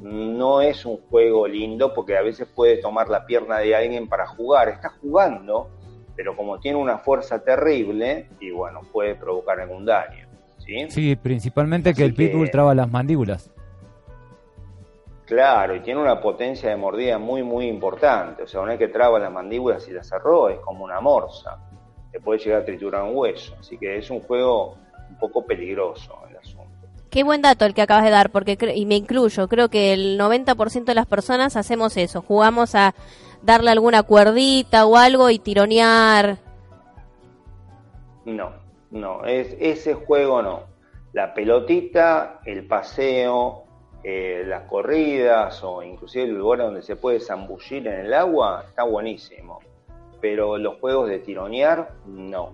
No 0.00 0.60
es 0.62 0.84
un 0.86 0.98
juego 1.08 1.46
lindo 1.46 1.92
porque 1.94 2.16
a 2.16 2.22
veces 2.22 2.48
puede 2.48 2.78
tomar 2.78 3.08
la 3.08 3.26
pierna 3.26 3.58
de 3.58 3.74
alguien 3.76 4.08
para 4.08 4.26
jugar, 4.26 4.68
está 4.68 4.90
jugando, 5.00 5.68
pero 6.16 6.36
como 6.36 6.58
tiene 6.58 6.78
una 6.78 6.98
fuerza 6.98 7.42
terrible, 7.44 8.28
y 8.40 8.50
bueno, 8.50 8.80
puede 8.92 9.14
provocar 9.14 9.60
algún 9.60 9.84
daño. 9.84 10.26
¿sí? 10.58 10.86
Sí, 10.88 11.16
principalmente 11.16 11.94
que 11.94 12.04
el 12.04 12.14
pitbull 12.14 12.46
que- 12.46 12.52
traba 12.52 12.74
las 12.74 12.90
mandíbulas. 12.90 13.50
Claro, 15.26 15.76
y 15.76 15.80
tiene 15.80 16.00
una 16.00 16.20
potencia 16.20 16.70
de 16.70 16.76
mordida 16.76 17.16
muy, 17.18 17.44
muy 17.44 17.66
importante. 17.68 18.42
O 18.42 18.46
sea, 18.48 18.62
una 18.62 18.70
vez 18.70 18.80
que 18.80 18.88
traba 18.88 19.18
las 19.20 19.30
mandíbulas 19.30 19.86
y 19.86 19.92
las 19.92 20.08
cerró, 20.08 20.48
es 20.48 20.58
como 20.58 20.82
una 20.84 21.00
morsa. 21.00 21.56
Te 22.10 22.18
puede 22.18 22.40
llegar 22.40 22.62
a 22.62 22.64
triturar 22.64 23.04
un 23.04 23.16
hueso. 23.16 23.54
Así 23.60 23.78
que 23.78 23.96
es 23.96 24.10
un 24.10 24.20
juego 24.22 24.76
un 25.08 25.16
poco 25.20 25.46
peligroso 25.46 26.18
el 26.28 26.29
asunto. 26.29 26.29
Qué 27.10 27.24
buen 27.24 27.42
dato 27.42 27.64
el 27.64 27.74
que 27.74 27.82
acabas 27.82 28.04
de 28.04 28.10
dar, 28.10 28.30
porque 28.30 28.56
y 28.74 28.86
me 28.86 28.94
incluyo, 28.94 29.48
creo 29.48 29.68
que 29.68 29.92
el 29.92 30.18
90% 30.18 30.84
de 30.84 30.94
las 30.94 31.06
personas 31.06 31.56
hacemos 31.56 31.96
eso, 31.96 32.22
jugamos 32.22 32.74
a, 32.74 32.94
darle 33.42 33.70
alguna 33.70 34.02
cuerdita 34.02 34.86
o 34.86 34.96
algo 34.96 35.30
y 35.30 35.38
tironear. 35.38 36.38
No, 38.24 38.52
no, 38.90 39.24
es, 39.24 39.56
ese 39.60 39.94
juego 39.94 40.42
no. 40.42 40.64
La 41.12 41.34
pelotita, 41.34 42.40
el 42.44 42.66
paseo, 42.66 43.64
eh, 44.04 44.44
las 44.46 44.62
corridas 44.64 45.62
o 45.64 45.82
inclusive 45.82 46.24
el 46.24 46.38
lugar 46.38 46.60
donde 46.60 46.82
se 46.82 46.96
puede 46.96 47.20
zambullir 47.20 47.86
en 47.88 48.06
el 48.06 48.14
agua, 48.14 48.64
está 48.68 48.84
buenísimo. 48.84 49.60
Pero 50.20 50.58
los 50.58 50.78
juegos 50.78 51.08
de 51.08 51.18
tironear. 51.18 51.94
No, 52.06 52.52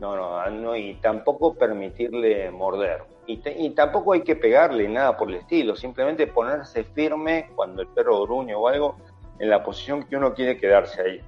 no, 0.00 0.50
no 0.50 0.76
y 0.76 0.94
tampoco 0.94 1.54
permitirle 1.54 2.50
morder. 2.50 3.02
Y, 3.28 3.40
y, 3.44 3.70
tampoco 3.70 4.14
hay 4.14 4.22
que 4.22 4.34
pegarle 4.34 4.88
nada 4.88 5.16
por 5.16 5.28
el 5.28 5.36
estilo, 5.36 5.76
simplemente 5.76 6.26
ponerse 6.26 6.82
firme 6.82 7.50
cuando 7.54 7.82
el 7.82 7.88
perro 7.88 8.22
gruñe 8.22 8.54
o 8.54 8.66
algo 8.66 8.96
en 9.38 9.50
la 9.50 9.62
posición 9.62 10.02
que 10.04 10.16
uno 10.16 10.32
quiere 10.32 10.56
quedarse 10.56 11.02
ahí. 11.02 11.20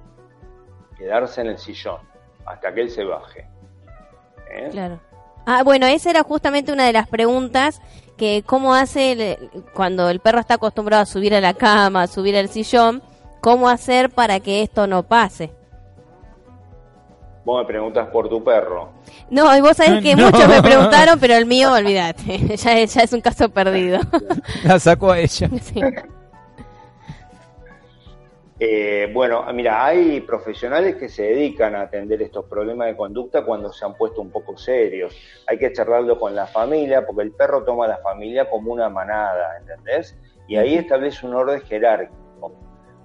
Quedarse 0.97 1.41
en 1.41 1.47
el 1.47 1.59
sillón 1.59 1.99
hasta 2.45 2.73
que 2.73 2.81
él 2.81 2.89
se 2.89 3.03
baje. 3.03 3.47
¿Eh? 4.51 4.69
Claro. 4.71 4.99
Ah, 5.45 5.63
bueno, 5.63 5.85
esa 5.85 6.09
era 6.09 6.23
justamente 6.23 6.73
una 6.73 6.85
de 6.85 6.93
las 6.93 7.07
preguntas 7.07 7.81
que 8.17 8.43
cómo 8.45 8.73
hace 8.73 9.37
cuando 9.73 10.09
el 10.09 10.19
perro 10.19 10.39
está 10.39 10.55
acostumbrado 10.55 11.03
a 11.03 11.07
subir 11.07 11.33
a 11.33 11.41
la 11.41 11.53
cama, 11.53 12.03
a 12.03 12.07
subir 12.07 12.35
al 12.35 12.49
sillón, 12.49 13.01
cómo 13.41 13.69
hacer 13.69 14.09
para 14.09 14.39
que 14.39 14.61
esto 14.61 14.87
no 14.87 15.03
pase. 15.03 15.51
Vos 17.43 17.61
me 17.61 17.67
preguntas 17.67 18.07
por 18.09 18.29
tu 18.29 18.43
perro. 18.43 18.91
No, 19.29 19.55
y 19.57 19.61
vos 19.61 19.75
sabés 19.75 20.01
que 20.03 20.15
muchos 20.15 20.47
me 20.47 20.61
preguntaron, 20.61 21.19
pero 21.19 21.35
el 21.35 21.45
mío, 21.45 21.73
olvídate, 21.73 22.37
ya, 22.57 22.83
ya 22.83 23.01
es 23.01 23.13
un 23.13 23.21
caso 23.21 23.49
perdido. 23.49 23.99
La 24.63 24.79
sacó 24.79 25.11
a 25.11 25.19
ella. 25.19 25.49
Sí. 25.61 25.81
Eh, 28.63 29.09
bueno, 29.11 29.43
mira, 29.53 29.83
hay 29.83 30.21
profesionales 30.21 30.95
que 30.95 31.09
se 31.09 31.23
dedican 31.23 31.73
a 31.73 31.81
atender 31.81 32.21
estos 32.21 32.45
problemas 32.45 32.85
de 32.85 32.95
conducta 32.95 33.43
cuando 33.43 33.73
se 33.73 33.83
han 33.83 33.95
puesto 33.95 34.21
un 34.21 34.29
poco 34.29 34.55
serios. 34.55 35.15
Hay 35.47 35.57
que 35.57 35.73
charlarlo 35.73 36.19
con 36.19 36.35
la 36.35 36.45
familia, 36.45 37.03
porque 37.03 37.23
el 37.23 37.31
perro 37.31 37.63
toma 37.63 37.85
a 37.85 37.87
la 37.87 37.97
familia 37.97 38.47
como 38.47 38.71
una 38.71 38.87
manada, 38.87 39.57
¿entendés? 39.57 40.15
Y 40.47 40.57
ahí 40.57 40.75
establece 40.75 41.25
un 41.25 41.33
orden 41.33 41.59
jerárquico. 41.61 42.20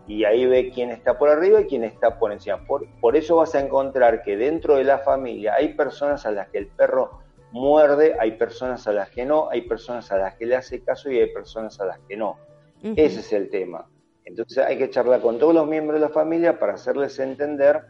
Y 0.06 0.24
ahí 0.24 0.46
ve 0.46 0.70
quién 0.72 0.90
está 0.90 1.18
por 1.18 1.28
arriba 1.28 1.60
y 1.60 1.66
quién 1.66 1.84
está 1.84 2.18
por 2.18 2.32
encima. 2.32 2.64
Por, 2.66 2.86
por 3.00 3.16
eso 3.16 3.36
vas 3.36 3.54
a 3.54 3.60
encontrar 3.60 4.22
que 4.22 4.36
dentro 4.36 4.76
de 4.76 4.84
la 4.84 4.98
familia 4.98 5.54
hay 5.54 5.74
personas 5.74 6.24
a 6.26 6.30
las 6.30 6.48
que 6.48 6.58
el 6.58 6.68
perro 6.68 7.20
muerde, 7.50 8.16
hay 8.20 8.32
personas 8.32 8.86
a 8.86 8.92
las 8.92 9.10
que 9.10 9.24
no, 9.24 9.48
hay 9.50 9.62
personas 9.62 10.10
a 10.12 10.18
las 10.18 10.34
que 10.36 10.46
le 10.46 10.56
hace 10.56 10.82
caso 10.82 11.10
y 11.10 11.18
hay 11.18 11.32
personas 11.32 11.80
a 11.80 11.86
las 11.86 11.98
que 12.08 12.16
no. 12.16 12.36
Ese 12.82 13.20
es 13.20 13.32
el 13.32 13.50
tema 13.50 13.86
entonces 14.26 14.58
hay 14.58 14.76
que 14.76 14.90
charlar 14.90 15.20
con 15.20 15.38
todos 15.38 15.54
los 15.54 15.66
miembros 15.66 16.00
de 16.00 16.06
la 16.06 16.12
familia 16.12 16.58
para 16.58 16.74
hacerles 16.74 17.18
entender 17.20 17.82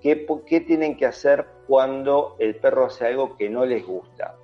qué, 0.00 0.26
qué 0.46 0.60
tienen 0.60 0.96
que 0.96 1.06
hacer 1.06 1.44
cuando 1.66 2.36
el 2.38 2.56
perro 2.56 2.86
hace 2.86 3.08
algo 3.08 3.36
que 3.36 3.50
no 3.50 3.66
les 3.66 3.84
gusta. 3.84 4.36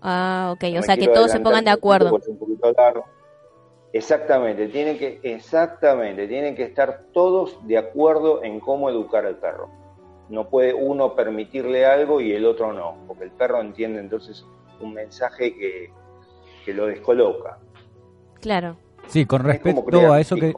Ah, 0.00 0.54
ok, 0.54 0.64
o 0.78 0.82
sea 0.82 0.96
que 0.96 1.08
todos 1.08 1.30
se 1.30 1.38
pongan 1.38 1.66
de 1.66 1.70
acuerdo. 1.70 2.18
Exactamente, 3.92 4.68
tienen 4.68 4.98
que, 4.98 5.20
exactamente, 5.22 6.26
tienen 6.26 6.54
que 6.54 6.64
estar 6.64 7.04
todos 7.12 7.58
de 7.66 7.76
acuerdo 7.76 8.42
en 8.42 8.58
cómo 8.58 8.88
educar 8.88 9.26
al 9.26 9.36
perro. 9.36 9.68
No 10.30 10.48
puede 10.48 10.72
uno 10.72 11.14
permitirle 11.14 11.84
algo 11.84 12.20
y 12.20 12.32
el 12.32 12.46
otro 12.46 12.72
no, 12.72 12.96
porque 13.06 13.24
el 13.24 13.32
perro 13.32 13.60
entiende 13.60 14.00
entonces 14.00 14.46
un 14.80 14.94
mensaje 14.94 15.54
que, 15.54 15.90
que 16.64 16.72
lo 16.72 16.86
descoloca. 16.86 17.58
Claro. 18.40 18.76
Sí, 19.08 19.26
con 19.26 19.44
respecto 19.44 20.12
a 20.12 20.20
eso 20.20 20.36
que... 20.36 20.54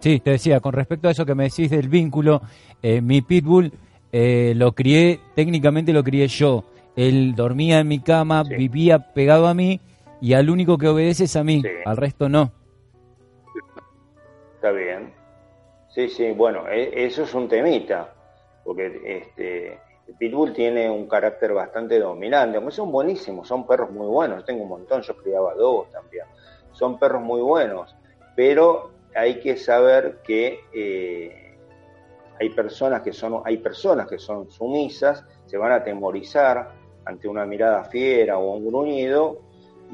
Sí, 0.00 0.18
te 0.18 0.32
decía, 0.32 0.58
con 0.60 0.72
respecto 0.72 1.06
a 1.06 1.12
eso 1.12 1.24
que 1.24 1.34
me 1.34 1.44
decís 1.44 1.70
del 1.70 1.88
vínculo, 1.88 2.42
eh, 2.82 3.00
mi 3.00 3.22
pitbull 3.22 3.72
eh, 4.12 4.52
lo 4.56 4.72
crié, 4.72 5.20
técnicamente 5.36 5.92
lo 5.92 6.02
crié 6.02 6.26
yo. 6.26 6.64
Él 6.96 7.34
dormía 7.36 7.78
en 7.78 7.88
mi 7.88 8.00
cama, 8.00 8.42
vivía 8.42 9.12
pegado 9.12 9.46
a 9.46 9.54
mí 9.54 9.80
y 10.24 10.34
al 10.34 10.48
único 10.48 10.78
que 10.78 10.88
obedece 10.88 11.24
es 11.24 11.36
a 11.36 11.44
mí, 11.44 11.62
al 11.84 11.96
resto 11.96 12.28
no. 12.28 12.50
Está 14.54 14.70
bien. 14.70 15.12
Sí, 15.90 16.08
sí, 16.08 16.32
bueno, 16.32 16.68
e, 16.68 17.04
eso 17.04 17.24
es 17.24 17.34
un 17.34 17.48
temita, 17.48 18.12
porque 18.64 19.00
este, 19.04 19.78
pitbull 20.18 20.52
tiene 20.52 20.90
un 20.90 21.06
carácter 21.06 21.52
bastante 21.52 21.98
dominante, 21.98 22.56
aunque 22.56 22.72
son 22.72 22.90
buenísimos, 22.90 23.46
son 23.46 23.66
perros 23.66 23.90
muy 23.90 24.06
buenos, 24.06 24.44
tengo 24.44 24.62
un 24.62 24.70
montón, 24.70 25.02
yo 25.02 25.16
criaba 25.16 25.54
dos 25.54 25.90
también 25.90 26.24
son 26.74 26.98
perros 26.98 27.22
muy 27.22 27.40
buenos, 27.40 27.96
pero 28.36 28.90
hay 29.14 29.40
que 29.40 29.56
saber 29.56 30.20
que 30.22 30.60
eh, 30.72 31.56
hay 32.38 32.50
personas 32.50 33.02
que 33.02 33.12
son, 33.12 33.42
hay 33.44 33.58
personas 33.58 34.08
que 34.08 34.18
son 34.18 34.50
sumisas, 34.50 35.24
se 35.46 35.56
van 35.56 35.72
a 35.72 35.76
atemorizar 35.76 36.72
ante 37.04 37.28
una 37.28 37.46
mirada 37.46 37.84
fiera 37.84 38.38
o 38.38 38.56
un 38.56 38.66
gruñido, 38.66 39.40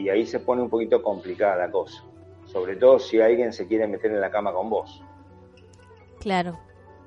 y 0.01 0.09
ahí 0.09 0.27
se 0.27 0.41
pone 0.41 0.63
un 0.63 0.71
poquito 0.71 1.03
complicada 1.03 1.57
la 1.57 1.71
cosa. 1.71 2.03
Sobre 2.47 2.77
todo 2.77 2.99
si 2.99 3.21
alguien 3.21 3.53
se 3.53 3.67
quiere 3.67 3.87
meter 3.87 4.11
en 4.11 4.21
la 4.21 4.31
cama 4.31 4.53
con 4.53 4.71
vos. 4.71 5.03
Claro. 6.19 6.59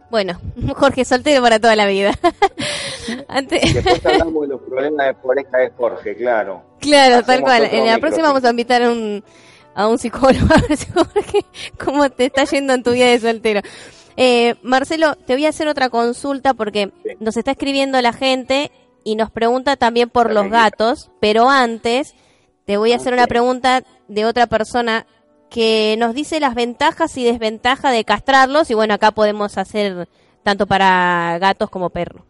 Bueno, 0.09 0.39
Jorge 0.75 1.03
soltero 1.03 1.41
para 1.41 1.59
toda 1.59 1.75
la 1.75 1.87
vida. 1.87 2.13
Después 3.49 4.05
hablamos 4.05 4.43
de 4.43 4.47
los 4.49 4.61
problemas 4.61 5.07
de 5.07 5.13
pareja 5.15 5.57
de 5.57 5.69
Jorge, 5.71 6.15
claro. 6.15 6.61
Claro, 6.79 7.25
tal 7.25 7.41
cual. 7.41 7.67
En 7.71 7.87
la 7.87 7.97
próxima 7.97 8.27
vamos 8.27 8.45
a 8.45 8.51
invitar 8.51 8.83
a 8.83 8.91
un, 8.91 9.23
a 9.73 9.87
un 9.87 9.97
psicólogo 9.97 10.45
a 10.53 10.61
ver 10.61 10.77
cómo 11.83 12.09
te 12.09 12.25
está 12.25 12.43
yendo 12.45 12.73
en 12.73 12.83
tu 12.83 12.91
vida 12.91 13.07
de 13.07 13.19
soltero. 13.19 13.61
Eh, 14.15 14.55
Marcelo, 14.61 15.15
te 15.15 15.33
voy 15.33 15.47
a 15.47 15.49
hacer 15.49 15.67
otra 15.67 15.89
consulta 15.89 16.53
porque 16.53 16.91
nos 17.19 17.35
está 17.35 17.51
escribiendo 17.51 17.99
la 18.01 18.13
gente 18.13 18.71
y 19.03 19.15
nos 19.15 19.31
pregunta 19.31 19.75
también 19.75 20.09
por 20.09 20.31
los 20.31 20.49
gatos, 20.49 21.09
pero 21.19 21.49
antes 21.49 22.13
te 22.65 22.77
voy 22.77 22.93
a 22.93 22.97
hacer 22.97 23.13
una 23.13 23.27
pregunta 23.27 23.83
de 24.07 24.25
otra 24.25 24.47
persona 24.47 25.05
que 25.49 25.95
nos 25.99 26.15
dice 26.15 26.39
las 26.39 26.55
ventajas 26.55 27.15
y 27.17 27.25
desventajas 27.25 27.93
de 27.93 28.03
castrarlos 28.03 28.71
y 28.71 28.73
bueno, 28.73 28.95
acá 28.95 29.11
podemos 29.11 29.57
hacer 29.57 30.07
tanto 30.41 30.65
para 30.65 31.37
gatos 31.39 31.69
como 31.69 31.89
perros. 31.89 32.23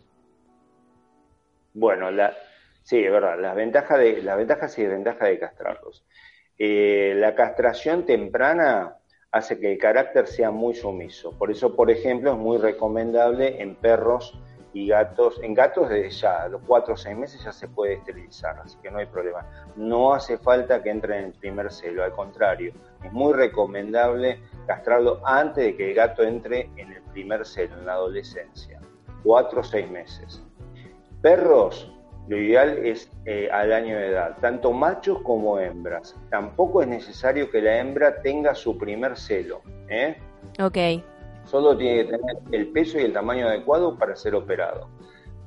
Bueno, 1.74 2.12
la, 2.12 2.34
sí, 2.84 3.04
es 3.04 3.12
verdad, 3.12 3.40
las 3.40 3.56
ventajas, 3.56 3.98
de, 3.98 4.22
las 4.22 4.38
ventajas 4.38 4.78
y 4.78 4.84
desventajas 4.84 5.30
de 5.30 5.40
castrarlos. 5.40 6.04
Eh, 6.58 7.14
la 7.16 7.34
castración 7.34 8.06
temprana 8.06 8.98
hace 9.32 9.60
que 9.60 9.72
el 9.72 9.78
carácter 9.80 10.28
sea 10.28 10.52
muy 10.52 10.76
sumiso. 10.76 11.38
Por 11.38 11.50
eso, 11.50 11.76
por 11.76 11.90
ejemplo, 11.90 12.34
es 12.34 12.38
muy 12.38 12.58
recomendable 12.58 13.62
en 13.62 13.76
perros 13.76 14.38
y 14.74 14.88
gatos. 14.88 15.40
En 15.42 15.54
gatos 15.54 15.90
desde 15.90 16.10
ya, 16.10 16.44
a 16.44 16.48
los 16.50 16.62
4 16.64 16.94
o 16.94 16.98
6 16.98 17.18
meses 17.18 17.44
ya 17.44 17.52
se 17.52 17.68
puede 17.68 17.94
esterilizar, 17.94 18.60
así 18.60 18.78
que 18.82 18.92
no 18.92 18.98
hay 18.98 19.06
problema. 19.06 19.46
No 19.76 20.14
hace 20.14 20.38
falta 20.38 20.82
que 20.82 20.90
entre 20.90 21.20
en 21.20 21.26
el 21.26 21.34
primer 21.34 21.72
celo, 21.72 22.04
al 22.04 22.12
contrario, 22.12 22.74
es 23.04 23.12
muy 23.12 23.34
recomendable 23.34 24.40
castrarlo 24.68 25.22
antes 25.26 25.64
de 25.64 25.76
que 25.76 25.90
el 25.90 25.96
gato 25.96 26.24
entre 26.24 26.70
en 26.78 26.92
el 26.92 27.02
primer 27.14 27.46
celo, 27.46 27.78
en 27.78 27.86
la 27.86 27.94
adolescencia, 27.94 28.80
4 29.24 29.62
o 29.62 29.64
6 29.64 29.92
meses. 29.92 30.42
Perros, 31.22 31.90
lo 32.28 32.38
ideal 32.38 32.78
es 32.78 33.12
eh, 33.26 33.50
al 33.52 33.74
año 33.74 33.98
de 33.98 34.08
edad, 34.08 34.38
tanto 34.40 34.72
machos 34.72 35.20
como 35.24 35.60
hembras. 35.60 36.16
Tampoco 36.30 36.82
es 36.82 36.88
necesario 36.88 37.50
que 37.52 37.62
la 37.62 37.78
hembra 37.80 38.22
tenga 38.22 38.56
su 38.56 38.78
primer 38.78 39.18
celo. 39.18 39.62
¿eh? 39.90 40.18
Ok. 40.60 41.04
Solo 41.46 41.78
tiene 41.78 42.06
que 42.06 42.18
tener 42.18 42.38
el 42.52 42.68
peso 42.68 43.00
y 43.00 43.04
el 43.04 43.14
tamaño 43.14 43.48
adecuado 43.48 43.98
para 43.98 44.16
ser 44.16 44.36
operado. 44.36 44.90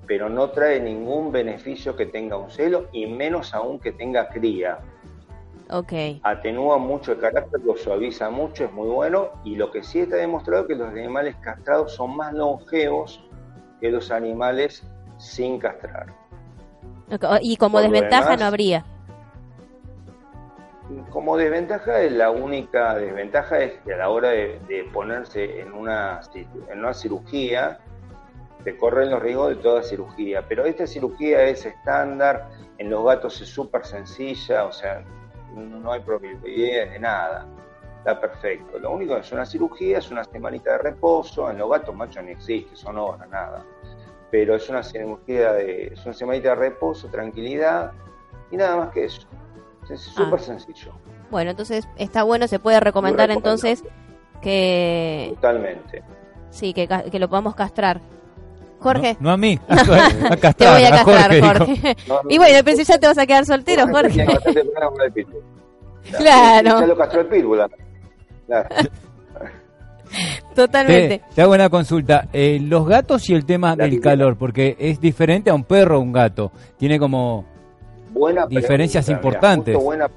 Pero 0.07 0.29
no 0.29 0.51
trae 0.51 0.81
ningún 0.81 1.33
beneficio 1.33 1.97
que 1.97 2.07
tenga 2.07 2.37
un 2.37 2.51
celo 2.51 2.89
y 2.93 3.07
menos 3.07 3.55
aún 3.55 3.81
que 3.81 3.93
tenga 3.93 4.29
cría. 4.29 4.79
Ok. 5.71 5.93
Atenúa 6.23 6.79
mucho 6.79 7.13
el 7.13 7.19
carácter, 7.19 7.61
lo 7.65 7.77
suaviza 7.77 8.31
mucho, 8.31 8.65
es 8.65 8.73
muy 8.73 8.89
bueno. 8.89 9.31
Y 9.45 9.57
lo 9.57 9.71
que 9.71 9.83
sí 9.83 10.01
está 10.01 10.17
demostrado 10.17 10.63
es 10.63 10.69
que 10.69 10.75
los 10.77 10.89
animales 10.89 11.35
castrados 11.41 11.95
son 11.95 12.17
más 12.17 12.33
longevos 12.33 13.25
que 13.81 13.91
los 13.91 14.11
animales 14.11 14.87
sin 15.19 15.59
castrar. 15.59 16.15
Y 17.41 17.57
como 17.57 17.81
desventaja 17.81 18.37
no 18.37 18.45
habría. 18.45 18.85
Como 21.11 21.37
desventaja, 21.37 21.99
la 22.03 22.31
única 22.31 22.95
desventaja 22.95 23.59
es 23.59 23.81
que 23.83 23.95
a 23.95 23.97
la 23.97 24.09
hora 24.09 24.31
de, 24.31 24.89
ponerse 24.93 25.61
en 25.61 25.73
una, 25.73 26.21
en 26.35 26.79
una 26.79 26.95
cirugía, 26.95 27.79
te 28.63 28.77
corren 28.77 29.11
los 29.11 29.21
riesgos 29.21 29.51
de 29.51 29.57
toda 29.57 29.83
cirugía. 29.83 30.45
Pero 30.49 30.65
esta 30.65 30.87
cirugía 30.87 31.43
es 31.45 31.67
estándar, 31.67 32.49
en 32.79 32.91
los 32.91 33.05
gatos 33.05 33.41
es 33.41 33.49
súper 33.49 33.85
sencilla, 33.85 34.65
o 34.65 34.73
sea, 34.73 35.05
no 35.55 35.93
hay 35.93 36.01
probabilidad 36.01 36.91
de 36.91 36.99
nada. 36.99 37.47
Está 37.99 38.21
perfecto. 38.21 38.79
Lo 38.79 38.93
único 38.93 39.15
que 39.15 39.21
es 39.21 39.33
una 39.33 39.45
cirugía, 39.45 39.99
es 39.99 40.11
una 40.11 40.23
semanita 40.23 40.73
de 40.73 40.79
reposo. 40.79 41.51
En 41.51 41.59
los 41.59 41.69
gatos 41.69 41.95
machos 41.95 42.23
ni 42.23 42.33
existe, 42.33 42.77
son 42.77 42.99
horas, 42.99 43.29
nada 43.29 43.65
pero 44.31 44.57
es 44.57 44.69
una 44.69 44.83
cirugía 44.83 45.53
de, 45.53 45.89
es 45.93 46.05
una 46.05 46.15
semanita 46.15 46.51
de 46.51 46.55
reposo, 46.57 47.09
tranquilidad 47.09 47.93
y 48.51 48.57
nada 48.57 48.77
más 48.77 48.91
que 48.93 49.05
eso. 49.05 49.27
Es 49.91 50.09
ah. 50.09 50.13
súper 50.17 50.41
sencillo. 50.41 50.93
Bueno, 51.31 51.51
entonces 51.51 51.89
está 51.97 52.23
bueno, 52.23 52.47
se 52.49 52.59
puede 52.59 52.81
recomendar 52.81 53.31
entonces 53.31 53.83
que 54.41 55.33
Totalmente. 55.35 56.03
sí, 56.51 56.73
que, 56.73 56.89
que 57.11 57.19
lo 57.19 57.29
podamos 57.29 57.55
castrar. 57.55 58.01
Jorge, 58.79 59.17
No, 59.21 59.29
no 59.29 59.31
a 59.33 59.37
mí. 59.37 59.59
A 59.69 59.77
te 59.77 60.37
castrar, 60.39 60.75
voy 60.75 60.85
a 60.85 60.91
castrar. 60.91 61.59
Jorge. 61.59 61.97
No, 62.09 62.23
no, 62.23 62.31
Y 62.31 62.39
bueno, 62.39 62.59
pero 62.65 62.77
si 62.77 62.85
ya 62.85 62.99
te 62.99 63.07
vas 63.07 63.19
a 63.19 63.27
quedar 63.27 63.45
soltero, 63.45 63.87
Jorge. 63.89 64.27
Claro. 66.19 66.81
Ya 66.81 66.87
lo 66.87 66.97
castró 66.97 67.21
el 67.23 67.27
pitbull. 67.27 67.67
Claro. 68.47 68.69
Totalmente. 70.55 71.19
Te, 71.19 71.35
te 71.35 71.43
hago 71.43 71.53
una 71.53 71.69
consulta. 71.69 72.29
Eh, 72.33 72.61
los 72.63 72.87
gatos 72.87 73.29
y 73.29 73.35
el 73.35 73.45
tema 73.45 73.75
La 73.75 73.85
del 73.85 74.01
calor, 74.01 74.37
porque 74.39 74.77
es 74.79 75.01
diferente 75.01 75.51
a 75.51 75.55
un 75.55 75.65
perro 75.65 75.99
o 75.99 76.01
un 76.01 76.13
gato. 76.13 76.53
Tiene 76.79 77.01
como... 77.01 77.56
Buena 78.17 78.47
Diferencias 78.47 79.05
pregunta, 79.05 79.29
importantes. 79.29 79.77
buena. 79.77 80.11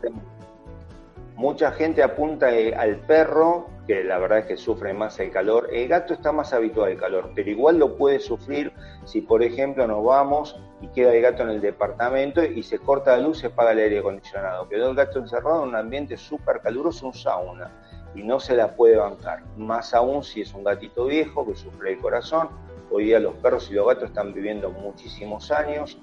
Mucha 1.35 1.71
gente 1.73 2.01
apunta 2.01 2.49
eh, 2.49 2.73
al 2.73 2.95
perro, 2.95 3.67
que 3.87 4.05
la 4.05 4.17
verdad 4.19 4.39
es 4.39 4.45
que 4.45 4.55
sufre 4.55 4.93
más 4.93 5.19
el 5.19 5.31
calor. 5.31 5.67
El 5.73 5.89
gato 5.89 6.13
está 6.13 6.31
más 6.31 6.53
habituado 6.53 6.89
al 6.89 6.95
calor, 6.97 7.31
pero 7.35 7.49
igual 7.49 7.77
lo 7.77 7.97
puede 7.97 8.19
sufrir 8.21 8.71
si, 9.03 9.19
por 9.19 9.43
ejemplo, 9.43 9.85
nos 9.85 10.01
vamos 10.05 10.57
y 10.79 10.87
queda 10.87 11.13
el 11.13 11.21
gato 11.21 11.43
en 11.43 11.49
el 11.49 11.59
departamento 11.59 12.41
y 12.41 12.63
se 12.63 12.79
corta 12.79 13.17
la 13.17 13.23
luz, 13.23 13.39
se 13.39 13.47
apaga 13.47 13.73
el 13.73 13.79
aire 13.79 13.99
acondicionado. 13.99 14.69
Quedó 14.69 14.91
el 14.91 14.95
gato 14.95 15.19
encerrado 15.19 15.63
en 15.63 15.69
un 15.69 15.75
ambiente 15.75 16.15
súper 16.15 16.61
caluroso, 16.61 17.07
un 17.07 17.13
sauna, 17.13 17.69
y 18.15 18.23
no 18.23 18.39
se 18.39 18.55
la 18.55 18.77
puede 18.77 18.95
bancar. 18.95 19.43
Más 19.57 19.93
aún 19.93 20.23
si 20.23 20.39
es 20.39 20.53
un 20.53 20.63
gatito 20.63 21.05
viejo 21.05 21.45
que 21.45 21.55
sufre 21.55 21.93
el 21.93 21.99
corazón. 21.99 22.47
Hoy 22.91 23.05
día 23.05 23.19
los 23.19 23.35
perros 23.35 23.69
y 23.69 23.73
los 23.73 23.85
gatos 23.85 24.05
están 24.05 24.33
viviendo 24.33 24.71
muchísimos 24.71 25.51
años 25.51 25.99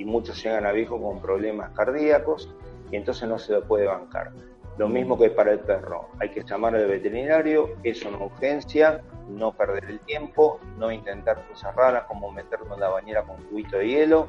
y 0.00 0.04
muchos 0.06 0.42
llegan 0.42 0.64
a 0.64 0.72
viejo 0.72 1.00
con 1.00 1.20
problemas 1.20 1.72
cardíacos 1.72 2.48
y 2.90 2.96
entonces 2.96 3.28
no 3.28 3.38
se 3.38 3.52
lo 3.52 3.64
puede 3.64 3.86
bancar. 3.86 4.32
Lo 4.78 4.88
mismo 4.88 5.18
que 5.18 5.28
para 5.28 5.52
el 5.52 5.60
perro, 5.60 6.08
hay 6.18 6.30
que 6.30 6.42
llamar 6.42 6.74
al 6.74 6.86
veterinario, 6.86 7.76
es 7.82 8.02
una 8.06 8.16
urgencia, 8.16 9.02
no 9.28 9.52
perder 9.52 9.84
el 9.84 10.00
tiempo, 10.00 10.58
no 10.78 10.90
intentar 10.90 11.46
cosas 11.48 11.74
raras 11.76 12.04
como 12.04 12.32
meterlo 12.32 12.72
en 12.74 12.80
la 12.80 12.88
bañera 12.88 13.24
con 13.24 13.36
cubito 13.44 13.76
de 13.76 13.88
hielo, 13.88 14.28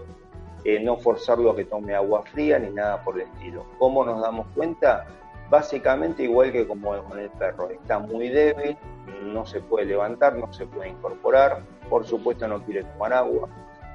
eh, 0.65 0.83
no 0.83 0.97
forzarlo 0.97 1.51
a 1.51 1.55
que 1.55 1.63
tome 1.63 1.95
agua 1.95 2.23
fría 2.23 2.59
ni 2.59 2.69
nada 2.69 3.01
por 3.01 3.15
el 3.15 3.27
estilo. 3.27 3.65
¿Cómo 3.79 4.03
nos 4.03 4.21
damos 4.21 4.47
cuenta? 4.53 5.07
Básicamente 5.49 6.23
igual 6.23 6.51
que 6.51 6.67
como 6.67 7.01
con 7.03 7.17
el 7.17 7.29
perro, 7.29 7.69
está 7.69 7.97
muy 7.97 8.27
débil, 8.27 8.77
no 9.23 9.45
se 9.45 9.61
puede 9.61 9.85
levantar, 9.85 10.35
no 10.35 10.51
se 10.51 10.65
puede 10.65 10.89
incorporar, 10.89 11.63
por 11.89 12.05
supuesto 12.05 12.45
no 12.45 12.61
quiere 12.65 12.83
tomar 12.83 13.13
agua, 13.13 13.47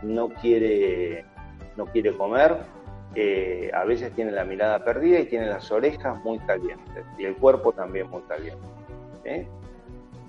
no 0.02 0.28
quiere, 0.28 1.24
no 1.76 1.86
quiere 1.86 2.16
comer, 2.16 2.56
eh, 3.14 3.70
a 3.72 3.84
veces 3.84 4.12
tiene 4.14 4.30
la 4.32 4.44
mirada 4.44 4.84
perdida 4.84 5.20
y 5.20 5.26
tiene 5.26 5.46
las 5.46 5.70
orejas 5.70 6.22
muy 6.24 6.38
calientes 6.40 7.04
y 7.18 7.24
el 7.24 7.36
cuerpo 7.36 7.72
también 7.72 8.08
muy 8.10 8.22
caliente. 8.22 8.66
¿eh? 9.24 9.46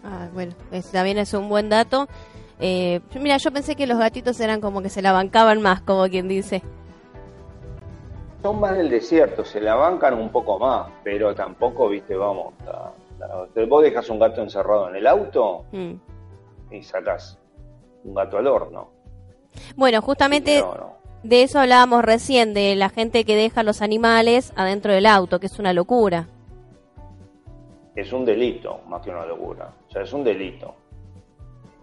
Ah, 0.03 0.27
bueno, 0.33 0.53
es- 0.71 0.91
también 0.91 1.17
es 1.17 1.33
un 1.33 1.49
buen 1.49 1.69
dato. 1.69 2.07
Eh, 2.59 3.01
mira, 3.19 3.37
yo 3.37 3.51
pensé 3.51 3.75
que 3.75 3.85
los 3.87 3.99
gatitos 3.99 4.39
eran 4.39 4.61
como 4.61 4.81
que 4.81 4.89
se 4.89 5.01
la 5.01 5.11
bancaban 5.11 5.61
más, 5.61 5.81
como 5.81 6.07
quien 6.07 6.27
dice. 6.27 6.63
Son 8.41 8.59
más 8.59 8.77
del 8.77 8.89
desierto, 8.89 9.43
se 9.43 9.59
la 9.59 9.75
bancan 9.75 10.13
un 10.13 10.29
poco 10.31 10.57
más, 10.59 10.89
pero 11.03 11.35
tampoco, 11.35 11.89
viste, 11.89 12.15
vamos, 12.15 12.53
a- 12.67 12.91
a- 13.25 13.65
vos 13.67 13.83
dejas 13.83 14.09
un 14.09 14.19
gato 14.19 14.41
encerrado 14.41 14.89
en 14.89 14.95
el 14.95 15.07
auto 15.07 15.65
Mm. 15.71 15.93
y 16.71 16.83
sacás 16.83 17.37
un 18.03 18.13
gato 18.13 18.37
al 18.37 18.47
horno. 18.47 18.89
Bueno, 19.75 20.01
justamente 20.01 20.59
No, 20.61 20.75
no. 20.75 20.96
De 21.27 21.43
eso 21.43 21.59
hablábamos 21.59 22.03
recién, 22.03 22.53
de 22.53 22.75
la 22.75 22.89
gente 22.89 23.25
que 23.25 23.35
deja 23.35 23.63
los 23.63 23.81
animales 23.81 24.53
adentro 24.55 24.93
del 24.93 25.05
auto, 25.05 25.39
que 25.39 25.47
es 25.47 25.59
una 25.59 25.73
locura. 25.73 26.27
es 27.95 28.13
un 28.13 28.25
delito 28.25 28.81
más 28.87 29.01
que 29.01 29.09
una 29.09 29.25
locura. 29.25 29.73
O 29.87 29.91
sea, 29.91 30.03
es 30.03 30.13
un 30.13 30.23
delito. 30.23 30.75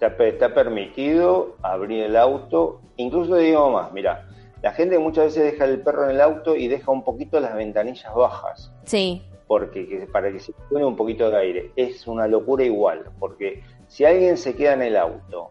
Está, 0.01 0.15
está 0.25 0.55
permitido 0.55 1.57
abrir 1.61 2.05
el 2.05 2.17
auto. 2.17 2.81
Incluso 2.97 3.35
digo 3.35 3.71
más, 3.73 3.93
mira, 3.93 4.29
la 4.63 4.73
gente 4.73 4.97
muchas 4.99 5.25
veces 5.27 5.53
deja 5.53 5.65
el 5.65 5.81
perro 5.81 6.05
en 6.05 6.11
el 6.13 6.21
auto 6.21 6.55
y 6.55 6.69
deja 6.69 6.93
un 6.93 7.03
poquito 7.03 7.41
las 7.41 7.55
ventanillas 7.57 8.15
bajas, 8.15 8.73
Sí, 8.85 9.23
porque 9.49 9.89
que- 9.89 10.07
para 10.07 10.31
que 10.31 10.39
se 10.39 10.53
pone 10.71 10.85
un 10.85 10.95
poquito 10.95 11.29
de 11.31 11.37
aire. 11.37 11.71
Es 11.75 12.07
una 12.07 12.29
locura 12.29 12.63
igual, 12.65 13.07
porque 13.19 13.65
si 13.89 14.05
alguien 14.05 14.37
se 14.37 14.55
queda 14.55 14.75
en 14.75 14.83
el 14.83 14.97
auto 14.97 15.51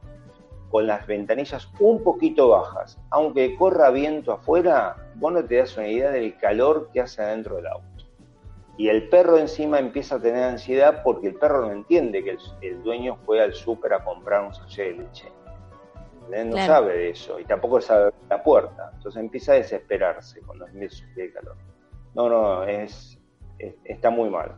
con 0.73 0.87
las 0.87 1.05
ventanillas 1.05 1.69
un 1.79 2.03
poquito 2.03 2.49
bajas, 2.49 2.99
aunque 3.11 3.55
corra 3.57 3.91
viento 3.91 4.31
afuera, 4.31 4.95
vos 5.17 5.31
no 5.31 5.45
te 5.45 5.57
das 5.57 5.77
una 5.77 5.87
idea 5.87 6.09
del 6.09 6.35
calor 6.39 6.89
que 6.91 6.99
hace 6.99 7.21
adentro 7.21 7.57
del 7.57 7.67
auto. 7.67 7.85
Y 8.75 8.89
el 8.89 9.07
perro 9.07 9.37
encima 9.37 9.77
empieza 9.77 10.15
a 10.15 10.19
tener 10.19 10.41
ansiedad 10.45 11.03
porque 11.03 11.27
el 11.27 11.35
perro 11.35 11.67
no 11.67 11.71
entiende 11.71 12.23
que 12.23 12.31
el, 12.31 12.39
el 12.63 12.81
dueño 12.81 13.17
fue 13.23 13.39
al 13.39 13.53
súper 13.53 13.93
a 13.93 14.03
comprar 14.03 14.43
un 14.45 14.51
sachet 14.55 14.97
de 14.97 15.03
leche. 15.03 15.31
No 16.47 16.53
Claro. 16.55 16.73
sabe 16.73 16.97
de 16.97 17.09
eso 17.11 17.39
y 17.39 17.45
tampoco 17.45 17.79
sabe 17.79 18.05
abrir 18.05 18.15
la 18.31 18.41
puerta. 18.41 18.89
Entonces 18.95 19.21
empieza 19.21 19.51
a 19.51 19.55
desesperarse 19.57 20.41
cuando 20.41 20.65
empieza 20.65 20.95
a 20.95 20.97
sufrir 21.07 21.25
el 21.25 21.33
calor. 21.33 21.55
No, 22.15 22.27
no, 22.29 22.63
es, 22.63 23.19
es- 23.59 23.75
está 23.85 24.09
muy 24.09 24.31
mal. 24.31 24.55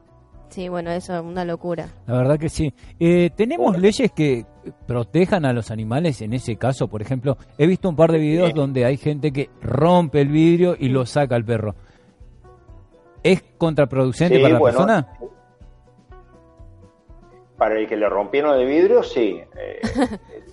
Sí, 0.56 0.70
bueno, 0.70 0.90
eso 0.92 1.14
es 1.16 1.22
una 1.22 1.44
locura. 1.46 1.88
La 2.08 2.16
verdad 2.18 2.40
que 2.40 2.50
sí. 2.50 2.74
Eh, 3.00 3.30
¿Tenemos 3.36 3.68
Bueno. 3.68 3.80
leyes 3.82 4.12
que 4.12 4.46
protejan 4.88 5.46
a 5.46 5.54
los 5.54 5.70
animales 5.72 6.22
en 6.22 6.34
ese 6.34 6.56
caso? 6.56 6.88
Por 6.88 7.02
ejemplo, 7.02 7.38
he 7.58 7.68
visto 7.68 7.90
un 7.90 7.96
par 7.96 8.12
de 8.12 8.18
videos 8.20 8.48
Sí. 8.50 8.54
donde 8.56 8.86
hay 8.86 8.98
gente 8.98 9.32
que 9.32 9.50
rompe 9.62 10.22
el 10.22 10.30
vidrio 10.30 10.76
y 10.80 10.90
lo 10.90 11.06
saca 11.06 11.36
al 11.36 11.44
perro. 11.46 11.76
¿Es 13.24 13.44
contraproducente 13.58 14.36
Sí, 14.38 14.42
para 14.42 14.54
la 14.54 14.60
bueno, 14.60 14.78
persona? 14.78 15.08
Para 17.58 17.80
el 17.80 17.88
que 17.88 17.96
le 17.96 18.10
rompieron 18.10 18.60
el 18.60 18.66
vidrio, 18.68 19.02
sí. 19.04 19.40
eh, 19.58 19.80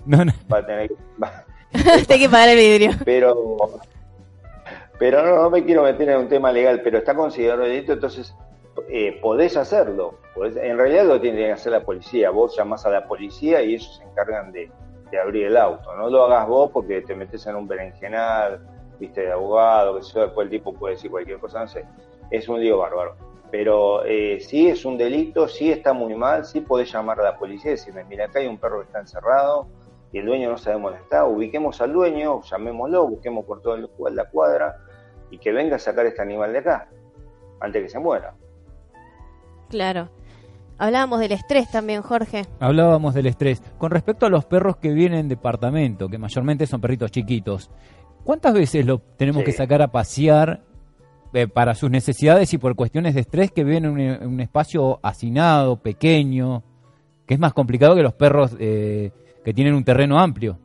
No, 0.06 0.24
no. 0.24 0.32
va 0.52 0.58
a 0.58 0.66
tener 0.66 0.88
que- 0.88 0.96
va- 1.22 1.44
Hay 2.08 2.18
que 2.18 2.28
pagar 2.28 2.48
el 2.50 2.56
vidrio. 2.56 2.90
pero 3.04 3.56
pero 4.98 5.24
no, 5.24 5.42
no 5.42 5.50
me 5.50 5.64
quiero 5.64 5.82
meter 5.82 6.08
en 6.10 6.18
un 6.18 6.28
tema 6.28 6.52
legal, 6.52 6.80
pero 6.84 6.98
está 6.98 7.12
considerado 7.14 7.62
delito, 7.62 7.92
entonces 7.94 8.34
eh, 8.88 9.18
podés 9.20 9.56
hacerlo. 9.56 10.18
Podés- 10.34 10.56
en 10.56 10.78
realidad 10.78 11.04
lo 11.04 11.20
tiene 11.20 11.38
que 11.38 11.52
hacer 11.52 11.72
la 11.72 11.84
policía. 11.84 12.30
Vos 12.30 12.56
llamás 12.56 12.86
a 12.86 12.90
la 12.90 13.06
policía 13.06 13.62
y 13.62 13.74
ellos 13.74 13.96
se 13.96 14.04
encargan 14.04 14.52
de, 14.52 14.70
abrir 15.22 15.46
el 15.46 15.56
auto. 15.58 15.94
No 15.94 16.08
lo 16.08 16.24
hagas 16.24 16.48
vos 16.48 16.70
porque 16.72 17.02
te 17.02 17.14
metes 17.14 17.46
en 17.46 17.56
un 17.56 17.68
berenjenal, 17.68 18.66
viste, 18.98 19.20
de 19.20 19.32
abogado, 19.32 19.96
que 19.96 20.02
sé 20.02 20.20
después 20.20 20.46
el 20.46 20.50
tipo 20.50 20.72
puede 20.72 20.94
decir 20.94 21.10
cualquier 21.10 21.38
cosa, 21.38 21.60
no 21.60 21.68
sé. 21.68 21.84
Es 22.30 22.48
un 22.48 22.58
lío 22.60 22.78
bárbaro. 22.78 23.16
Pero 23.50 24.04
eh, 24.06 24.40
sí 24.40 24.68
es 24.68 24.86
un 24.86 24.96
delito, 24.96 25.48
sí 25.48 25.70
está 25.70 25.92
muy 25.92 26.14
mal, 26.14 26.46
sí 26.46 26.62
podés 26.62 26.90
llamar 26.90 27.20
a 27.20 27.24
la 27.24 27.36
policía 27.36 27.72
y 27.72 27.74
decirle, 27.74 28.04
mira, 28.04 28.24
acá 28.24 28.38
hay 28.38 28.46
un 28.46 28.56
perro 28.56 28.78
que 28.78 28.86
está 28.86 29.00
encerrado 29.00 29.68
y 30.12 30.18
el 30.18 30.26
dueño 30.26 30.50
no 30.50 30.58
sabemos 30.58 30.92
dónde 30.92 31.04
está, 31.04 31.24
ubiquemos 31.26 31.80
al 31.80 31.92
dueño, 31.92 32.42
llamémoslo, 32.42 33.08
busquemos 33.08 33.44
por 33.44 33.60
toda 33.62 33.78
la 34.10 34.24
cuadra 34.30 34.76
y 35.30 35.38
que 35.38 35.52
venga 35.52 35.76
a 35.76 35.78
sacar 35.78 36.06
este 36.06 36.20
animal 36.20 36.52
de 36.52 36.58
acá, 36.58 36.88
antes 37.60 37.82
que 37.82 37.88
se 37.88 37.98
muera. 37.98 38.34
Claro. 39.72 40.10
Hablábamos 40.76 41.18
del 41.20 41.32
estrés 41.32 41.70
también, 41.70 42.02
Jorge. 42.02 42.44
Hablábamos 42.60 43.14
del 43.14 43.26
estrés. 43.26 43.62
Con 43.78 43.90
respecto 43.90 44.26
a 44.26 44.28
los 44.28 44.44
perros 44.44 44.76
que 44.76 44.92
vienen 44.92 45.20
en 45.20 45.28
departamento, 45.28 46.08
que 46.08 46.18
mayormente 46.18 46.66
son 46.66 46.80
perritos 46.82 47.10
chiquitos, 47.10 47.70
¿cuántas 48.22 48.52
veces 48.52 48.84
lo 48.84 48.98
tenemos 48.98 49.40
Sí. 49.40 49.46
que 49.46 49.52
sacar 49.52 49.80
a 49.80 49.88
pasear 49.88 50.62
eh, 51.32 51.48
para 51.48 51.74
sus 51.74 51.90
necesidades 51.90 52.52
y 52.52 52.58
por 52.58 52.76
cuestiones 52.76 53.14
de 53.14 53.22
estrés 53.22 53.50
que 53.50 53.64
viven 53.64 53.86
en 53.86 53.90
un, 53.92 54.00
en 54.00 54.26
un 54.28 54.40
espacio 54.40 55.00
hacinado, 55.02 55.76
pequeño, 55.76 56.62
que 57.26 57.32
es 57.34 57.40
más 57.40 57.54
complicado 57.54 57.94
que 57.96 58.02
los 58.02 58.12
perros 58.12 58.54
eh, 58.60 59.10
que 59.42 59.54
tienen 59.54 59.74
un 59.74 59.84
terreno 59.84 60.18
amplio? 60.20 60.58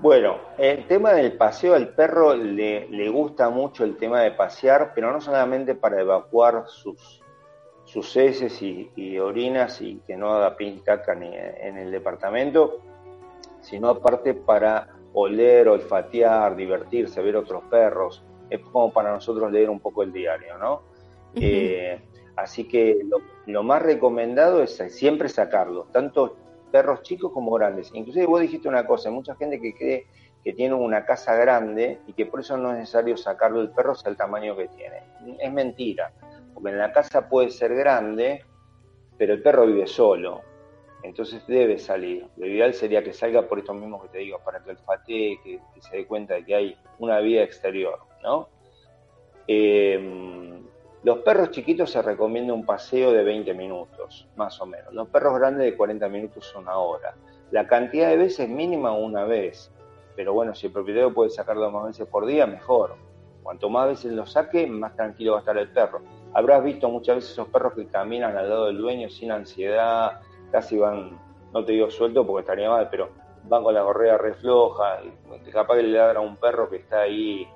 Bueno, 0.00 0.36
el 0.58 0.86
tema 0.86 1.12
del 1.12 1.32
paseo 1.32 1.74
al 1.74 1.88
perro 1.88 2.36
le, 2.36 2.88
le 2.88 3.08
gusta 3.08 3.50
mucho 3.50 3.82
el 3.82 3.96
tema 3.96 4.20
de 4.20 4.30
pasear, 4.30 4.92
pero 4.94 5.10
no 5.10 5.20
solamente 5.20 5.74
para 5.74 6.00
evacuar 6.00 6.64
sus, 6.68 7.20
sus 7.84 8.16
heces 8.16 8.62
y, 8.62 8.92
y 8.94 9.18
orinas 9.18 9.80
y 9.80 9.96
que 10.06 10.16
no 10.16 10.32
haga 10.32 10.56
pis 10.56 10.82
caca 10.82 11.16
ni 11.16 11.34
en 11.34 11.78
el 11.78 11.90
departamento, 11.90 12.78
sino 13.60 13.88
aparte 13.88 14.34
para 14.34 14.86
oler, 15.14 15.68
olfatear, 15.68 16.54
divertirse, 16.54 17.20
ver 17.20 17.36
otros 17.36 17.64
perros. 17.64 18.22
Es 18.50 18.60
como 18.60 18.92
para 18.92 19.12
nosotros 19.12 19.50
leer 19.50 19.68
un 19.68 19.80
poco 19.80 20.04
el 20.04 20.12
diario, 20.12 20.58
¿no? 20.58 20.82
Eh, 21.34 22.00
así 22.36 22.68
que 22.68 23.00
lo, 23.04 23.18
lo 23.46 23.64
más 23.64 23.82
recomendado 23.82 24.62
es 24.62 24.76
siempre 24.90 25.28
sacarlos, 25.28 25.90
tanto 25.90 26.36
perros 26.68 27.02
chicos 27.02 27.32
como 27.32 27.52
grandes. 27.52 27.90
Inclusive 27.94 28.26
vos 28.26 28.40
dijiste 28.40 28.68
una 28.68 28.86
cosa, 28.86 29.08
hay 29.08 29.14
mucha 29.14 29.34
gente 29.34 29.60
que 29.60 29.74
cree 29.74 30.06
que 30.44 30.52
tiene 30.52 30.74
una 30.74 31.04
casa 31.04 31.34
grande 31.34 31.98
y 32.06 32.12
que 32.12 32.26
por 32.26 32.40
eso 32.40 32.56
no 32.56 32.72
es 32.72 32.78
necesario 32.78 33.16
sacarlo 33.16 33.60
el 33.60 33.70
perro 33.70 33.94
el 34.04 34.16
tamaño 34.16 34.56
que 34.56 34.68
tiene. 34.68 35.02
Es 35.40 35.52
mentira, 35.52 36.12
porque 36.54 36.70
en 36.70 36.78
la 36.78 36.92
casa 36.92 37.28
puede 37.28 37.50
ser 37.50 37.74
grande, 37.74 38.44
pero 39.16 39.34
el 39.34 39.42
perro 39.42 39.66
vive 39.66 39.86
solo, 39.86 40.42
entonces 41.02 41.46
debe 41.46 41.78
salir. 41.78 42.26
Lo 42.36 42.46
ideal 42.46 42.72
sería 42.74 43.02
que 43.02 43.12
salga 43.12 43.42
por 43.42 43.58
esto 43.58 43.74
mismo 43.74 44.00
que 44.02 44.08
te 44.08 44.18
digo, 44.18 44.40
para 44.44 44.62
que 44.62 44.70
olfatee, 44.70 45.40
que, 45.42 45.60
que 45.74 45.82
se 45.82 45.96
dé 45.96 46.06
cuenta 46.06 46.34
de 46.34 46.44
que 46.44 46.54
hay 46.54 46.76
una 46.98 47.18
vida 47.20 47.42
exterior, 47.42 47.98
¿no? 48.22 48.48
Eh, 49.46 50.62
Los 51.08 51.20
perros 51.20 51.52
chiquitos 51.52 51.90
se 51.90 52.02
recomienda 52.02 52.52
un 52.52 52.66
paseo 52.66 53.12
de 53.12 53.24
20 53.24 53.54
minutos, 53.54 54.28
más 54.36 54.60
o 54.60 54.66
menos. 54.66 54.92
Los 54.92 55.08
perros 55.08 55.38
grandes 55.38 55.64
de 55.64 55.74
40 55.74 56.06
minutos 56.10 56.54
una 56.54 56.76
hora. 56.76 57.14
La 57.50 57.66
cantidad 57.66 58.10
de 58.10 58.18
veces 58.18 58.46
mínima 58.46 58.92
una 58.92 59.24
vez. 59.24 59.72
Pero 60.14 60.34
bueno, 60.34 60.54
si 60.54 60.66
el 60.66 60.72
propietario 60.74 61.14
puede 61.14 61.30
sacarlo 61.30 61.70
más 61.70 61.86
veces 61.86 62.06
por 62.08 62.26
día, 62.26 62.46
mejor. 62.46 62.96
Cuanto 63.42 63.70
más 63.70 63.88
veces 63.88 64.12
lo 64.12 64.26
saque, 64.26 64.66
más 64.66 64.94
tranquilo 64.96 65.32
va 65.32 65.38
a 65.38 65.40
estar 65.40 65.56
el 65.56 65.70
perro. 65.70 66.02
Habrás 66.34 66.62
visto 66.62 66.90
muchas 66.90 67.16
veces 67.16 67.30
esos 67.30 67.48
perros 67.48 67.72
que 67.72 67.86
caminan 67.86 68.36
al 68.36 68.46
lado 68.46 68.66
del 68.66 68.76
dueño 68.76 69.08
sin 69.08 69.32
ansiedad, 69.32 70.20
casi 70.52 70.76
van, 70.76 71.18
no 71.54 71.64
te 71.64 71.72
digo 71.72 71.88
suelto 71.88 72.26
porque 72.26 72.40
estaría 72.40 72.68
mal, 72.68 72.86
pero 72.90 73.08
van 73.44 73.62
con 73.62 73.72
la 73.72 73.82
correa 73.82 74.18
refloja, 74.18 75.00
capaz 75.54 75.76
que 75.76 75.84
le 75.84 75.96
ladra 75.96 76.18
a 76.18 76.22
un 76.22 76.36
perro 76.36 76.68
que 76.68 76.76
está 76.76 77.00
ahí 77.00 77.48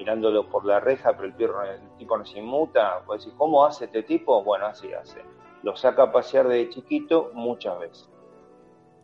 mirándolo 0.00 0.48
por 0.48 0.64
la 0.64 0.80
reja, 0.80 1.12
pero 1.12 1.26
el, 1.26 1.34
perro, 1.34 1.62
el 1.62 1.78
tipo 1.98 2.16
no 2.16 2.24
se 2.24 2.38
inmuta, 2.38 3.02
puede 3.04 3.18
decir, 3.18 3.34
¿cómo 3.36 3.66
hace 3.66 3.84
este 3.84 4.02
tipo? 4.02 4.42
Bueno, 4.42 4.64
así 4.64 4.90
hace. 4.94 5.22
Lo 5.62 5.76
saca 5.76 6.04
a 6.04 6.12
pasear 6.12 6.48
de 6.48 6.70
chiquito 6.70 7.30
muchas 7.34 7.78
veces. 7.78 8.08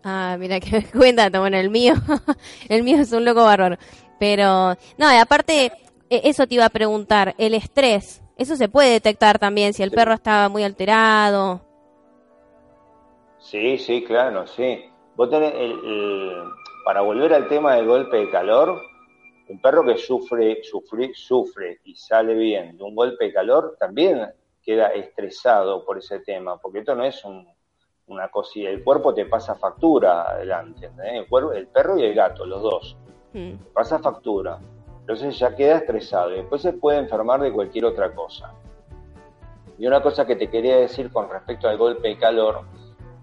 Ah, 0.03 0.37
mira 0.39 0.59
que 0.59 0.87
cuenta, 0.97 1.29
bueno, 1.39 1.59
el 1.59 1.69
mío, 1.69 1.93
el 2.71 2.83
mío 2.83 2.97
es 2.97 3.13
un 3.13 3.27
loco 3.27 3.45
bárbaro. 3.45 3.77
Pero, 4.19 4.75
no, 4.97 5.13
y 5.13 5.19
aparte, 5.19 5.67
e, 6.09 6.21
eso 6.25 6.47
te 6.47 6.55
iba 6.55 6.65
a 6.65 6.71
preguntar, 6.71 7.35
el 7.37 7.53
estrés, 7.53 8.23
eso 8.39 8.57
se 8.57 8.71
puede 8.71 8.91
detectar 8.91 9.39
también 9.39 9.75
si 9.75 9.83
el 9.83 9.91
perro 9.91 10.15
está 10.15 10.49
muy 10.49 10.65
alterado. 10.65 11.61
Sí, 13.39 13.77
sí, 13.77 14.03
claro, 14.03 14.47
sí. 14.47 14.83
Vos 15.15 15.29
tenés 15.29 15.53
para 16.87 17.03
volver 17.03 17.35
al 17.35 17.49
tema 17.49 17.75
del 17.75 17.87
golpe 17.87 18.17
de 18.17 18.31
calor, 18.31 18.81
un 19.49 19.61
perro 19.61 19.85
que 19.85 19.97
sufre, 19.97 20.63
sufre, 20.63 21.13
sufre 21.15 21.81
y 21.85 21.95
sale 21.95 22.35
bien 22.35 22.77
de 22.77 22.85
un 22.85 22.95
golpe 22.95 23.27
de 23.27 23.33
calor 23.33 23.77
también 23.79 24.27
queda 24.63 24.89
estresado 24.89 25.85
por 25.85 25.99
ese 25.99 26.21
tema, 26.21 26.59
porque 26.59 26.81
esto 26.81 26.95
no 26.97 27.05
es 27.05 27.23
una 28.07 28.29
cosilla, 28.29 28.71
el 28.71 28.83
cuerpo 28.83 29.15
te 29.15 29.27
pasa 29.27 29.55
factura 29.55 30.23
adelante, 30.23 30.91
el, 31.05 31.27
el, 31.55 31.67
perro 31.69 31.97
y 31.97 32.05
el 32.05 32.15
gato, 32.15 32.45
los 32.45 32.63
dos, 32.63 32.97
mm. 33.33 33.53
pasa 33.73 34.01
factura, 34.01 34.59
entonces 35.01 35.39
ya 35.39 35.55
queda 35.55 35.77
estresado 35.77 36.33
y 36.33 36.39
después 36.39 36.63
se 36.63 36.73
puede 36.73 36.99
enfermar 36.99 37.41
de 37.41 37.53
cualquier 37.53 37.85
otra 37.85 38.13
cosa. 38.13 38.53
Y 39.79 39.87
una 39.87 40.03
cosa 40.03 40.27
que 40.27 40.35
te 40.35 40.49
quería 40.49 40.79
decir 40.79 41.13
con 41.13 41.31
respecto 41.31 41.69
al 41.69 41.77
golpe 41.77 42.09
de 42.09 42.19
calor, 42.19 42.63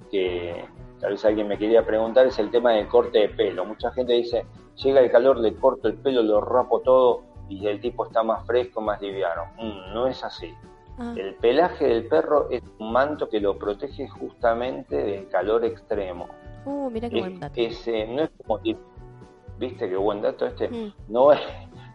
que 0.09 0.63
tal 0.99 1.11
vez 1.11 1.25
alguien 1.25 1.47
me 1.47 1.57
quería 1.57 1.85
preguntar, 1.85 2.27
es 2.27 2.39
el 2.39 2.51
tema 2.51 2.71
del 2.71 2.87
corte 2.87 3.19
de 3.19 3.29
pelo. 3.29 3.65
Mucha 3.65 3.91
gente 3.91 4.13
dice, 4.13 4.45
llega 4.75 5.01
el 5.01 5.11
calor, 5.11 5.37
le 5.37 5.55
corto 5.55 5.87
el 5.87 5.95
pelo, 5.95 6.21
lo 6.21 6.41
rapo 6.41 6.81
todo 6.81 7.23
y 7.49 7.67
el 7.67 7.79
tipo 7.79 8.05
está 8.05 8.23
más 8.23 8.45
fresco, 8.45 8.81
más 8.81 9.01
liviano. 9.01 9.43
Mm, 9.57 9.93
no 9.93 10.07
es 10.07 10.23
así. 10.23 10.53
Ah. 10.97 11.13
El 11.17 11.35
pelaje 11.35 11.87
del 11.87 12.07
perro 12.07 12.49
es 12.49 12.61
un 12.79 12.91
manto 12.91 13.27
que 13.27 13.39
lo 13.39 13.57
protege 13.57 14.07
justamente 14.07 14.95
del 14.95 15.27
calor 15.29 15.65
extremo. 15.65 16.27
Uh, 16.65 16.89
mira 16.89 17.09
qué 17.09 17.19
buen 17.19 17.39
dato. 17.39 17.59
no 17.59 18.23
es 18.23 18.29
como 18.45 18.59
viste 19.57 19.89
qué 19.89 19.95
buen 19.95 20.21
dato 20.21 20.47
este, 20.47 20.67
mm. 20.67 20.93
no 21.09 21.31
es 21.31 21.39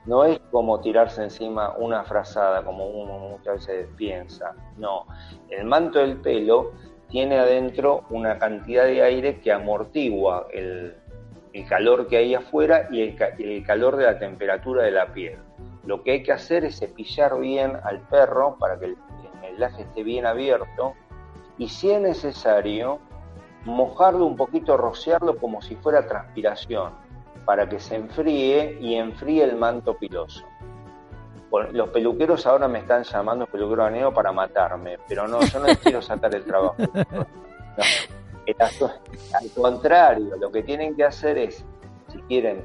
no 0.05 0.25
es 0.25 0.39
como 0.51 0.81
tirarse 0.81 1.23
encima 1.23 1.75
una 1.77 2.03
frazada 2.05 2.65
como 2.65 2.87
uno 2.87 3.19
muchas 3.19 3.67
veces 3.67 3.89
piensa. 3.97 4.55
No, 4.79 5.07
el 5.51 5.67
manto 5.67 5.99
del 5.99 6.17
pelo 6.17 6.73
tiene 7.09 7.39
adentro 7.39 8.05
una 8.11 8.39
cantidad 8.39 8.85
de 8.85 9.03
aire 9.03 9.41
que 9.41 9.53
amortigua 9.53 10.47
el, 10.51 10.97
el 11.59 11.67
calor 11.67 12.07
que 12.07 12.17
hay 12.17 12.35
afuera 12.35 12.89
y 12.91 13.03
el, 13.03 13.65
calor 13.65 13.97
de 13.97 14.05
la 14.05 14.19
temperatura 14.19 14.85
de 14.85 14.93
la 14.93 15.13
piel. 15.13 15.39
Lo 15.85 16.03
que 16.03 16.13
hay 16.13 16.23
que 16.23 16.33
hacer 16.33 16.65
es 16.65 16.79
cepillar 16.79 17.39
bien 17.39 17.77
al 17.83 18.01
perro 18.03 18.57
para 18.59 18.79
que 18.79 18.87
el, 18.87 18.97
pelaje 19.41 19.83
esté 19.83 20.03
bien 20.03 20.27
abierto 20.27 20.95
y 21.57 21.69
si 21.69 21.91
es 21.91 22.01
necesario, 22.01 23.01
mojarlo 23.65 24.25
un 24.25 24.37
poquito, 24.37 24.77
rociarlo 24.77 25.37
como 25.37 25.61
si 25.61 25.75
fuera 25.77 26.07
transpiración 26.07 26.93
para 27.45 27.69
que 27.69 27.81
se 27.81 27.97
enfríe 27.97 28.79
y 28.81 28.95
enfríe 28.95 29.43
el 29.43 29.57
manto 29.57 29.97
piloso. 29.97 30.45
los 31.73 31.89
peluqueros 31.89 32.47
ahora 32.47 32.69
me 32.69 32.81
están 32.81 33.03
llamando 33.03 33.47
peluquero 33.47 33.85
aneo 33.85 34.13
para 34.13 34.31
matarme, 34.31 34.99
pero 35.09 35.27
no, 35.27 35.41
yo 35.41 35.59
no 35.59 35.67
les 35.67 35.79
quiero 35.79 36.03
sacar 36.03 36.33
el 36.35 36.45
trabajo. 36.45 36.77
Al 38.59 39.51
contrario, 39.55 40.37
lo 40.37 40.51
que 40.51 40.63
tienen 40.63 40.97
que 40.97 41.05
hacer 41.05 41.39
es, 41.39 41.65
si 42.11 42.19
quieren 42.23 42.65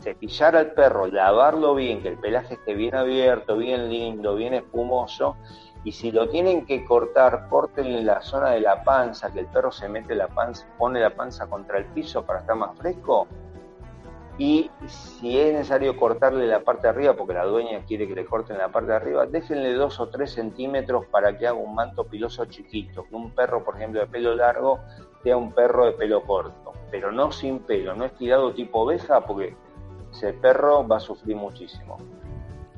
cepillar 0.00 0.56
al 0.56 0.72
perro, 0.72 1.06
lavarlo 1.06 1.74
bien, 1.74 2.02
que 2.02 2.08
el 2.08 2.18
pelaje 2.18 2.54
esté 2.54 2.74
bien 2.74 2.94
abierto, 2.94 3.56
bien 3.56 3.88
lindo, 3.88 4.36
bien 4.36 4.54
espumoso, 4.54 5.36
y 5.84 5.92
si 5.92 6.10
lo 6.10 6.28
tienen 6.28 6.66
que 6.66 6.84
cortar, 6.84 7.48
corten 7.48 8.04
la 8.04 8.20
zona 8.20 8.50
de 8.50 8.60
la 8.60 8.82
panza, 8.82 9.32
que 9.32 9.40
el 9.40 9.46
perro 9.46 9.70
se 9.70 9.88
mete 9.88 10.14
la 10.14 10.28
panza, 10.28 10.66
pone 10.78 11.00
la 11.00 11.10
panza 11.10 11.46
contra 11.46 11.78
el 11.78 11.86
piso 11.86 12.24
para 12.24 12.40
estar 12.40 12.56
más 12.56 12.76
fresco, 12.78 13.28
y 14.38 14.70
si 14.86 15.38
es 15.38 15.54
necesario 15.54 15.96
cortarle 15.96 16.46
la 16.46 16.60
parte 16.60 16.82
de 16.82 16.88
arriba, 16.90 17.14
porque 17.14 17.32
la 17.32 17.44
dueña 17.44 17.80
quiere 17.86 18.06
que 18.06 18.14
le 18.14 18.26
corten 18.26 18.58
la 18.58 18.68
parte 18.68 18.90
de 18.90 18.96
arriba, 18.96 19.26
déjenle 19.26 19.72
dos 19.72 19.98
o 19.98 20.08
tres 20.08 20.32
centímetros 20.32 21.06
para 21.06 21.36
que 21.38 21.46
haga 21.46 21.58
un 21.58 21.74
manto 21.74 22.04
piloso 22.04 22.44
chiquito, 22.44 23.04
que 23.08 23.14
un 23.14 23.30
perro, 23.30 23.64
por 23.64 23.76
ejemplo, 23.76 24.00
de 24.00 24.06
pelo 24.06 24.34
largo 24.34 24.80
sea 25.22 25.38
un 25.38 25.52
perro 25.52 25.86
de 25.86 25.92
pelo 25.92 26.22
corto, 26.22 26.74
pero 26.90 27.10
no 27.12 27.32
sin 27.32 27.60
pelo, 27.60 27.94
no 27.94 28.04
estirado 28.04 28.52
tipo 28.52 28.80
oveja, 28.80 29.22
porque 29.22 29.56
ese 30.12 30.34
perro 30.34 30.86
va 30.86 30.98
a 30.98 31.00
sufrir 31.00 31.34
muchísimo. 31.34 31.96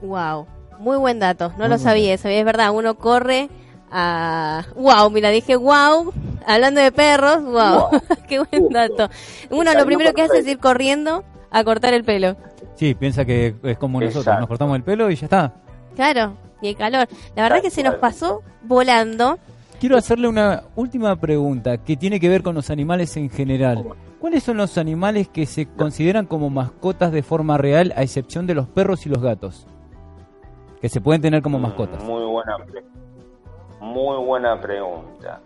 Wow, 0.00 0.46
muy 0.78 0.96
buen 0.96 1.18
dato, 1.18 1.52
no 1.59 1.66
lo 1.66 1.78
sabía, 1.78 2.16
sabía, 2.18 2.38
es 2.38 2.44
verdad, 2.44 2.70
uno 2.72 2.94
corre 2.94 3.48
a... 3.90 4.64
Wow, 4.76 5.11
mira, 5.11 5.30
dije 5.30 5.56
wow, 5.56 6.12
hablando 6.46 6.80
de 6.80 6.92
perros, 6.92 7.42
wow, 7.42 8.00
qué 8.28 8.38
buen 8.38 8.68
dato. 8.68 9.09
Uno 9.50 9.74
lo 9.74 9.84
primero 9.84 10.14
que 10.14 10.22
hace 10.22 10.38
es 10.38 10.46
ir 10.46 10.61
corriendo 10.61 11.24
a 11.51 11.64
cortar 11.64 11.94
el 11.94 12.05
pelo. 12.05 12.36
Sí, 12.74 12.94
piensa 12.94 13.24
que 13.24 13.55
es 13.62 13.78
como 13.78 14.01
nosotros, 14.01 14.38
nos 14.38 14.49
cortamos 14.49 14.76
el 14.76 14.82
pelo 14.82 15.11
y 15.11 15.16
ya 15.16 15.26
está. 15.26 15.55
Claro, 15.94 16.36
y 16.61 16.68
el 16.68 16.76
calor. 16.76 17.09
La 17.34 17.42
verdad 17.42 17.62
que 17.62 17.70
se 17.70 17.82
nos 17.82 17.96
pasó 17.96 18.42
volando. 18.62 19.38
Quiero 19.80 19.96
hacerle 19.96 20.28
una 20.28 20.64
última 20.76 21.14
pregunta 21.16 21.78
que 21.78 21.96
tiene 21.96 22.18
que 22.18 22.28
ver 22.28 22.42
con 22.42 22.55
los 22.55 22.70
animales 22.70 23.16
en 23.16 23.30
general. 23.30 23.84
¿Cuáles 24.20 24.42
son 24.42 24.57
los 24.57 24.76
animales 24.78 25.28
que 25.28 25.46
se 25.46 25.66
consideran 25.66 26.26
como 26.26 26.51
mascotas 26.51 27.12
de 27.12 27.22
forma 27.22 27.57
real, 27.57 27.92
a 27.96 28.03
excepción 28.03 28.46
de 28.46 28.55
los 28.55 28.66
perros 28.66 29.07
y 29.07 29.09
los 29.09 29.22
gatos? 29.22 29.66
Que 30.80 30.88
se 30.88 31.01
pueden 31.01 31.22
tener 31.22 31.42
como 31.42 31.61
mascotas. 31.61 32.03
Muy 32.03 32.24
buena, 32.24 32.57
muy 33.80 34.24
buena 34.24 34.61
pregunta. 34.61 35.40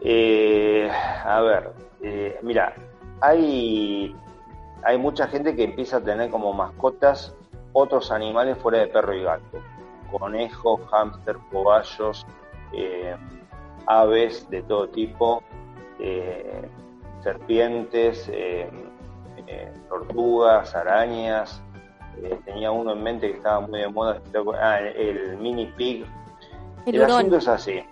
Eh, 0.00 0.88
a 1.24 1.40
ver, 1.40 1.72
eh, 2.02 2.38
mira, 2.42 2.74
hay 3.20 4.14
hay 4.86 4.98
mucha 4.98 5.26
gente 5.26 5.56
que 5.56 5.64
empieza 5.64 5.96
a 5.96 6.00
tener 6.00 6.30
como 6.30 6.52
mascotas 6.52 7.34
otros 7.72 8.12
animales 8.12 8.56
fuera 8.58 8.78
de 8.78 8.86
perro 8.86 9.14
y 9.14 9.24
gato. 9.24 9.58
Conejos, 10.12 10.80
hámster, 10.88 11.36
cobayos, 11.50 12.24
eh, 12.72 13.16
aves 13.86 14.48
de 14.48 14.62
todo 14.62 14.88
tipo, 14.88 15.42
eh, 15.98 16.70
serpientes, 17.20 18.30
eh, 18.32 18.70
tortugas, 19.88 20.72
arañas. 20.76 21.60
tenía 22.44 22.70
uno 22.70 22.92
en 22.92 23.02
mente 23.02 23.32
que 23.32 23.38
estaba 23.38 23.58
muy 23.58 23.80
de 23.80 23.88
moda, 23.88 24.22
ah, 24.60 24.78
el, 24.78 25.36
mini 25.38 25.66
pig. 25.66 26.06
El, 26.86 27.02
asunto 27.02 27.38
es 27.38 27.48
así. 27.48 27.82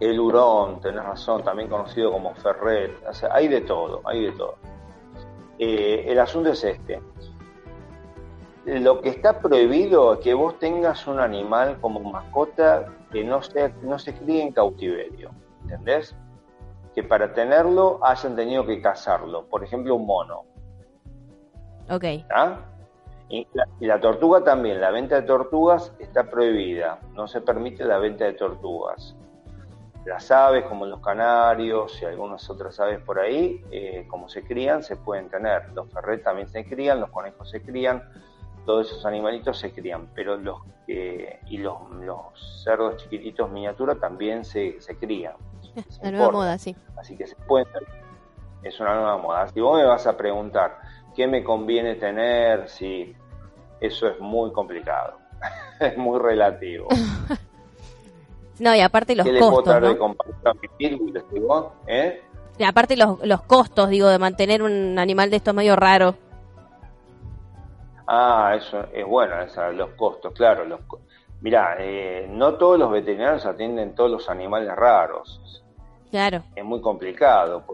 El 0.00 0.18
hurón, 0.18 0.80
tenés 0.80 1.04
razón, 1.04 1.44
también 1.44 1.68
conocido 1.68 2.10
como 2.10 2.34
ferret. 2.34 3.00
hay 3.30 3.46
de 3.46 3.60
todo, 3.60 4.02
hay 4.04 4.24
de 4.24 4.32
todo. 4.32 4.56
Eh, 5.58 6.04
el 6.06 6.18
asunto 6.18 6.50
es 6.50 6.62
este. 6.64 7.00
Lo 8.64 9.00
que 9.00 9.10
está 9.10 9.40
prohibido 9.40 10.14
es 10.14 10.20
que 10.20 10.34
vos 10.34 10.58
tengas 10.58 11.06
un 11.06 11.20
animal 11.20 11.78
como 11.80 12.00
mascota 12.00 12.92
que 13.12 13.22
no 13.24 13.42
se, 13.42 13.72
no 13.82 13.98
se 13.98 14.14
críe 14.14 14.42
en 14.42 14.52
cautiverio. 14.52 15.30
¿Entendés? 15.62 16.14
Que 16.94 17.02
para 17.02 17.32
tenerlo 17.32 18.00
hayan 18.02 18.34
tenido 18.34 18.66
que 18.66 18.80
cazarlo. 18.80 19.46
Por 19.46 19.62
ejemplo, 19.62 19.94
un 19.94 20.06
mono. 20.06 20.44
Ok. 21.88 22.04
Y 23.28 23.46
la, 23.52 23.68
y 23.80 23.86
la, 23.86 24.00
tortuga 24.00 24.44
también, 24.44 24.80
la 24.80 24.90
venta 24.90 25.16
de 25.16 25.22
tortugas 25.22 25.92
está 25.98 26.30
prohibida, 26.30 27.00
no 27.14 27.26
se 27.26 27.40
permite 27.40 27.84
la 27.84 27.98
venta 27.98 28.24
de 28.24 28.34
tortugas 28.34 29.16
las 30.06 30.30
aves, 30.30 30.64
como 30.64 30.86
los 30.86 31.00
canarios 31.00 32.00
y 32.00 32.04
algunas 32.04 32.48
otras 32.48 32.78
aves 32.80 33.00
por 33.00 33.18
ahí, 33.18 33.62
eh, 33.70 34.06
como 34.08 34.28
se 34.28 34.44
crían, 34.44 34.82
se 34.82 34.96
pueden 34.96 35.28
tener. 35.28 35.70
Los 35.74 35.92
ferret 35.92 36.22
también 36.22 36.48
se 36.48 36.64
crían, 36.64 37.00
los 37.00 37.10
conejos 37.10 37.50
se 37.50 37.60
crían, 37.60 38.02
todos 38.64 38.90
esos 38.90 39.04
animalitos 39.04 39.58
se 39.58 39.72
crían, 39.72 40.08
pero 40.14 40.36
los 40.36 40.60
y 40.88 41.58
los, 41.58 42.62
cerdos 42.62 42.96
chiquititos 42.98 43.50
miniatura 43.50 43.96
también 43.96 44.44
se, 44.44 44.80
se 44.80 44.96
crían. 44.96 45.34
Es 45.76 45.98
una 45.98 46.12
nueva 46.12 46.30
moda, 46.30 46.58
sí. 46.58 46.74
Así 46.96 47.16
que 47.16 47.26
se 47.26 47.34
pueden 47.34 47.66
es 48.66 48.80
una 48.80 48.94
nueva 48.94 49.18
moda. 49.18 49.48
Si 49.48 49.60
vos 49.60 49.78
me 49.78 49.84
vas 49.84 50.06
a 50.06 50.16
preguntar 50.16 50.78
qué 51.14 51.26
me 51.26 51.42
conviene 51.44 51.94
tener, 51.94 52.68
si 52.68 53.14
eso 53.80 54.08
es 54.08 54.18
muy 54.20 54.52
complicado, 54.52 55.18
es 55.80 55.96
muy 55.96 56.18
relativo. 56.18 56.88
No, 58.58 58.74
y 58.74 58.80
aparte 58.80 59.14
los 59.14 59.26
¿Qué 59.26 59.32
le 59.32 59.38
puedo 59.38 59.52
costos, 59.62 59.80
digo? 61.30 61.72
¿Eh? 61.86 62.22
Y 62.58 62.64
aparte 62.64 62.96
los, 62.96 63.24
los 63.26 63.42
costos, 63.42 63.90
digo, 63.90 64.08
de 64.08 64.18
mantener 64.18 64.62
un 64.62 64.98
animal 64.98 65.28
de 65.30 65.36
estos 65.36 65.54
medio 65.54 65.76
raro. 65.76 66.14
Ah, 68.06 68.54
eso 68.56 68.84
es 68.92 69.04
bueno, 69.04 69.40
esa, 69.42 69.70
los 69.72 69.90
costos, 69.90 70.32
claro. 70.32 70.64
Los, 70.64 70.80
mirá, 71.40 71.76
eh, 71.78 72.26
no 72.30 72.54
todos 72.54 72.78
los 72.78 72.90
veterinarios 72.90 73.44
atienden 73.44 73.94
todos 73.94 74.10
los 74.10 74.30
animales 74.30 74.74
raros. 74.74 75.62
Claro. 76.10 76.42
Es 76.54 76.64
muy 76.64 76.80
complicado. 76.80 77.64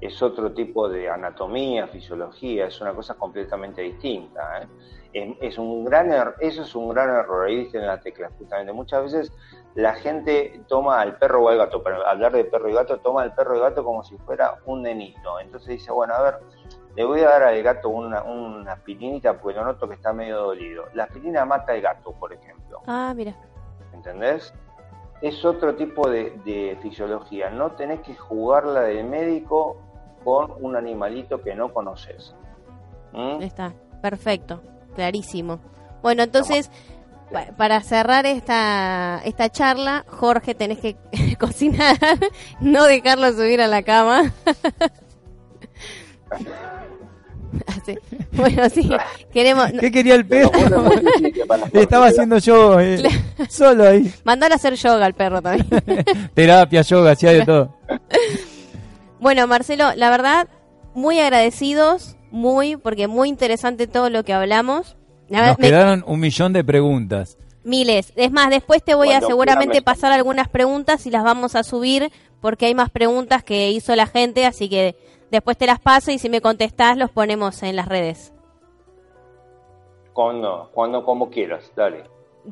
Es 0.00 0.22
otro 0.22 0.52
tipo 0.52 0.88
de 0.88 1.08
anatomía, 1.08 1.86
fisiología, 1.88 2.66
es 2.66 2.80
una 2.80 2.92
cosa 2.92 3.14
completamente 3.14 3.82
distinta. 3.82 4.62
¿eh? 4.62 4.66
Es, 5.12 5.36
es 5.52 5.58
un 5.58 5.84
gran 5.84 6.10
er- 6.10 6.34
eso 6.40 6.62
es 6.62 6.74
un 6.74 6.88
gran 6.90 7.10
error, 7.10 7.46
ahí 7.46 7.56
diste 7.56 7.78
en 7.78 7.86
la 7.86 8.00
tecla, 8.00 8.30
justamente. 8.38 8.72
Muchas 8.72 9.02
veces 9.04 9.32
la 9.74 9.94
gente 9.94 10.62
toma 10.68 11.00
al 11.00 11.16
perro 11.16 11.44
o 11.44 11.48
al 11.48 11.58
gato, 11.58 11.82
para 11.82 12.08
hablar 12.08 12.32
de 12.32 12.44
perro 12.44 12.68
y 12.68 12.74
gato, 12.74 12.98
toma 12.98 13.22
al 13.22 13.34
perro 13.34 13.56
y 13.56 13.60
gato 13.60 13.84
como 13.84 14.04
si 14.04 14.16
fuera 14.18 14.54
un 14.66 14.82
nenito. 14.82 15.40
Entonces 15.40 15.68
dice, 15.68 15.90
bueno, 15.90 16.14
a 16.14 16.22
ver, 16.22 16.34
le 16.94 17.04
voy 17.04 17.20
a 17.20 17.28
dar 17.28 17.42
al 17.42 17.62
gato 17.62 17.88
una, 17.88 18.22
una 18.22 18.72
aspirinita 18.72 19.38
porque 19.38 19.58
lo 19.58 19.64
noto 19.64 19.88
que 19.88 19.94
está 19.94 20.12
medio 20.12 20.38
dolido. 20.38 20.84
La 20.94 21.04
aspirina 21.04 21.44
mata 21.44 21.72
al 21.72 21.80
gato, 21.80 22.12
por 22.12 22.32
ejemplo. 22.32 22.82
Ah, 22.86 23.12
mira. 23.16 23.34
¿Entendés? 23.92 24.54
Es 25.20 25.44
otro 25.44 25.74
tipo 25.74 26.08
de, 26.08 26.38
de 26.44 26.78
fisiología. 26.80 27.50
No 27.50 27.72
tenés 27.72 28.00
que 28.00 28.14
jugarla 28.14 28.82
del 28.82 29.04
médico 29.04 29.76
con 30.22 30.52
un 30.60 30.76
animalito 30.76 31.42
que 31.42 31.54
no 31.54 31.72
conoces. 31.72 32.34
¿Mm? 33.12 33.42
Está. 33.42 33.72
Perfecto. 34.00 34.60
Clarísimo. 34.94 35.58
Bueno, 36.02 36.22
entonces, 36.22 36.70
pa- 37.34 37.52
para 37.56 37.82
cerrar 37.82 38.24
esta, 38.24 39.20
esta 39.26 39.50
charla, 39.50 40.04
Jorge, 40.08 40.54
tenés 40.54 40.78
que 40.78 40.96
cocinar, 41.38 41.98
no 42.60 42.84
dejarlo 42.84 43.30
subir 43.32 43.60
a 43.60 43.66
la 43.66 43.82
cama. 43.82 44.32
Bueno, 48.32 48.68
sí, 48.68 48.90
queremos... 49.32 49.70
¿Qué 49.78 49.90
quería 49.92 50.14
el 50.16 50.26
perro? 50.28 50.50
Le 51.72 51.82
estaba 51.82 52.06
haciendo 52.06 52.38
yo, 52.38 52.80
eh, 52.80 53.02
solo 53.48 53.86
ahí. 53.88 54.12
mandalo 54.24 54.54
a 54.54 54.56
hacer 54.56 54.74
yoga 54.74 55.06
al 55.06 55.14
perro 55.14 55.40
también. 55.40 55.68
Terapia, 56.34 56.82
yoga, 56.82 57.12
hacía 57.12 57.30
de 57.32 57.44
todo. 57.44 57.76
Bueno, 59.20 59.46
Marcelo, 59.46 59.92
la 59.94 60.10
verdad, 60.10 60.48
muy 60.94 61.20
agradecidos, 61.20 62.16
muy, 62.30 62.76
porque 62.76 63.06
muy 63.06 63.28
interesante 63.28 63.86
todo 63.86 64.10
lo 64.10 64.24
que 64.24 64.32
hablamos. 64.32 64.96
Nos 65.28 65.58
me- 65.58 65.66
quedaron 65.68 66.04
un 66.06 66.20
millón 66.20 66.52
de 66.52 66.62
preguntas. 66.64 67.38
miles. 67.64 68.12
Es 68.16 68.30
más, 68.30 68.50
después 68.50 68.82
te 68.84 68.94
voy 68.94 69.12
a 69.12 69.20
seguramente 69.20 69.80
pasar 69.82 70.12
algunas 70.12 70.48
preguntas 70.48 71.06
y 71.06 71.10
las 71.10 71.24
vamos 71.24 71.54
a 71.54 71.62
subir 71.64 72.10
porque 72.42 72.66
hay 72.66 72.74
más 72.74 72.90
preguntas 72.90 73.42
que 73.42 73.70
hizo 73.70 73.96
la 73.96 74.06
gente, 74.06 74.44
así 74.44 74.68
que 74.68 74.96
después 75.30 75.56
te 75.56 75.66
las 75.66 75.80
paso 75.80 76.10
y 76.10 76.18
si 76.18 76.28
me 76.28 76.42
contestás 76.42 76.98
los 76.98 77.10
ponemos 77.10 77.62
en 77.62 77.76
las 77.76 77.88
redes. 77.88 78.32
Cuando, 80.12 80.70
cuando 80.72 81.04
como 81.04 81.30
quieras, 81.30 81.70
dale. 81.74 82.04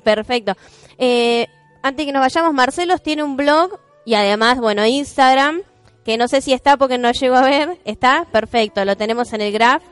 Perfecto. 0.03 0.55
Eh, 0.99 1.47
antes 1.83 2.07
que 2.07 2.13
nos 2.13 2.21
vayamos, 2.23 2.53
Marcelos 2.55 3.03
tiene 3.03 3.23
un 3.23 3.37
blog 3.37 3.79
y 4.05 4.15
además, 4.15 4.59
bueno, 4.61 4.85
Instagram, 4.87 5.61
que 6.05 6.17
no 6.17 6.27
sé 6.27 6.41
si 6.41 6.53
está 6.53 6.77
porque 6.77 6.99
no 6.99 7.13
llego 7.13 7.37
a 7.37 7.43
ver. 7.43 7.79
¿Está? 7.85 8.27
Perfecto, 8.33 8.85
lo 8.85 8.97
tenemos 8.97 9.33
en 9.33 9.43
el 9.43 9.53
graph. 9.53 9.83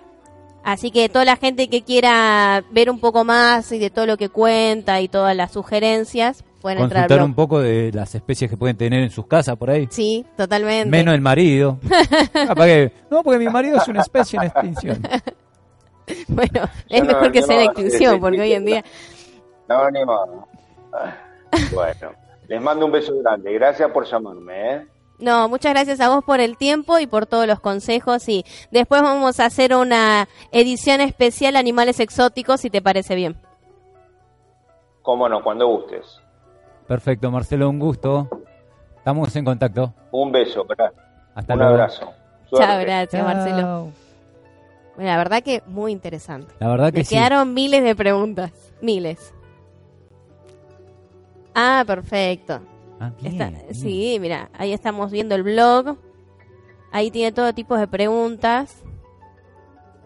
Así 0.62 0.90
que 0.90 1.08
toda 1.08 1.24
la 1.24 1.36
gente 1.36 1.68
que 1.68 1.82
quiera 1.82 2.62
ver 2.70 2.90
un 2.90 3.00
poco 3.00 3.24
más 3.24 3.70
y 3.72 3.78
de 3.78 3.90
todo 3.90 4.06
lo 4.06 4.16
que 4.16 4.28
cuenta 4.28 5.00
y 5.00 5.08
todas 5.08 5.34
las 5.34 5.52
sugerencias, 5.52 6.44
pueden 6.60 6.80
entrar 6.80 7.04
al 7.04 7.08
blog. 7.08 7.24
un 7.24 7.34
poco 7.34 7.60
de 7.60 7.90
las 7.94 8.14
especies 8.14 8.50
que 8.50 8.56
pueden 8.58 8.76
tener 8.76 9.02
en 9.02 9.10
sus 9.10 9.26
casas 9.26 9.56
por 9.56 9.70
ahí. 9.70 9.88
Sí, 9.90 10.26
totalmente. 10.36 10.90
Menos 10.90 11.14
el 11.14 11.20
marido. 11.22 11.78
Que- 12.56 12.92
no, 13.10 13.22
porque 13.22 13.38
mi 13.38 13.48
marido 13.48 13.78
es 13.78 13.88
una 13.88 14.00
especie 14.02 14.38
en 14.38 14.46
extinción. 14.46 15.02
Bueno, 16.28 16.68
es 16.88 17.02
no- 17.02 17.06
mejor 17.06 17.30
que 17.32 17.40
sea 17.42 17.54
no 17.56 17.62
en 17.62 17.66
extinción, 17.70 18.20
porque 18.20 18.40
hoy 18.40 18.52
en 18.52 18.64
día... 18.64 18.84
No, 19.68 19.88
ni 19.90 20.04
modo. 20.04 20.48
Ah, 20.92 21.14
Bueno, 21.72 22.12
les 22.48 22.60
mando 22.60 22.86
un 22.86 22.92
beso 22.92 23.16
grande. 23.22 23.52
Gracias 23.52 23.88
por 23.92 24.04
llamarme, 24.04 24.74
¿eh? 24.74 24.86
No, 25.20 25.48
muchas 25.48 25.72
gracias 25.74 26.00
a 26.00 26.08
vos 26.08 26.24
por 26.24 26.40
el 26.40 26.56
tiempo 26.56 26.98
y 26.98 27.06
por 27.06 27.26
todos 27.26 27.46
los 27.46 27.60
consejos 27.60 28.26
y 28.28 28.44
después 28.70 29.02
vamos 29.02 29.38
a 29.38 29.44
hacer 29.46 29.74
una 29.74 30.28
edición 30.50 31.00
especial 31.02 31.56
Animales 31.56 32.00
Exóticos, 32.00 32.60
si 32.62 32.70
te 32.70 32.80
parece 32.80 33.14
bien. 33.14 33.36
Cómo 35.02 35.28
no, 35.28 35.42
cuando 35.42 35.66
gustes. 35.66 36.20
Perfecto, 36.88 37.30
Marcelo, 37.30 37.68
un 37.68 37.78
gusto. 37.78 38.28
Estamos 38.96 39.34
en 39.36 39.44
contacto. 39.44 39.92
Un 40.10 40.32
beso, 40.32 40.64
gra- 40.66 40.92
Hasta 41.34 41.52
un 41.52 41.58
luego. 41.58 41.74
abrazo. 41.74 42.12
Chao, 42.54 42.80
gracias 42.80 43.22
Marcelo. 43.22 43.92
Bueno, 44.96 45.10
la 45.10 45.16
verdad 45.18 45.42
que 45.42 45.62
muy 45.66 45.92
interesante. 45.92 46.52
La 46.58 46.68
verdad 46.68 46.92
que 46.92 46.98
Me 46.98 47.04
sí. 47.04 47.14
quedaron 47.14 47.54
miles 47.54 47.82
de 47.84 47.94
preguntas, 47.94 48.52
miles. 48.82 49.32
Ah, 51.54 51.84
perfecto. 51.86 52.60
Ah, 53.00 53.12
bien, 53.20 53.32
Está- 53.32 53.48
bien. 53.50 53.74
sí, 53.74 54.18
mira, 54.20 54.50
ahí 54.52 54.72
estamos 54.72 55.10
viendo 55.10 55.34
el 55.34 55.42
blog. 55.42 55.96
Ahí 56.92 57.10
tiene 57.10 57.32
todo 57.32 57.52
tipo 57.54 57.76
de 57.76 57.88
preguntas 57.88 58.82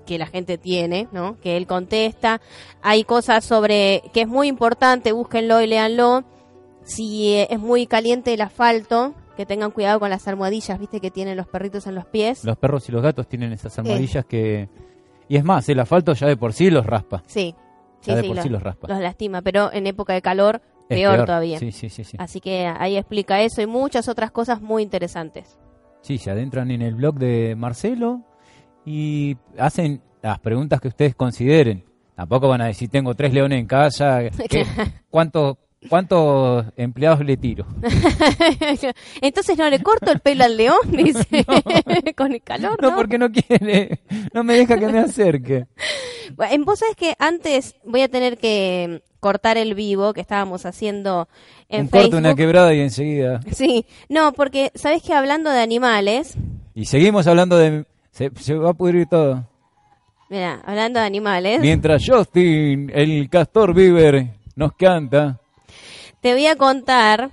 que 0.07 0.19
la 0.19 0.27
gente 0.27 0.59
tiene, 0.59 1.09
¿no? 1.13 1.39
Que 1.41 1.57
él 1.57 1.67
contesta. 1.67 2.41
Hay 2.83 3.05
cosas 3.05 3.45
sobre 3.45 4.03
que 4.13 4.21
es 4.23 4.29
muy 4.29 4.49
importante, 4.49 5.13
búsquenlo 5.13 5.61
y 5.63 5.67
léanlo. 5.67 6.25
Si 6.83 7.33
eh, 7.35 7.49
es 7.51 7.59
muy 7.59 7.87
caliente 7.87 8.35
el 8.35 8.43
asfalto, 8.43 9.15
que 9.37 9.47
tengan 9.47 9.71
cuidado 9.71 9.99
con 9.99 10.11
las 10.11 10.29
almohadillas, 10.29 10.79
¿viste? 10.79 11.01
Que 11.01 11.11
tienen 11.11 11.37
los 11.39 11.49
perritos 11.49 11.87
en 11.87 11.95
los 11.95 12.05
pies. 12.05 12.45
Los 12.45 12.59
perros 12.59 12.87
y 12.89 12.93
los 12.93 13.03
gatos 13.03 13.27
tienen 13.27 13.53
esas 13.53 13.77
almohadillas 13.79 14.27
que... 14.27 14.69
Y 15.27 15.37
es 15.37 15.45
más, 15.45 15.67
el 15.71 15.81
asfalto 15.81 16.13
ya 16.13 16.27
de 16.27 16.37
por 16.37 16.53
sí 16.53 16.71
los 16.71 16.85
raspa. 16.85 17.23
Sí, 17.27 17.55
sí, 18.01 18.11
Ya 18.11 18.17
de 18.17 18.21
sí, 18.23 18.27
por 18.29 18.37
los, 18.37 18.43
sí 18.45 18.49
los 18.51 18.63
raspa. 18.63 18.89
los 18.89 19.01
lastima, 19.01 19.41
pero 19.41 19.73
en 19.73 19.87
época 19.87 20.13
de 20.13 20.21
calor, 20.21 20.61
Peor, 20.89 21.25
todavía. 21.25 21.59
Sí, 21.59 21.73
sí, 21.73 21.89
sí, 21.89 22.05
sí. 22.05 22.17
Así 22.21 22.41
que 22.41 22.67
ahí 22.67 22.97
explica 22.97 23.41
eso 23.43 23.63
y 23.63 23.67
muchas 23.67 24.09
otras 24.09 24.31
cosas 24.31 24.61
muy 24.61 24.83
interesantes. 24.83 25.59
Sí, 26.03 26.19
se 26.19 26.31
adentran 26.31 26.71
en 26.71 26.83
el 26.83 26.95
blog 26.95 27.17
de 27.19 27.55
Marcelo 27.57 28.21
y 28.85 29.37
hacen 29.59 30.03
las 30.23 30.39
preguntas 30.41 30.81
que 30.81 30.89
ustedes 30.89 31.15
consideren. 31.15 31.85
Tampoco 32.15 32.49
van 32.49 32.61
a 32.61 32.67
decir, 32.67 32.89
tengo 32.91 33.15
tres 33.15 33.33
leones 33.33 33.59
en 33.59 33.67
casa, 33.67 34.21
¿qué- 34.51 34.67
¿cuántos, 35.11 35.57
¿cuántos 35.89 36.67
empleados 36.77 37.25
le 37.25 37.37
tiro? 37.39 37.67
Entonces 39.21 39.57
no 39.59 39.69
le 39.71 39.83
corto 39.83 40.13
el 40.13 40.21
pelo 40.21 40.45
al 40.45 40.57
león, 40.57 40.77
dice, 40.91 41.45
con 42.17 42.33
el 42.33 42.43
calor, 42.43 42.81
¿no? 42.83 42.91
No, 42.91 42.97
porque 42.97 43.19
no 43.19 43.31
quiere, 43.31 44.01
no 44.33 44.45
me 44.45 44.55
deja 44.55 44.79
que 44.79 44.87
me 44.87 44.99
acerque. 44.99 45.67
Bueno, 46.37 46.65
vos 46.65 46.79
sabés 46.79 46.97
que 46.97 47.15
antes 47.19 47.77
voy 47.85 48.03
a 48.03 48.09
tener 48.09 48.39
que 48.39 49.03
cortar 49.25 49.57
el 49.57 49.75
vivo 49.75 50.13
que 50.13 50.21
estábamos 50.21 50.67
haciendo 50.67 51.29
en 51.71 51.85
Un 51.85 51.89
Facebook. 51.89 52.11
corte, 52.11 52.17
una 52.19 52.35
quebrada 52.35 52.75
y 52.75 52.81
enseguida. 52.81 53.41
Sí, 53.53 53.87
no, 54.11 54.33
porque 54.35 54.71
sabés 54.75 55.03
que 55.03 55.15
hablando 55.15 55.49
de 55.49 55.61
animales, 55.63 56.35
Y 56.75 56.85
seguimos 56.85 57.27
hablando 57.27 57.57
de... 57.57 57.87
Se, 58.11 58.31
se 58.39 58.53
va 58.55 58.71
a 58.71 58.75
pudrir 58.75 59.07
todo. 59.09 59.49
mira, 60.29 60.61
hablando 60.67 61.01
de 61.01 61.07
animales, 61.07 61.59
Mientras 61.63 62.03
Justin, 62.07 62.93
el 62.95 63.31
castor 63.31 63.73
Bieber, 63.73 64.27
nos 64.57 64.75
canta. 64.75 65.41
te 66.21 66.35
voy 66.35 66.47
a 66.47 66.57
contar, 66.57 67.31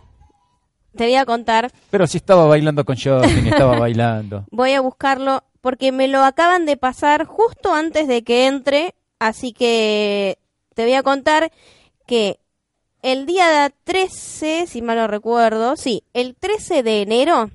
te 0.95 1.03
voy 1.03 1.15
a 1.15 1.25
contar, 1.25 1.71
Pero 1.89 2.07
si 2.07 2.15
estaba 2.17 2.45
bailando 2.45 2.85
con 2.85 2.95
Justin, 2.95 3.47
estaba 3.47 3.77
bailando. 3.79 4.45
voy 4.51 4.71
a 4.71 4.79
buscarlo 4.81 5.43
porque 5.59 5.91
me 5.91 6.07
lo 6.07 6.23
acaban 6.23 6.65
de 6.65 6.77
pasar 6.77 7.25
justo 7.25 7.73
antes 7.73 8.07
de 8.07 8.23
que 8.23 8.47
entre, 8.47 8.95
así 9.19 9.51
que 9.51 10.37
te 10.73 10.83
voy 10.85 10.93
a 10.93 11.03
contar 11.03 11.51
que 12.05 12.39
el 13.01 13.25
día 13.25 13.71
13, 13.83 14.67
si 14.67 14.81
mal 14.81 14.97
no 14.97 15.07
recuerdo, 15.07 15.75
sí, 15.75 16.03
el 16.13 16.35
13 16.35 16.83
de 16.83 17.01
enero 17.01 17.49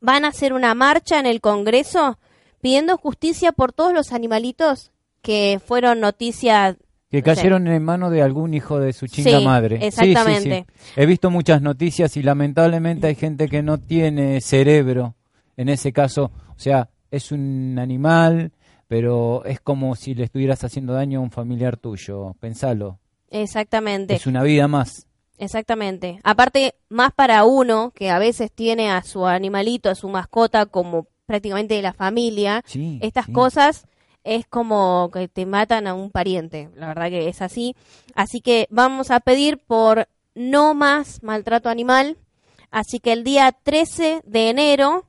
van 0.00 0.24
a 0.24 0.28
hacer 0.28 0.52
una 0.52 0.74
marcha 0.74 1.20
en 1.20 1.26
el 1.26 1.40
Congreso 1.40 2.18
pidiendo 2.60 2.96
justicia 2.96 3.52
por 3.52 3.72
todos 3.72 3.92
los 3.92 4.12
animalitos 4.12 4.92
que 5.20 5.60
fueron 5.64 6.00
noticias. 6.00 6.76
Que 7.10 7.18
no 7.18 7.24
sé. 7.24 7.34
cayeron 7.34 7.66
en 7.68 7.82
manos 7.84 8.10
de 8.10 8.22
algún 8.22 8.54
hijo 8.54 8.80
de 8.80 8.92
su 8.94 9.06
chinga 9.06 9.38
Sí, 9.38 9.44
madre. 9.44 9.76
Sí, 9.76 9.90
sí, 9.90 9.90
sí. 9.90 10.10
exactamente. 10.10 10.66
He 10.96 11.04
visto 11.04 11.30
muchas 11.30 11.60
noticias 11.60 12.16
y 12.16 12.22
lamentablemente 12.22 13.06
hay 13.08 13.14
gente 13.14 13.48
que 13.48 13.62
no 13.62 13.78
tiene 13.78 14.40
cerebro. 14.40 15.14
En 15.56 15.68
ese 15.68 15.92
caso, 15.92 16.30
o 16.48 16.58
sea, 16.58 16.88
es 17.10 17.30
un 17.30 17.78
animal, 17.78 18.52
pero 18.88 19.44
es 19.44 19.60
como 19.60 19.94
si 19.96 20.14
le 20.14 20.24
estuvieras 20.24 20.64
haciendo 20.64 20.94
daño 20.94 21.18
a 21.18 21.22
un 21.22 21.30
familiar 21.30 21.76
tuyo. 21.76 22.34
Pensalo. 22.40 22.98
Exactamente, 23.32 24.14
Es 24.14 24.26
una 24.26 24.42
vida 24.42 24.68
más. 24.68 25.06
exactamente. 25.38 26.20
Aparte, 26.22 26.74
más 26.88 27.12
para 27.12 27.44
uno 27.44 27.90
que 27.94 28.10
a 28.10 28.18
veces 28.18 28.52
tiene 28.52 28.90
a 28.90 29.02
su 29.02 29.26
animalito, 29.26 29.90
a 29.90 29.94
su 29.94 30.08
mascota 30.08 30.66
como 30.66 31.06
prácticamente 31.26 31.74
de 31.74 31.82
la 31.82 31.92
familia, 31.94 32.62
Sí, 32.66 32.98
estas 33.02 33.26
sí. 33.26 33.32
cosas 33.32 33.86
es 34.24 34.46
como 34.46 35.10
que 35.12 35.26
te 35.28 35.46
matan 35.46 35.86
a 35.86 35.94
un 35.94 36.10
pariente. 36.10 36.68
La 36.76 36.86
verdad 36.88 37.08
que 37.08 37.28
es 37.28 37.42
así. 37.42 37.74
Así 38.14 38.40
que 38.40 38.68
vamos 38.70 39.10
a 39.10 39.18
pedir 39.20 39.58
por 39.58 40.06
no 40.34 40.74
más 40.74 41.22
maltrato 41.22 41.68
animal. 41.68 42.18
Así 42.70 43.00
que 43.00 43.12
el 43.12 43.24
día 43.24 43.50
13 43.52 44.22
de 44.24 44.48
enero 44.50 45.06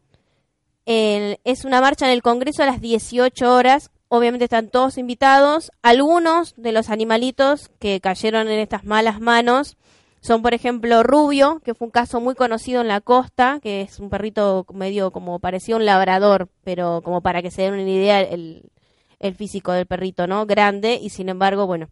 el- 0.86 1.40
es 1.44 1.64
una 1.66 1.80
marcha 1.80 2.06
en 2.08 2.12
el 2.12 2.22
Congreso 2.22 2.64
a 2.64 2.66
las 2.66 2.82
18 2.82 3.54
horas. 3.54 3.90
Obviamente 4.16 4.44
están 4.44 4.70
todos 4.70 5.00
invitados. 5.00 5.72
Algunos 5.82 6.54
de 6.56 6.72
los 6.72 6.92
animalitos 6.92 7.72
que 7.80 8.00
cayeron 8.00 8.48
en 8.48 8.60
estas 8.60 8.84
malas 8.84 9.20
manos 9.20 9.76
son, 10.22 10.44
por 10.44 10.54
ejemplo, 10.54 11.02
Rubio, 11.02 11.62
que 11.66 11.74
fue 11.74 11.88
un 11.88 11.92
caso 11.92 12.22
muy 12.22 12.36
conocido 12.36 12.82
en 12.82 12.90
la 12.90 13.02
costa, 13.02 13.60
que 13.60 13.82
es 13.82 14.00
un 14.00 14.12
perrito 14.12 14.68
medio 14.72 15.10
como 15.10 15.40
parecía 15.40 15.78
un 15.78 15.86
labrador, 15.86 16.48
pero 16.64 17.02
como 17.04 17.22
para 17.22 17.42
que 17.42 17.50
se 17.50 17.64
den 17.64 17.74
una 17.74 17.90
idea 17.90 18.22
el, 18.22 18.70
el 19.18 19.34
físico 19.34 19.72
del 19.72 19.88
perrito, 19.88 20.28
¿no? 20.28 20.46
Grande, 20.46 21.00
y 21.02 21.10
sin 21.10 21.28
embargo, 21.28 21.66
bueno, 21.66 21.90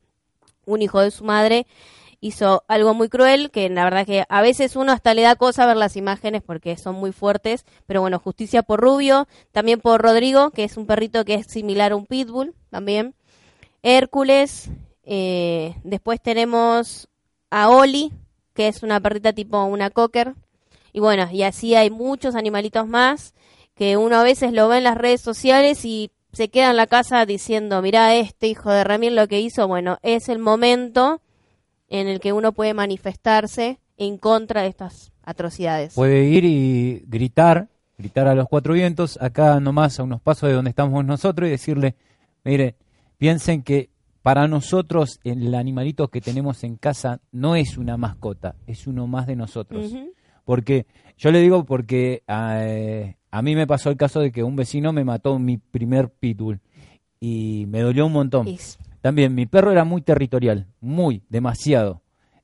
un 0.68 0.84
hijo 0.84 1.02
de 1.02 1.10
su 1.10 1.24
madre 1.24 1.66
hizo 2.22 2.64
algo 2.68 2.94
muy 2.94 3.10
cruel, 3.10 3.50
que 3.50 3.68
la 3.70 3.84
verdad 3.84 4.06
que 4.06 4.24
a 4.30 4.42
veces 4.42 4.76
uno 4.76 4.92
hasta 4.92 5.14
le 5.14 5.24
da 5.24 5.36
cosa 5.36 5.66
ver 5.66 5.76
las 5.76 5.98
imágenes 5.98 6.44
porque 6.44 6.78
son 6.78 6.96
muy 6.96 7.12
fuertes, 7.12 7.66
pero 7.88 8.00
bueno, 8.00 8.20
justicia 8.20 8.62
por 8.62 8.80
Rubio, 8.80 9.28
también 9.52 9.82
por 9.82 10.02
Rodrigo, 10.02 10.52
que 10.52 10.64
es 10.64 10.78
un 10.78 10.86
perrito 10.86 11.26
que 11.26 11.34
es 11.34 11.48
similar 11.48 11.92
a 11.92 11.96
un 11.96 12.06
pitbull, 12.06 12.54
también. 12.70 13.16
Hércules, 13.82 14.70
eh, 15.04 15.76
después 15.84 16.22
tenemos 16.22 17.10
a 17.50 17.70
Oli, 17.70 18.14
que 18.54 18.68
es 18.68 18.84
una 18.84 19.00
perrita 19.00 19.34
tipo 19.34 19.64
una 19.66 19.90
cocker, 19.90 20.36
y 20.94 21.00
bueno, 21.00 21.28
y 21.32 21.42
así 21.42 21.74
hay 21.74 21.90
muchos 21.90 22.36
animalitos 22.36 22.88
más 22.88 23.34
que 23.76 23.98
uno 23.98 24.18
a 24.18 24.24
veces 24.24 24.54
lo 24.54 24.68
ve 24.68 24.78
en 24.78 24.84
las 24.84 24.98
redes 24.98 25.22
sociales 25.22 25.86
y 25.86 26.12
se 26.34 26.50
queda 26.50 26.70
en 26.70 26.78
la 26.78 26.86
casa 26.86 27.26
diciendo, 27.26 27.82
mira 27.82 28.14
este 28.14 28.48
hijo 28.48 28.70
de 28.70 28.84
Ramírez 28.84 29.16
lo 29.16 29.28
que 29.28 29.40
hizo, 29.40 29.68
bueno, 29.68 29.98
es 30.04 30.30
el 30.30 30.38
momento 30.38 31.22
en 31.92 32.08
el 32.08 32.20
que 32.20 32.34
uno 32.34 32.54
puede 32.54 32.74
manifestarse 32.74 33.80
en 33.98 34.18
contra 34.18 34.64
de 34.64 34.70
estas 34.70 35.12
atrocidades. 35.24 35.94
Puede 35.94 36.24
ir 36.26 36.44
y 36.46 37.04
gritar, 37.08 37.68
gritar 37.98 38.28
a 38.28 38.34
los 38.34 38.48
cuatro 38.48 38.74
vientos, 38.74 39.20
acá 39.22 39.60
nomás 39.60 40.00
a 40.00 40.04
unos 40.04 40.22
pasos 40.22 40.50
de 40.50 40.56
donde 40.56 40.70
estamos 40.70 41.06
nosotros 41.06 41.48
y 41.48 41.52
decirle, 41.52 41.96
mire, 42.44 42.76
piensen 43.18 43.62
que 43.62 43.90
para 44.24 44.48
nosotros 44.48 45.20
el 45.24 45.54
animalito 45.54 46.08
que 46.08 46.22
tenemos 46.22 46.64
en 46.64 46.78
casa 46.78 47.20
no 47.32 47.56
es 47.56 47.78
una 47.78 47.98
mascota, 47.98 48.56
es 48.68 48.88
uno 48.88 49.06
más 49.06 49.28
de 49.28 49.36
nosotros. 49.36 49.92
Porque 50.46 50.86
yo 51.18 51.32
le 51.32 51.40
digo 51.42 51.66
porque 51.66 52.24
eh, 52.28 53.16
a 53.30 53.42
mí 53.42 53.56
me 53.56 53.68
pasó 53.68 53.90
el 53.90 53.98
caso 53.98 54.20
de 54.22 54.32
que 54.32 54.44
un 54.44 54.56
vecino 54.56 54.94
me 54.94 55.04
mató 55.04 55.38
mi 55.40 55.58
primer 55.58 56.10
pitbull 56.10 56.60
y 57.20 57.66
me 57.68 57.82
dolió 57.82 58.06
un 58.08 58.14
montón. 58.14 58.48
Es- 58.48 58.80
También 59.02 59.34
mi 59.34 59.46
perro 59.46 59.72
era 59.72 59.84
muy 59.84 60.02
territorial, 60.02 60.68
muy, 60.80 61.24
demasiado. 61.30 62.02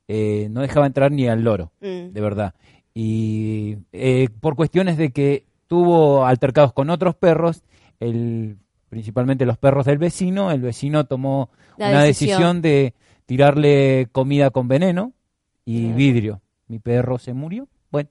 Eh, 0.07 0.47
no 0.51 0.61
dejaba 0.61 0.87
entrar 0.87 1.11
ni 1.11 1.27
al 1.27 1.43
loro, 1.43 1.71
mm. 1.81 2.11
de 2.11 2.21
verdad. 2.21 2.55
Y 2.93 3.77
eh, 3.91 4.29
por 4.39 4.55
cuestiones 4.55 4.97
de 4.97 5.11
que 5.11 5.45
tuvo 5.67 6.25
altercados 6.25 6.73
con 6.73 6.89
otros 6.89 7.15
perros, 7.15 7.63
el, 7.99 8.57
principalmente 8.89 9.45
los 9.45 9.57
perros 9.57 9.85
del 9.85 9.97
vecino, 9.97 10.51
el 10.51 10.61
vecino 10.61 11.05
tomó 11.05 11.49
La 11.77 11.89
una 11.89 12.03
decisión. 12.03 12.29
decisión 12.29 12.61
de 12.61 12.93
tirarle 13.25 14.07
comida 14.11 14.49
con 14.49 14.67
veneno 14.67 15.13
y 15.65 15.91
vidrio. 15.91 16.41
Mi 16.67 16.79
perro 16.79 17.19
se 17.19 17.33
murió. 17.33 17.67
Bueno, 17.91 18.09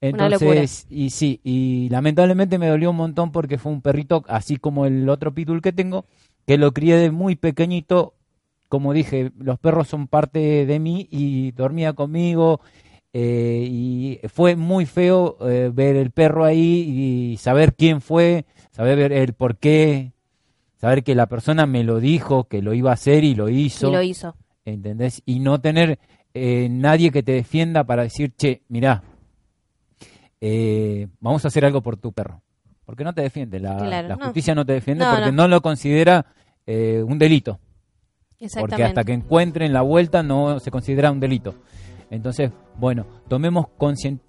entonces, 0.00 0.86
y 0.88 1.10
sí, 1.10 1.40
y 1.44 1.88
lamentablemente 1.90 2.58
me 2.58 2.68
dolió 2.68 2.90
un 2.90 2.96
montón 2.96 3.32
porque 3.32 3.58
fue 3.58 3.70
un 3.70 3.82
perrito, 3.82 4.24
así 4.28 4.56
como 4.56 4.86
el 4.86 5.08
otro 5.10 5.34
pitbull 5.34 5.60
que 5.60 5.72
tengo, 5.72 6.06
que 6.46 6.58
lo 6.58 6.72
crié 6.72 6.96
de 6.96 7.10
muy 7.10 7.36
pequeñito. 7.36 8.14
Como 8.68 8.92
dije, 8.92 9.32
los 9.38 9.58
perros 9.58 9.88
son 9.88 10.06
parte 10.06 10.66
de 10.66 10.78
mí 10.78 11.08
y 11.10 11.52
dormía 11.52 11.92
conmigo. 11.92 12.60
eh, 13.12 13.66
y 13.68 14.20
fue 14.28 14.54
muy 14.54 14.86
feo 14.86 15.36
eh, 15.48 15.70
ver 15.74 15.96
el 15.96 16.12
perro 16.12 16.44
ahí 16.44 17.32
y 17.32 17.36
saber 17.38 17.74
quién 17.74 18.00
fue, 18.00 18.44
saber 18.70 18.98
ver 18.98 19.12
el 19.12 19.32
por 19.32 19.56
qué, 19.56 20.12
saber 20.76 21.02
que 21.02 21.16
la 21.16 21.26
persona 21.26 21.66
me 21.66 21.82
lo 21.82 21.98
dijo, 21.98 22.44
que 22.44 22.62
lo 22.62 22.72
iba 22.72 22.90
a 22.90 22.94
hacer 22.94 23.24
y 23.24 23.34
lo 23.34 23.48
hizo. 23.48 23.88
Y 23.88 23.92
lo 23.92 24.02
hizo. 24.02 24.36
¿entendés? 24.64 25.22
Y 25.26 25.40
no 25.40 25.60
tener 25.60 25.98
eh, 26.34 26.68
nadie 26.70 27.10
que 27.10 27.22
te 27.22 27.32
defienda 27.32 27.84
para 27.84 28.04
decir, 28.04 28.32
che, 28.36 28.62
mirá, 28.68 29.02
eh, 30.40 31.08
vamos 31.20 31.44
a 31.44 31.48
hacer 31.48 31.64
algo 31.64 31.82
por 31.82 31.96
tu 31.96 32.12
perro. 32.12 32.42
Porque 32.90 33.04
no 33.04 33.12
te 33.12 33.22
defiende, 33.22 33.60
la, 33.60 33.76
Claro, 33.76 34.08
la 34.08 34.16
no. 34.16 34.24
justicia 34.24 34.52
no 34.52 34.66
te 34.66 34.72
defiende 34.72 35.04
No, 35.04 35.12
porque 35.12 35.30
no. 35.30 35.42
no. 35.42 35.46
lo 35.48 35.60
considera 35.60 36.26
eh, 36.66 37.04
un 37.06 37.20
delito. 37.20 37.60
Porque 38.58 38.82
hasta 38.82 39.04
que 39.04 39.12
encuentren 39.12 39.72
la 39.72 39.82
vuelta 39.82 40.24
no 40.24 40.58
se 40.58 40.72
considera 40.72 41.12
un 41.12 41.20
delito. 41.20 41.54
Entonces, 42.10 42.50
bueno, 42.76 43.06
tomemos 43.28 43.66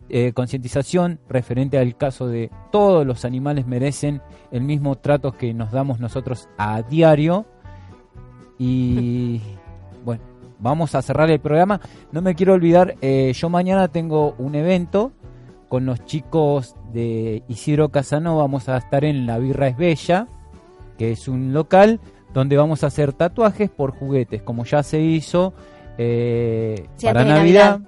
eh, 0.10 0.32
concientización 0.34 1.18
referente 1.28 1.80
al 1.80 1.98
caso 1.98 2.28
de 2.28 2.52
todos 2.72 3.04
los 3.04 3.26
animales 3.26 3.66
merecen 3.66 4.22
el 4.52 4.62
mismo 4.62 4.96
trato 4.96 5.32
que 5.32 5.56
nos 5.56 5.72
damos 5.72 6.00
nosotros 6.00 6.48
a 6.60 6.84
diario. 6.84 7.48
Y 8.60 9.42
bueno, 10.06 10.22
vamos 10.60 10.94
a 10.94 11.02
cerrar 11.02 11.32
el 11.32 11.40
programa. 11.40 11.82
No 12.12 12.22
me 12.22 12.36
quiero 12.36 12.54
olvidar, 12.54 12.94
eh, 13.02 13.34
yo 13.34 13.50
mañana 13.50 13.88
tengo 13.88 14.36
un 14.38 14.54
evento 14.54 15.14
con 15.72 15.86
los 15.86 16.04
chicos 16.04 16.76
de 16.92 17.44
Isidro 17.48 17.88
Casanova. 17.92 18.42
Vamos 18.42 18.68
a 18.68 18.76
estar 18.76 19.06
en 19.06 19.26
La 19.26 19.38
Birra 19.38 19.70
es 19.70 19.78
Bella, 19.78 20.28
que 20.98 21.14
es 21.14 21.30
un 21.30 21.54
local 21.54 22.02
donde 22.34 22.58
vamos 22.58 22.84
a 22.84 22.88
hacer 22.88 23.14
tatuajes 23.14 23.70
por 23.70 23.92
juguetes, 23.98 24.42
como 24.42 24.66
ya 24.66 24.84
se 24.84 25.00
hizo 25.00 25.54
eh, 25.98 26.90
Sí, 26.98 27.06
para 27.06 27.22
antes 27.22 27.34
de 27.34 27.40
Navidad. 27.40 27.80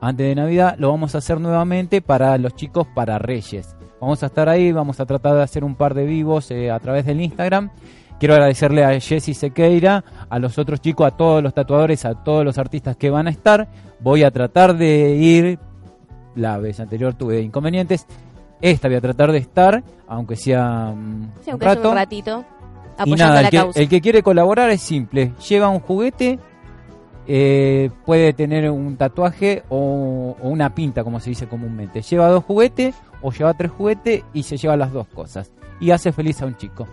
Antes 0.00 0.26
de 0.26 0.34
Navidad 0.34 0.74
lo 0.78 0.90
vamos 0.90 1.14
a 1.14 1.18
hacer 1.18 1.40
nuevamente 1.40 2.02
para 2.02 2.36
los 2.38 2.56
chicos 2.56 2.88
para 2.92 3.20
Reyes. 3.20 3.76
Vamos 4.00 4.20
a 4.24 4.26
estar 4.26 4.48
ahí, 4.48 4.72
vamos 4.72 4.98
a 4.98 5.06
tratar 5.06 5.36
de 5.36 5.42
hacer 5.42 5.62
un 5.62 5.76
par 5.76 5.94
de 5.94 6.06
vivos 6.06 6.50
eh, 6.50 6.72
a 6.72 6.80
través 6.80 7.06
del 7.06 7.20
Instagram. 7.20 7.70
Quiero 8.18 8.34
agradecerle 8.34 8.84
a 8.84 8.98
Jessy 8.98 9.32
Sequeira, 9.32 10.04
a 10.28 10.40
los 10.40 10.58
otros 10.58 10.80
chicos, 10.80 11.06
a 11.06 11.16
todos 11.16 11.40
los 11.40 11.54
tatuadores, 11.54 12.04
a 12.04 12.16
todos 12.24 12.44
los 12.44 12.58
artistas 12.58 12.96
que 12.96 13.10
van 13.10 13.28
a 13.28 13.30
estar. 13.30 13.68
Voy 14.00 14.24
a 14.24 14.32
tratar 14.32 14.76
de 14.76 15.14
ir. 15.14 15.60
La 16.38 16.58
vez 16.58 16.80
anterior 16.80 17.14
tuve 17.14 17.40
inconvenientes. 17.40 18.06
Esta 18.60 18.88
voy 18.88 18.96
a 18.96 19.00
tratar 19.00 19.30
de 19.32 19.38
estar, 19.38 19.82
aunque 20.06 20.36
sea 20.36 20.92
mm, 20.96 21.32
Sí, 21.44 21.52
un 21.52 21.58
sea 21.58 21.74
rato. 21.74 21.90
un 21.90 21.94
ratito. 21.96 22.44
Y 23.04 23.12
nada, 23.14 23.34
la 23.34 23.40
el 23.42 23.50
que, 23.50 23.56
causa. 23.58 23.80
el 23.80 23.88
que 23.88 24.00
quiere 24.00 24.22
colaborar 24.22 24.70
es 24.70 24.80
simple. 24.82 25.32
Lleva 25.48 25.68
un 25.68 25.78
juguete, 25.80 26.38
eh, 27.26 27.90
puede 28.04 28.32
tener 28.32 28.70
un 28.70 28.96
tatuaje 28.96 29.62
o, 29.68 30.34
o 30.40 30.48
una 30.48 30.74
pinta, 30.74 31.04
como 31.04 31.20
se 31.20 31.30
dice 31.30 31.46
comúnmente. 31.46 32.02
Lleva 32.02 32.28
dos 32.28 32.42
juguetes 32.44 32.96
o 33.22 33.30
lleva 33.30 33.54
tres 33.54 33.70
juguetes 33.70 34.24
y 34.32 34.42
se 34.42 34.56
lleva 34.56 34.76
las 34.76 34.92
dos 34.92 35.06
cosas. 35.08 35.52
Y 35.80 35.90
hace 35.92 36.10
feliz 36.12 36.42
a 36.42 36.46
un 36.46 36.56
chico. 36.56 36.88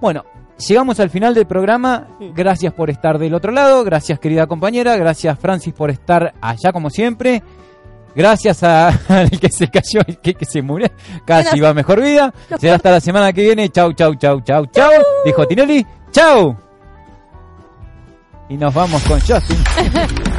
Bueno, 0.00 0.24
llegamos 0.68 0.98
al 0.98 1.10
final 1.10 1.34
del 1.34 1.46
programa. 1.46 2.08
Gracias 2.34 2.72
por 2.72 2.90
estar 2.90 3.16
del 3.18 3.34
otro 3.34 3.52
lado. 3.52 3.84
Gracias, 3.84 4.18
querida 4.18 4.48
compañera. 4.48 4.96
Gracias, 4.96 5.38
Francis, 5.38 5.72
por 5.72 5.90
estar 5.90 6.34
allá 6.40 6.72
como 6.72 6.90
siempre. 6.90 7.42
Gracias 8.14 8.62
a- 8.62 8.88
al 9.08 9.30
que 9.30 9.48
se 9.50 9.68
cayó, 9.68 10.00
el 10.06 10.18
que, 10.18 10.34
que 10.34 10.44
se 10.44 10.60
murió, 10.62 10.88
casi 11.24 11.60
va 11.60 11.72
mejor 11.74 12.00
vida. 12.02 12.32
Será 12.58 12.76
hasta 12.76 12.90
la 12.90 13.00
semana 13.00 13.32
que 13.32 13.42
viene. 13.42 13.68
Chau, 13.70 13.92
chau, 13.92 14.14
chau, 14.16 14.40
chau, 14.40 14.66
chau. 14.66 14.90
Dijo 15.24 15.46
Tinelli. 15.46 15.86
Chau. 16.10 16.56
Y 18.48 18.56
nos 18.56 18.74
vamos 18.74 19.02
con 19.04 19.18
Justin. 19.20 19.56